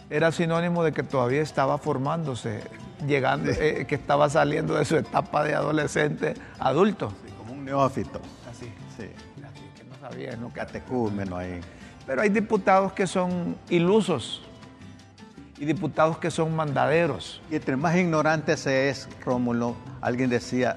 Era 0.09 0.31
sinónimo 0.33 0.85
de 0.85 0.93
que 0.93 1.03
todavía 1.03 1.43
estaba 1.43 1.79
formándose, 1.79 2.63
llegando, 3.07 3.51
eh, 3.51 3.87
que 3.89 3.97
estaba 3.97 4.31
saliendo 4.31 4.75
de 4.75 4.85
su 4.85 4.97
etapa 4.97 5.43
de 5.45 5.55
adolescente 5.55 6.35
adulto. 6.61 7.11
Sí, 7.25 7.33
como 7.39 7.53
un 7.55 7.65
neófito. 7.65 8.21
Así, 8.51 8.67
Sí. 8.97 9.11
así 9.45 9.63
que 9.77 9.85
no 9.85 10.09
sabía, 10.09 10.37
¿no? 10.37 10.51
Catecúmeno 10.51 11.37
ahí. 11.37 11.61
Pero 12.07 12.23
hay 12.23 12.29
diputados 12.29 12.93
que 12.93 13.09
son 13.09 13.57
ilusos 13.69 14.43
y 15.59 15.65
diputados 15.65 16.19
que 16.19 16.31
son 16.31 16.55
mandaderos. 16.55 17.43
Y 17.51 17.57
entre 17.57 17.77
más 17.77 17.97
ignorante 17.97 18.57
se 18.57 18.89
es, 18.91 19.09
Rómulo, 19.25 19.75
alguien 20.01 20.31
decía 20.31 20.77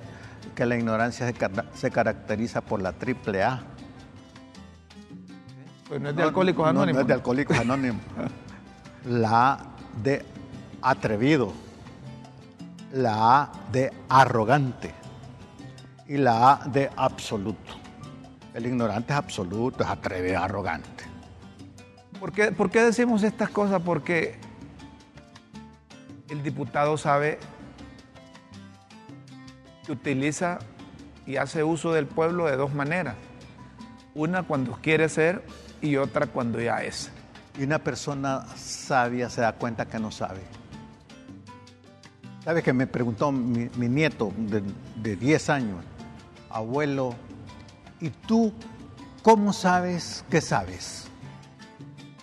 que 0.60 0.66
la 0.66 0.76
ignorancia 0.76 1.26
se, 1.26 1.34
car- 1.34 1.70
se 1.74 1.89
caracteriza 1.89 2.60
por 2.60 2.82
la 2.82 2.91
triple 2.91 3.41
A. 3.43 3.62
Pues 5.88 6.01
no 6.01 6.10
es 6.10 6.16
de 6.18 6.24
Alcohólicos 6.24 6.66
no, 6.66 6.70
Anónimos. 6.82 6.95
No 6.95 7.01
es 7.01 7.07
de 7.07 7.14
Alcohólicos 7.14 7.57
Anónimos. 7.57 8.01
La 9.05 9.53
A 9.53 9.60
de 10.03 10.26
atrevido. 10.82 11.53
La 12.91 13.39
A 13.43 13.51
de 13.72 13.93
arrogante. 14.10 14.93
Y 16.10 16.18
la 16.18 16.51
A 16.51 16.68
de 16.68 16.89
absoluto. 16.97 17.72
El 18.53 18.66
ignorante 18.66 19.14
es 19.14 19.18
absoluto, 19.20 19.82
es 19.86 19.89
atrevido, 19.89 20.39
arrogante. 20.43 21.05
¿Por 22.20 22.34
qué, 22.34 22.51
por 22.51 22.70
qué 22.70 22.84
decimos 22.84 23.24
estas 23.24 23.49
cosas? 23.49 23.82
Porque 23.82 24.38
el 26.28 26.43
diputado 26.43 26.97
sabe 26.97 27.39
que 29.90 29.94
utiliza 29.94 30.60
y 31.26 31.38
hace 31.38 31.64
uso 31.64 31.92
del 31.94 32.06
pueblo 32.06 32.46
de 32.46 32.56
dos 32.58 32.76
maneras. 32.76 33.16
Una 34.14 34.44
cuando 34.44 34.74
quiere 34.74 35.10
ser 35.10 35.44
y 35.82 35.96
otra 35.96 36.28
cuando 36.28 36.62
ya 36.62 36.84
es. 36.84 37.12
Y 37.58 37.64
una 37.64 37.80
persona 37.80 38.46
sabia 38.56 39.32
se 39.32 39.42
da 39.42 39.54
cuenta 39.54 39.86
que 39.88 39.98
no 39.98 40.12
sabe. 40.12 40.42
¿Sabes 42.44 42.64
que 42.64 42.72
me 42.72 42.86
preguntó 42.86 43.32
mi, 43.32 43.68
mi 43.78 43.90
nieto 43.90 44.32
de, 44.38 44.62
de 45.02 45.16
10 45.16 45.50
años, 45.50 45.84
abuelo, 46.52 47.16
¿y 48.00 48.12
tú 48.12 48.54
cómo 49.24 49.54
sabes 49.54 50.24
que 50.30 50.40
sabes? 50.40 51.08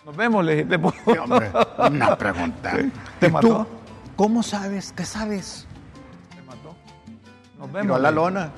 Nos 0.05 0.17
vemos, 0.17 0.45
le 0.45 0.65
dije. 0.65 0.79
Hombre, 1.19 1.51
una 1.79 2.17
pregunta. 2.17 2.77
¿Te 3.19 3.27
¿Y 3.27 3.31
mató? 3.31 3.49
tú 3.49 3.67
cómo 4.15 4.45
sabes 4.45 4.93
que 4.93 5.05
sabes? 5.05 5.67
Tiró 7.83 7.95
vemos. 7.95 7.99
a 7.99 8.03
la 8.03 8.11
lona. 8.11 8.51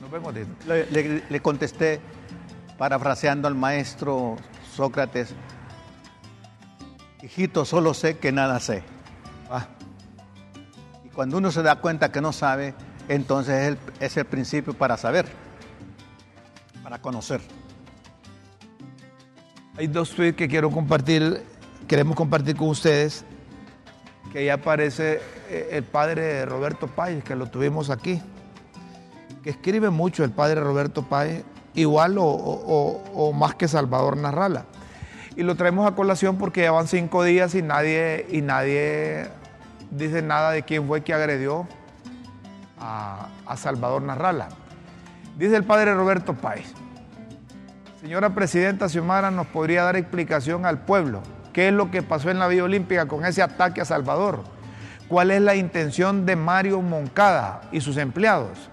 Nos 0.00 0.10
vemos. 0.10 0.34
Le, 0.66 0.86
le- 0.90 1.22
le 1.28 1.40
contesté, 1.40 2.00
parafraseando 2.78 3.46
al 3.48 3.54
maestro 3.54 4.36
Sócrates, 4.74 5.34
hijito, 7.22 7.64
solo 7.64 7.92
sé 7.94 8.18
que 8.18 8.32
nada 8.32 8.60
sé. 8.60 8.82
Ah, 9.50 9.66
Y 11.04 11.08
cuando 11.08 11.38
uno 11.38 11.50
se 11.50 11.62
da 11.62 11.76
cuenta 11.76 12.10
que 12.12 12.20
no 12.20 12.32
sabe, 12.32 12.74
entonces 13.08 13.54
es 13.54 13.68
el, 13.68 13.78
es 14.00 14.16
el 14.16 14.24
principio 14.24 14.72
para 14.74 14.96
saber, 14.96 15.26
para 16.82 17.00
conocer. 17.00 17.40
Hay 19.76 19.86
dos 19.86 20.10
tweets 20.14 20.36
que 20.36 20.48
quiero 20.48 20.70
compartir, 20.70 21.42
queremos 21.88 22.16
compartir 22.16 22.56
con 22.56 22.68
ustedes, 22.68 23.24
que 24.32 24.44
ya 24.44 24.54
aparece 24.54 25.20
eh, 25.48 25.68
el 25.72 25.82
padre 25.84 26.44
Roberto 26.46 26.86
Páez, 26.86 27.24
que 27.24 27.34
lo 27.34 27.46
tuvimos 27.46 27.90
aquí, 27.90 28.20
que 29.42 29.50
escribe 29.50 29.90
mucho 29.90 30.24
el 30.24 30.30
padre 30.30 30.60
Roberto 30.60 31.02
Páez, 31.02 31.44
igual 31.74 32.16
o, 32.18 33.32
más 33.34 33.54
que 33.54 33.68
Salvador 33.68 34.16
Narrala. 34.16 34.64
Y 35.36 35.42
lo 35.42 35.54
traemos 35.54 35.90
a 35.90 35.94
colación 35.94 36.36
porque 36.36 36.62
ya 36.62 36.72
van 36.72 36.88
cinco 36.88 37.22
días 37.24 37.54
y 37.54 37.62
nadie, 37.62 38.26
y 38.30 38.42
nadie 38.42 39.28
dice 39.90 40.22
nada 40.22 40.50
de 40.50 40.62
quién 40.62 40.86
fue 40.86 41.02
que 41.02 41.14
agredió 41.14 41.66
a, 42.78 43.28
a 43.46 43.56
Salvador 43.56 44.02
Narrala. 44.02 44.48
Dice 45.38 45.56
el 45.56 45.64
padre 45.64 45.94
Roberto 45.94 46.34
Páez. 46.34 46.74
Señora 48.00 48.34
Presidenta 48.34 48.88
Xiomara, 48.88 49.30
¿nos 49.30 49.46
podría 49.46 49.84
dar 49.84 49.96
explicación 49.96 50.66
al 50.66 50.80
pueblo? 50.80 51.22
¿Qué 51.52 51.68
es 51.68 51.74
lo 51.74 51.90
que 51.90 52.02
pasó 52.02 52.30
en 52.30 52.38
la 52.38 52.48
Vía 52.48 52.64
Olímpica 52.64 53.06
con 53.06 53.24
ese 53.24 53.42
ataque 53.42 53.80
a 53.80 53.84
Salvador? 53.84 54.42
¿Cuál 55.08 55.30
es 55.30 55.42
la 55.42 55.54
intención 55.54 56.24
de 56.24 56.36
Mario 56.36 56.80
Moncada 56.82 57.62
y 57.72 57.80
sus 57.80 57.96
empleados? 57.96 58.70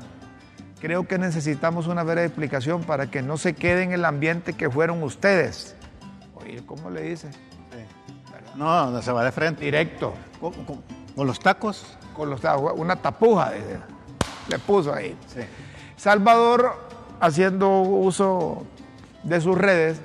Creo 0.79 1.07
que 1.07 1.17
necesitamos 1.17 1.87
una 1.87 2.03
breve 2.03 2.25
explicación 2.25 2.83
para 2.83 3.09
que 3.09 3.21
no 3.21 3.37
se 3.37 3.53
quede 3.55 3.83
en 3.83 3.93
el 3.93 4.05
ambiente 4.05 4.53
que 4.53 4.69
fueron 4.69 5.01
ustedes. 5.03 5.75
Oye, 6.35 6.63
¿cómo 6.65 6.89
le 6.89 7.01
dice? 7.01 7.29
No, 8.55 8.89
no 8.91 9.01
se 9.01 9.11
va 9.11 9.23
de 9.23 9.31
frente. 9.31 9.63
Directo, 9.65 10.13
¿Con, 10.39 10.53
con- 10.65 10.83
con 11.15 11.27
los 11.27 11.39
tacos? 11.39 11.97
con 12.15 12.29
los, 12.31 12.41
una 12.75 12.95
tapuja, 12.95 13.51
dice. 13.51 13.77
le 14.49 14.57
puso 14.59 14.93
ahí. 14.93 15.15
Sí. 15.27 15.41
Salvador, 15.95 16.75
haciendo 17.19 17.81
uso 17.81 18.65
de 19.23 19.39
sus 19.41 19.55
redes, 19.57 19.99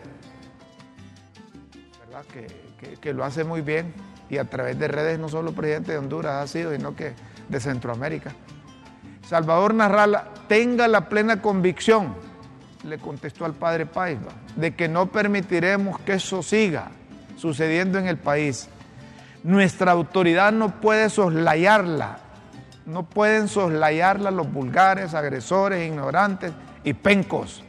¿verdad? 2.06 2.24
Que, 2.32 2.46
que- 2.78 2.96
que 2.96 3.12
lo 3.14 3.24
hace 3.24 3.44
muy 3.44 3.60
bien 3.62 3.94
y 4.28 4.38
a 4.38 4.44
través 4.44 4.78
de 4.78 4.88
redes 4.88 5.18
no 5.18 5.28
solo 5.28 5.52
presidente 5.52 5.92
de 5.92 5.98
Honduras 5.98 6.42
ha 6.42 6.46
sido, 6.46 6.74
sino 6.74 6.94
que 6.96 7.12
de 7.48 7.60
Centroamérica. 7.60 8.32
Salvador 9.28 9.74
Narrala, 9.74 10.24
tenga 10.48 10.88
la 10.88 11.08
plena 11.08 11.40
convicción, 11.40 12.14
le 12.84 12.98
contestó 12.98 13.44
al 13.44 13.54
padre 13.54 13.86
Paiva, 13.86 14.32
de 14.56 14.74
que 14.74 14.88
no 14.88 15.06
permitiremos 15.06 15.98
que 16.00 16.14
eso 16.14 16.42
siga 16.42 16.90
sucediendo 17.36 17.98
en 17.98 18.06
el 18.06 18.18
país. 18.18 18.68
Nuestra 19.42 19.92
autoridad 19.92 20.52
no 20.52 20.80
puede 20.80 21.10
soslayarla, 21.10 22.18
no 22.86 23.04
pueden 23.04 23.48
soslayarla 23.48 24.30
los 24.30 24.52
vulgares, 24.52 25.14
agresores, 25.14 25.86
ignorantes 25.86 26.52
y 26.84 26.92
pencos. 26.92 27.64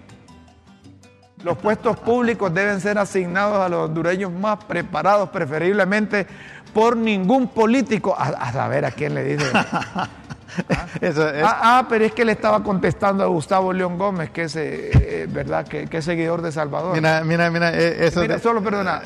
Los 1.44 1.58
puestos 1.58 1.98
públicos 2.00 2.54
deben 2.54 2.80
ser 2.80 2.98
asignados 2.98 3.60
a 3.60 3.70
los 3.70 3.90
hondureños 3.90 4.32
más 4.32 4.64
preparados, 4.64 5.30
preferiblemente 5.30 6.26
por 6.74 6.96
ningún 6.96 7.50
político. 7.50 8.16
A, 8.18 8.30
a 8.30 8.54
saber 8.54 8.86
a 8.86 8.92
quién 8.92 9.14
le 9.14 9.24
dice. 9.24 9.46
Eso 11.02 11.28
es- 11.30 11.44
Ah, 11.44 11.60
ah, 11.80 11.86
pero 11.90 12.06
es 12.06 12.12
que 12.14 12.24
le 12.26 12.32
estaba 12.34 12.64
contestando 12.64 13.24
a 13.24 13.28
Gustavo 13.28 13.74
León 13.74 13.98
Gómez, 13.98 14.30
que 14.32 14.44
es, 14.44 14.56
eh, 14.56 14.92
eh, 14.94 15.28
¿verdad? 15.30 15.68
Que, 15.68 15.88
que 15.88 15.98
es 15.98 16.06
seguidor 16.06 16.42
de 16.42 16.52
Salvador. 16.52 16.96
mira, 16.96 17.24
mira, 17.24 17.50
mira, 17.50 17.72
eh, 17.74 18.06
eso 18.08 18.22
Mira, 18.22 18.36
de- 18.36 18.42
solo 18.42 18.62
perdona. 18.64 19.02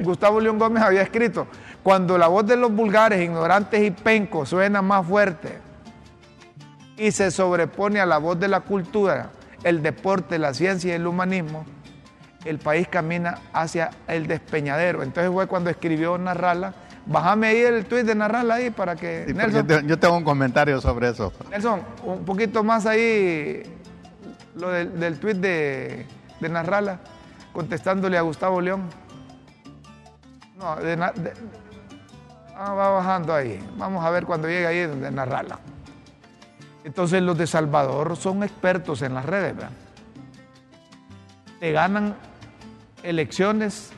Gustavo 0.00 0.40
León 0.40 0.58
Gómez 0.58 0.82
había 0.82 1.02
escrito, 1.02 1.46
cuando 1.82 2.16
la 2.18 2.28
voz 2.28 2.46
de 2.46 2.56
los 2.56 2.72
vulgares, 2.72 3.20
ignorantes 3.22 3.82
y 3.82 3.90
pencos 3.90 4.48
suena 4.48 4.82
más 4.82 5.06
fuerte 5.06 5.58
y 6.96 7.10
se 7.12 7.30
sobrepone 7.30 8.00
a 8.00 8.06
la 8.06 8.18
voz 8.18 8.38
de 8.40 8.48
la 8.48 8.60
cultura, 8.60 9.30
el 9.62 9.82
deporte, 9.82 10.38
la 10.38 10.54
ciencia 10.54 10.92
y 10.92 10.96
el 10.96 11.06
humanismo, 11.06 11.64
el 12.44 12.58
país 12.58 12.88
camina 12.88 13.38
hacia 13.52 13.90
el 14.06 14.26
despeñadero. 14.26 15.02
Entonces 15.02 15.32
fue 15.32 15.46
cuando 15.46 15.68
escribió 15.70 16.16
Narrala. 16.16 16.74
Bájame 17.06 17.46
ahí 17.46 17.60
el 17.60 17.84
tuit 17.86 18.04
de 18.04 18.14
Narrala 18.16 18.54
ahí 18.54 18.70
para 18.70 18.96
que... 18.96 19.24
Sí, 19.28 19.34
Nelson, 19.34 19.66
yo, 19.68 19.80
te- 19.80 19.86
yo 19.86 19.98
tengo 19.98 20.16
un 20.16 20.24
comentario 20.24 20.80
sobre 20.80 21.08
eso. 21.10 21.32
Nelson, 21.50 21.80
un 22.04 22.24
poquito 22.24 22.64
más 22.64 22.84
ahí 22.84 23.62
lo 24.56 24.70
del, 24.70 24.98
del 24.98 25.18
tuit 25.20 25.36
de, 25.36 26.04
de 26.40 26.48
Narrala, 26.48 26.98
contestándole 27.52 28.18
a 28.18 28.22
Gustavo 28.22 28.60
León. 28.60 28.82
No, 30.58 30.74
de, 30.76 30.96
de- 30.96 31.32
ah, 32.56 32.72
va 32.74 32.90
bajando 32.90 33.32
ahí. 33.34 33.64
Vamos 33.76 34.04
a 34.04 34.10
ver 34.10 34.26
cuando 34.26 34.48
llegue 34.48 34.66
ahí 34.66 34.80
donde 34.82 35.08
Narrala. 35.10 35.60
Entonces 36.82 37.22
los 37.22 37.38
de 37.38 37.46
Salvador 37.46 38.16
son 38.16 38.42
expertos 38.42 39.02
en 39.02 39.14
las 39.14 39.24
redes, 39.26 39.54
¿verdad? 39.54 39.70
Te 41.60 41.70
ganan 41.72 42.16
elecciones, 43.02 43.90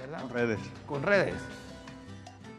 ¿verdad? 0.00 0.24
Redes. 0.32 0.58
Con 0.86 1.02
redes. 1.02 1.34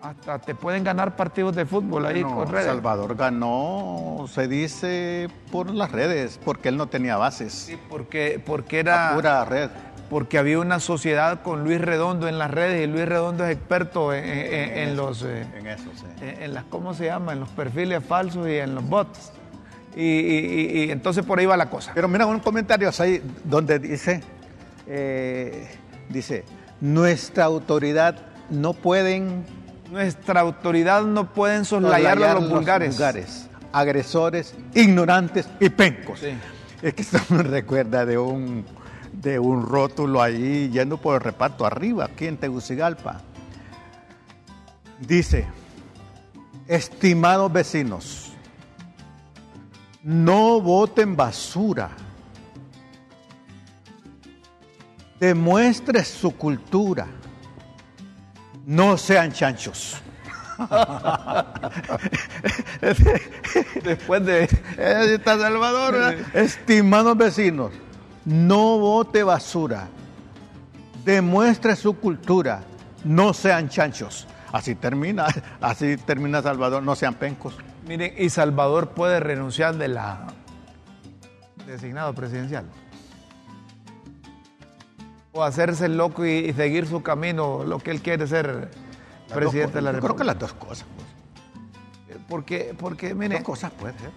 Hasta 0.03 0.37
te 0.37 0.53
pueden 0.53 0.83
ganar 0.83 1.15
partidos 1.15 1.55
de 1.55 1.65
fútbol 1.65 2.05
ahí 2.05 2.23
Bueno, 2.23 2.39
con 2.39 2.51
redes. 2.51 2.65
Salvador 2.65 3.15
ganó, 3.15 4.25
se 4.27 4.49
dice, 4.49 5.29
por 5.49 5.73
las 5.73 5.93
redes, 5.93 6.41
porque 6.43 6.67
él 6.67 6.75
no 6.75 6.87
tenía 6.87 7.15
bases. 7.15 7.53
Sí, 7.53 7.79
porque, 7.89 8.41
porque 8.45 8.79
era, 8.79 9.13
pura 9.15 9.45
red. 9.45 9.69
porque 10.09 10.37
había 10.37 10.59
una 10.59 10.81
sociedad 10.81 11.41
con 11.41 11.63
Luis 11.63 11.79
Redondo 11.79 12.27
en 12.27 12.37
las 12.37 12.51
redes 12.51 12.83
y 12.83 12.91
Luis 12.91 13.07
Redondo 13.07 13.45
es 13.45 13.55
experto 13.55 14.13
en, 14.13 14.97
los... 14.97 15.23
Eh, 15.23 15.47
en 15.57 15.67
eso, 15.67 15.89
sí. 15.95 16.05
En, 16.19 16.53
las, 16.53 16.65
¿cómo 16.65 16.93
se 16.93 17.05
llama? 17.05 17.31
En 17.31 17.39
los 17.39 17.49
perfiles 17.49 18.03
falsos 18.03 18.45
y 18.49 18.57
en 18.57 18.75
los 18.75 18.85
bots. 18.85 19.31
Y, 19.95 20.91
entonces 20.91 21.25
por 21.25 21.39
ahí 21.39 21.45
va 21.45 21.55
la 21.55 21.69
cosa. 21.69 21.93
Pero 21.95 22.09
mira, 22.09 22.25
un 22.25 22.41
comentario 22.41 22.89
ahí 22.99 23.21
donde 23.45 23.79
dice, 23.79 24.21
eh, 24.85 25.77
dice, 26.09 26.43
nuestra 26.81 27.45
autoridad 27.45 28.17
no 28.49 28.73
pueden... 28.73 29.62
Nuestra 29.93 30.39
autoridad 30.39 31.03
no 31.03 31.31
pueden 31.31 31.65
soslayar, 31.65 32.17
a 32.23 32.33
los, 32.33 32.49
vulgares. 32.49 32.95
vulgares. 32.95 33.47
agresores, 33.71 34.55
ignorantes 34.73 35.47
y 35.59 35.69
pencos. 35.69 36.19
Es 36.81 36.93
que 36.95 37.01
esto 37.03 37.19
me 37.29 37.43
recuerda 37.43 38.03
de 38.03 38.17
un, 38.17 38.65
de 39.11 39.37
un 39.37 39.63
rótulo 39.63 40.19
ahí 40.19 40.71
yendo 40.71 40.97
por 40.97 41.13
el 41.13 41.21
reparto 41.21 41.63
arriba, 41.63 42.05
aquí 42.05 42.25
en 42.25 42.37
Tegucigalpa. 42.37 43.21
Dice, 44.99 45.45
estimados 46.67 47.53
vecinos, 47.53 48.33
no 50.01 50.59
voten 50.59 51.15
basura. 51.15 51.91
Demuestre 55.19 56.03
su 56.03 56.35
cultura. 56.35 57.05
No 58.66 58.97
sean 58.97 59.32
chanchos. 59.32 60.01
Después 63.84 64.26
de 64.26 64.43
esta 64.78 65.38
Salvador, 65.38 66.16
estimados 66.34 67.18
vecinos, 67.18 67.72
no 68.26 68.80
vote 68.80 69.24
basura. 69.24 69.88
Demuestre 71.03 71.76
su 71.76 71.99
cultura. 71.99 72.64
No 73.03 73.34
sean 73.34 73.68
chanchos. 73.68 74.28
Así 74.53 74.76
termina, 74.76 75.26
así 75.59 75.97
termina 75.97 76.41
Salvador, 76.41 76.84
no 76.84 76.95
sean 76.95 77.16
pencos. 77.16 77.55
Miren, 77.88 78.14
y 78.18 78.30
Salvador 78.30 78.89
puede 78.89 79.20
renunciar 79.20 79.76
de 79.76 79.89
la 79.89 80.28
designado 81.66 82.14
presidencial. 82.14 82.66
O 85.34 85.43
hacerse 85.43 85.89
loco 85.89 86.25
y, 86.25 86.53
seguir 86.53 86.88
su 86.88 87.01
camino, 87.01 87.63
lo 87.63 87.79
que 87.79 87.91
él 87.91 88.01
quiere 88.01 88.27
ser 88.27 88.69
presidente 89.34 89.75
de 89.75 89.81
la 89.81 89.91
República. 89.91 90.15
Creo 90.15 90.15
que 90.15 90.23
las 90.23 90.39
dos 90.39 90.53
cosas. 90.53 90.88
Pues. 90.95 92.19
Porque, 92.29 92.75
porque, 92.77 93.13
mire. 93.13 93.36
Dos 93.36 93.43
cosas 93.43 93.71
puede 93.71 93.97
ser. 93.97 94.11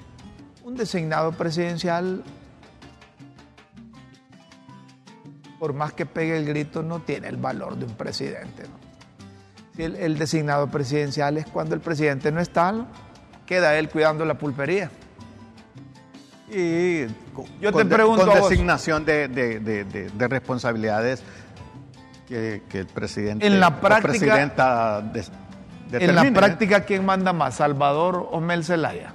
Un 0.63 0.77
designado 0.77 1.33
presidencial, 1.33 2.23
por 5.59 5.73
más 5.73 5.93
que 5.93 6.07
pegue 6.07 6.37
el 6.37 6.45
grito, 6.45 6.83
no 6.83 7.01
tiene 7.01 7.29
el 7.29 7.37
valor 7.37 7.77
de 7.77 7.87
un 7.87 7.95
presidente. 7.95 8.65
El, 9.79 9.97
el 9.97 10.19
designado 10.19 10.69
presidencial 10.69 11.37
es 11.39 11.47
cuando 11.47 11.75
el 11.75 11.81
presidente 11.81 12.31
no 12.33 12.41
está, 12.41 12.87
queda 13.47 13.79
él 13.79 13.89
cuidando 13.89 14.25
la 14.25 14.39
pulpería. 14.39 14.91
Y 16.51 17.07
yo 17.61 17.73
te 17.73 17.85
pregunto. 17.85 18.27
Con 18.27 18.35
designación 18.35 19.05
de, 19.05 20.11
responsabilidades 20.29 21.23
que, 22.29 22.63
el 22.73 22.87
presidente 22.87 23.47
en 23.47 23.61
la 23.61 23.81
práctica, 23.81 24.09
presidenta 24.09 25.13
En 25.93 26.15
la 26.15 26.31
práctica, 26.33 26.81
¿quién 26.81 27.05
manda 27.05 27.33
más, 27.33 27.57
Salvador 27.57 28.29
o 28.31 28.41
Mel 28.41 28.65
Zelaya? 28.65 29.13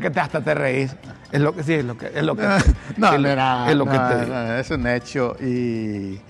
que 0.00 0.10
te, 0.10 0.20
hasta 0.20 0.40
te 0.40 0.54
reís. 0.54 0.94
Es 1.30 1.40
lo 1.40 1.54
que 1.54 1.62
sí, 1.62 1.74
es 1.74 1.84
lo 1.84 1.96
que 1.96 2.06
es 2.06 2.22
lo 2.22 2.36
que 2.36 2.42
no, 2.96 3.12
es, 3.68 3.76
lo 3.76 3.84
que 3.84 3.98
te 3.98 4.24
digo. 4.24 4.36
es 4.36 4.70
un 4.70 4.86
hecho 4.86 5.36
y 5.40 6.20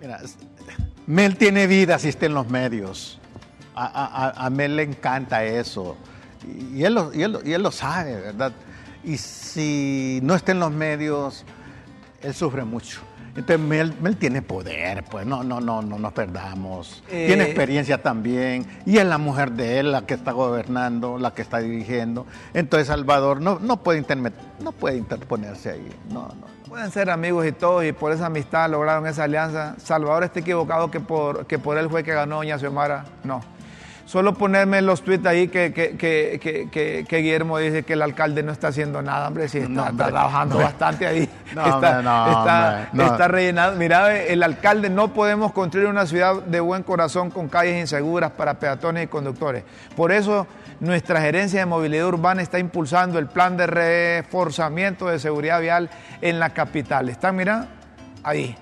mira, 0.00 0.20
Mel 1.06 1.36
tiene 1.36 1.66
vida 1.66 1.98
si 1.98 2.08
está 2.08 2.26
en 2.26 2.34
los 2.34 2.48
medios. 2.48 3.20
A, 3.74 4.48
Mel 4.50 4.76
le 4.76 4.84
encanta 4.84 5.44
eso. 5.44 5.96
Y 6.74 6.84
él, 6.84 6.94
lo, 6.94 7.12
y, 7.14 7.22
él, 7.22 7.62
lo 7.62 7.70
sabe, 7.70 8.20
¿verdad? 8.20 8.52
Y 9.04 9.16
si 9.18 10.20
no 10.22 10.34
está 10.34 10.52
en 10.52 10.60
los 10.60 10.72
medios, 10.72 11.44
él 12.22 12.34
sufre 12.34 12.64
mucho. 12.64 13.00
Entonces 13.36 13.60
Mel, 13.60 14.16
tiene 14.16 14.40
poder, 14.40 15.04
pues 15.04 15.26
no, 15.26 15.44
no, 15.44 15.60
no, 15.60 15.82
no 15.82 15.98
nos 15.98 16.12
perdamos. 16.14 17.04
tiene 17.08 17.44
eh, 17.44 17.46
experiencia 17.46 18.02
también. 18.02 18.66
Y 18.86 18.96
es 18.96 19.04
la 19.04 19.18
mujer 19.18 19.52
de 19.52 19.78
él 19.78 19.92
la 19.92 20.06
que 20.06 20.14
está 20.14 20.32
gobernando, 20.32 21.18
la 21.18 21.34
que 21.34 21.42
está 21.42 21.58
dirigiendo. 21.58 22.26
Entonces 22.54 22.88
Salvador 22.88 23.42
no, 23.42 23.58
no, 23.58 23.82
puede, 23.82 24.02
no 24.60 24.72
puede 24.72 24.96
interponerse 24.96 25.70
ahí. 25.70 25.88
No, 26.08 26.28
no. 26.28 26.56
Pueden 26.66 26.90
ser 26.90 27.10
amigos 27.10 27.46
y 27.46 27.52
todos, 27.52 27.84
y 27.84 27.92
por 27.92 28.10
esa 28.10 28.26
amistad 28.26 28.70
lograron 28.70 29.06
esa 29.06 29.24
alianza. 29.24 29.76
Salvador 29.78 30.24
está 30.24 30.40
equivocado 30.40 30.90
que 30.90 31.00
por, 31.00 31.46
que 31.46 31.58
por 31.58 31.76
él 31.76 31.90
fue 31.90 32.02
que 32.02 32.12
ganó 32.12 32.36
Doña 32.36 32.58
Xiomara. 32.58 33.04
No. 33.22 33.40
Solo 34.06 34.34
ponerme 34.34 34.82
los 34.82 35.02
tweets 35.02 35.26
ahí 35.26 35.48
que, 35.48 35.72
que, 35.72 37.06
Guillermo 37.10 37.58
dice 37.58 37.82
que 37.82 37.94
el 37.94 38.02
alcalde 38.02 38.44
no 38.44 38.52
está 38.52 38.68
haciendo 38.68 39.02
nada, 39.02 39.26
hombre, 39.26 39.48
sí 39.48 39.58
está, 39.58 39.90
trabajando 39.90 40.58
bastante 40.58 41.08
ahí. 41.08 41.28
está, 41.48 42.88
está, 42.92 43.28
rellenado. 43.28 43.74
Mira, 43.74 44.16
el 44.16 44.44
alcalde 44.44 44.90
no 44.90 45.12
podemos 45.12 45.50
construir 45.50 45.88
una 45.88 46.06
ciudad 46.06 46.34
de 46.34 46.60
buen 46.60 46.84
corazón 46.84 47.32
con 47.32 47.48
calles 47.48 47.80
inseguras 47.80 48.30
para 48.30 48.60
peatones 48.60 49.04
y 49.04 49.06
conductores. 49.08 49.64
Por 49.96 50.12
eso 50.12 50.46
nuestra 50.78 51.20
gerencia 51.20 51.58
de 51.58 51.66
movilidad 51.66 52.06
urbana 52.06 52.42
está 52.42 52.60
impulsando 52.60 53.18
el 53.18 53.26
plan 53.26 53.56
de 53.56 53.66
reforzamiento 53.66 55.08
de 55.08 55.18
seguridad 55.18 55.60
vial 55.60 55.90
en 56.20 56.38
la 56.38 56.50
capital. 56.50 57.08
¿Están, 57.08 57.34
mira? 57.34 57.66
Ahí. 58.22 58.56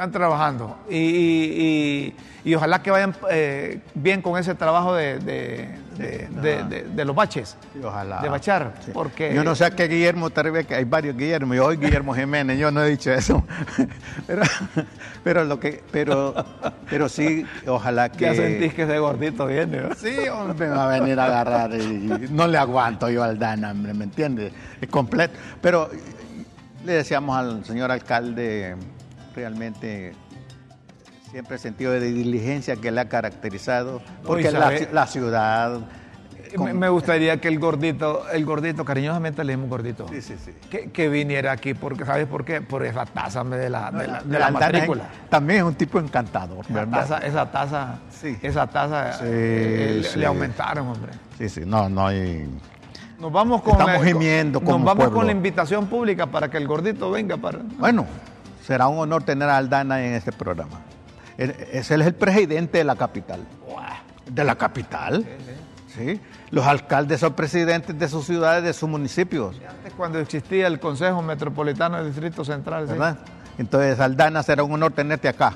Están 0.00 0.12
trabajando. 0.12 0.78
y 0.88 2.14
y 2.44 2.54
ojalá 2.54 2.82
que 2.82 2.90
vayan 2.90 3.14
eh, 3.30 3.80
bien 3.94 4.22
con 4.22 4.38
ese 4.38 4.54
trabajo 4.54 4.94
de, 4.94 5.18
de, 5.18 7.04
los 7.04 7.14
baches. 7.14 7.56
ojalá. 7.82 8.20
De 8.22 8.28
bachar. 8.28 8.74
Porque... 8.94 9.34
Yo 9.34 9.44
no 9.44 9.54
sé 9.54 9.66
a 9.66 9.70
qué 9.70 9.88
Guillermo, 9.88 10.30
tal 10.30 10.50
vez 10.50 10.66
que 10.66 10.74
hay 10.74 10.84
varios 10.84 11.16
Guillermo, 11.16 11.54
yo 11.54 11.66
hoy 11.66 11.76
Guillermo 11.76 12.14
Jiménez, 12.14 12.58
yo 12.58 12.70
no 12.70 12.82
he 12.82 12.88
dicho 12.88 13.12
eso. 13.12 13.44
pero, 14.26 14.42
pero, 15.22 15.44
lo 15.44 15.60
que, 15.60 15.82
pero, 15.90 16.34
pero 16.88 17.08
sí, 17.08 17.44
ojalá 17.66 18.10
que. 18.10 18.24
Ya 18.24 18.34
sentís 18.34 18.72
que 18.72 18.82
ese 18.84 18.98
gordito 18.98 19.46
viene. 19.46 19.94
Sí, 19.96 20.16
hombre, 20.28 20.68
me 20.68 20.74
va 20.74 20.84
a 20.84 20.98
venir 20.98 21.20
a 21.20 21.26
agarrar 21.26 21.74
y 21.74 22.28
no 22.30 22.46
le 22.46 22.56
aguanto 22.56 23.10
yo 23.10 23.22
al 23.22 23.38
Dan, 23.38 23.64
hombre, 23.64 23.92
¿me 23.92 24.04
entiendes? 24.04 24.52
Es 24.80 24.88
completo. 24.88 25.34
Pero 25.60 25.90
le 26.86 26.92
decíamos 26.94 27.36
al 27.36 27.64
señor 27.66 27.90
alcalde 27.90 28.76
realmente 29.34 30.14
siempre 31.30 31.54
el 31.54 31.60
sentido 31.60 31.92
de 31.92 32.00
diligencia 32.00 32.76
que 32.76 32.90
le 32.90 33.00
ha 33.00 33.08
caracterizado, 33.08 34.02
porque 34.24 34.50
la, 34.50 35.06
ciudad... 35.06 35.80
Me 36.58 36.88
gustaría 36.88 37.40
que 37.40 37.46
el 37.46 37.60
gordito, 37.60 38.28
el 38.32 38.44
gordito, 38.44 38.84
cariñosamente 38.84 39.44
le 39.44 39.52
decimos 39.52 39.70
gordito, 39.70 40.08
sí, 40.08 40.20
sí, 40.20 40.34
sí. 40.44 40.52
Que, 40.68 41.08
viniera 41.08 41.52
aquí, 41.52 41.74
porque 41.74 42.04
¿sabes 42.04 42.26
por 42.26 42.44
qué? 42.44 42.60
Por 42.60 42.84
esa 42.84 43.06
taza 43.06 43.44
de 43.44 43.70
la, 43.70 43.92
de 44.24 44.38
la, 44.38 44.50
matrícula. 44.50 45.04
también 45.28 45.60
es 45.60 45.64
un 45.64 45.74
tipo 45.76 46.00
encantador, 46.00 46.66
¿verdad? 46.68 47.22
esa 47.24 47.48
taza, 47.52 48.00
esa 48.42 48.66
taza 48.66 49.20
eh, 49.22 50.02
le, 50.16 50.26
aumentaron, 50.26 50.88
hombre. 50.88 51.12
Sí, 51.38 51.48
sí, 51.48 51.62
no, 51.64 51.88
no 51.88 52.08
hay... 52.08 52.48
Nos 53.20 53.30
vamos 53.30 53.62
con, 53.62 53.72
Estamos 53.72 54.02
gimiendo 54.02 54.60
Nos 54.60 54.82
vamos 54.82 55.10
con 55.10 55.26
la 55.26 55.32
invitación 55.32 55.86
pública 55.86 56.26
para 56.26 56.50
que 56.50 56.56
el 56.56 56.66
gordito 56.66 57.10
venga 57.10 57.36
para... 57.36 57.58
Bueno, 57.78 58.06
será 58.70 58.86
un 58.86 59.00
honor 59.00 59.24
tener 59.24 59.48
a 59.48 59.56
Aldana 59.56 60.00
en 60.04 60.14
este 60.14 60.30
programa. 60.30 60.78
Ese 61.36 61.80
es 61.80 61.90
el 61.90 62.14
presidente 62.14 62.78
de 62.78 62.84
la 62.84 62.94
capital. 62.94 63.40
De 64.30 64.44
la 64.44 64.54
capital. 64.54 65.26
Sí, 65.88 66.20
Los 66.52 66.64
alcaldes 66.64 67.18
son 67.18 67.32
presidentes 67.32 67.98
de 67.98 68.08
sus 68.08 68.26
ciudades, 68.26 68.62
de 68.62 68.72
sus 68.72 68.88
municipios. 68.88 69.60
Antes 69.68 69.92
cuando 69.94 70.20
existía 70.20 70.68
el 70.68 70.78
Consejo 70.78 71.20
Metropolitano 71.20 71.96
del 71.96 72.12
Distrito 72.12 72.44
Central. 72.44 72.86
¿Verdad? 72.86 73.18
Entonces, 73.58 73.98
Aldana, 73.98 74.40
será 74.44 74.62
un 74.62 74.70
honor 74.70 74.92
tenerte 74.92 75.26
acá. 75.26 75.52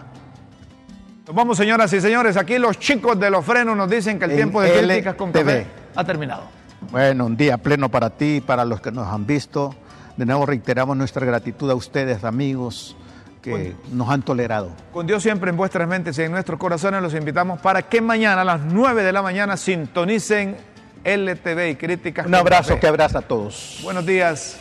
Nos 1.25 1.37
vamos, 1.37 1.57
señoras 1.57 1.93
y 1.93 2.01
señores. 2.01 2.37
Aquí 2.37 2.59
los 2.59 2.81
chicos 2.81 3.21
de 3.21 3.31
los 3.31 3.45
frenos 3.45 3.77
nos 3.77 3.89
dicen 3.89 4.19
que 4.19 4.25
el 4.25 4.35
tiempo 4.35 4.61
de 4.61 4.73
críticas 4.73 5.15
con 5.15 5.31
café 5.31 5.69
ha 5.95 6.03
terminado. 6.03 6.43
Bueno, 6.91 7.27
un 7.27 7.37
día 7.37 7.59
pleno 7.59 7.89
para 7.89 8.11
ti 8.11 8.39
y 8.39 8.41
para 8.41 8.65
los 8.65 8.81
que 8.81 8.91
nos 8.91 9.07
han 9.07 9.25
visto. 9.25 9.73
De 10.17 10.27
nuevo 10.27 10.47
reiteramos 10.47 10.97
nuestra 10.97 11.25
gratitud 11.25 11.71
a 11.71 11.77
ustedes, 11.77 12.25
amigos 12.25 12.97
que 13.45 13.77
nos 13.93 14.09
han 14.09 14.23
tolerado. 14.23 14.71
Con 14.93 15.07
Dios 15.07 15.23
siempre 15.23 15.51
en 15.51 15.57
vuestras 15.57 15.87
mentes 15.87 16.17
y 16.19 16.23
en 16.23 16.33
nuestros 16.33 16.59
corazones 16.59 17.03
los 17.03 17.15
invitamos 17.15 17.61
para 17.61 17.83
que 17.83 18.01
mañana 18.01 18.41
a 18.41 18.45
las 18.45 18.61
9 18.63 19.03
de 19.03 19.13
la 19.13 19.23
mañana 19.23 19.57
sintonicen 19.57 20.57
LTV 21.05 21.71
y 21.71 21.77
Críticas. 21.77 22.27
Un 22.27 22.35
abrazo 22.35 22.81
que 22.81 22.87
abraza 22.87 23.19
a 23.19 23.23
todos. 23.23 23.81
Buenos 23.83 24.07
días, 24.07 24.59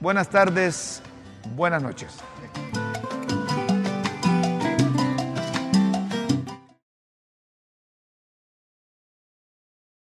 buenas 0.00 0.28
tardes, 0.28 1.02
buenas 1.56 1.82
noches. 1.82 2.18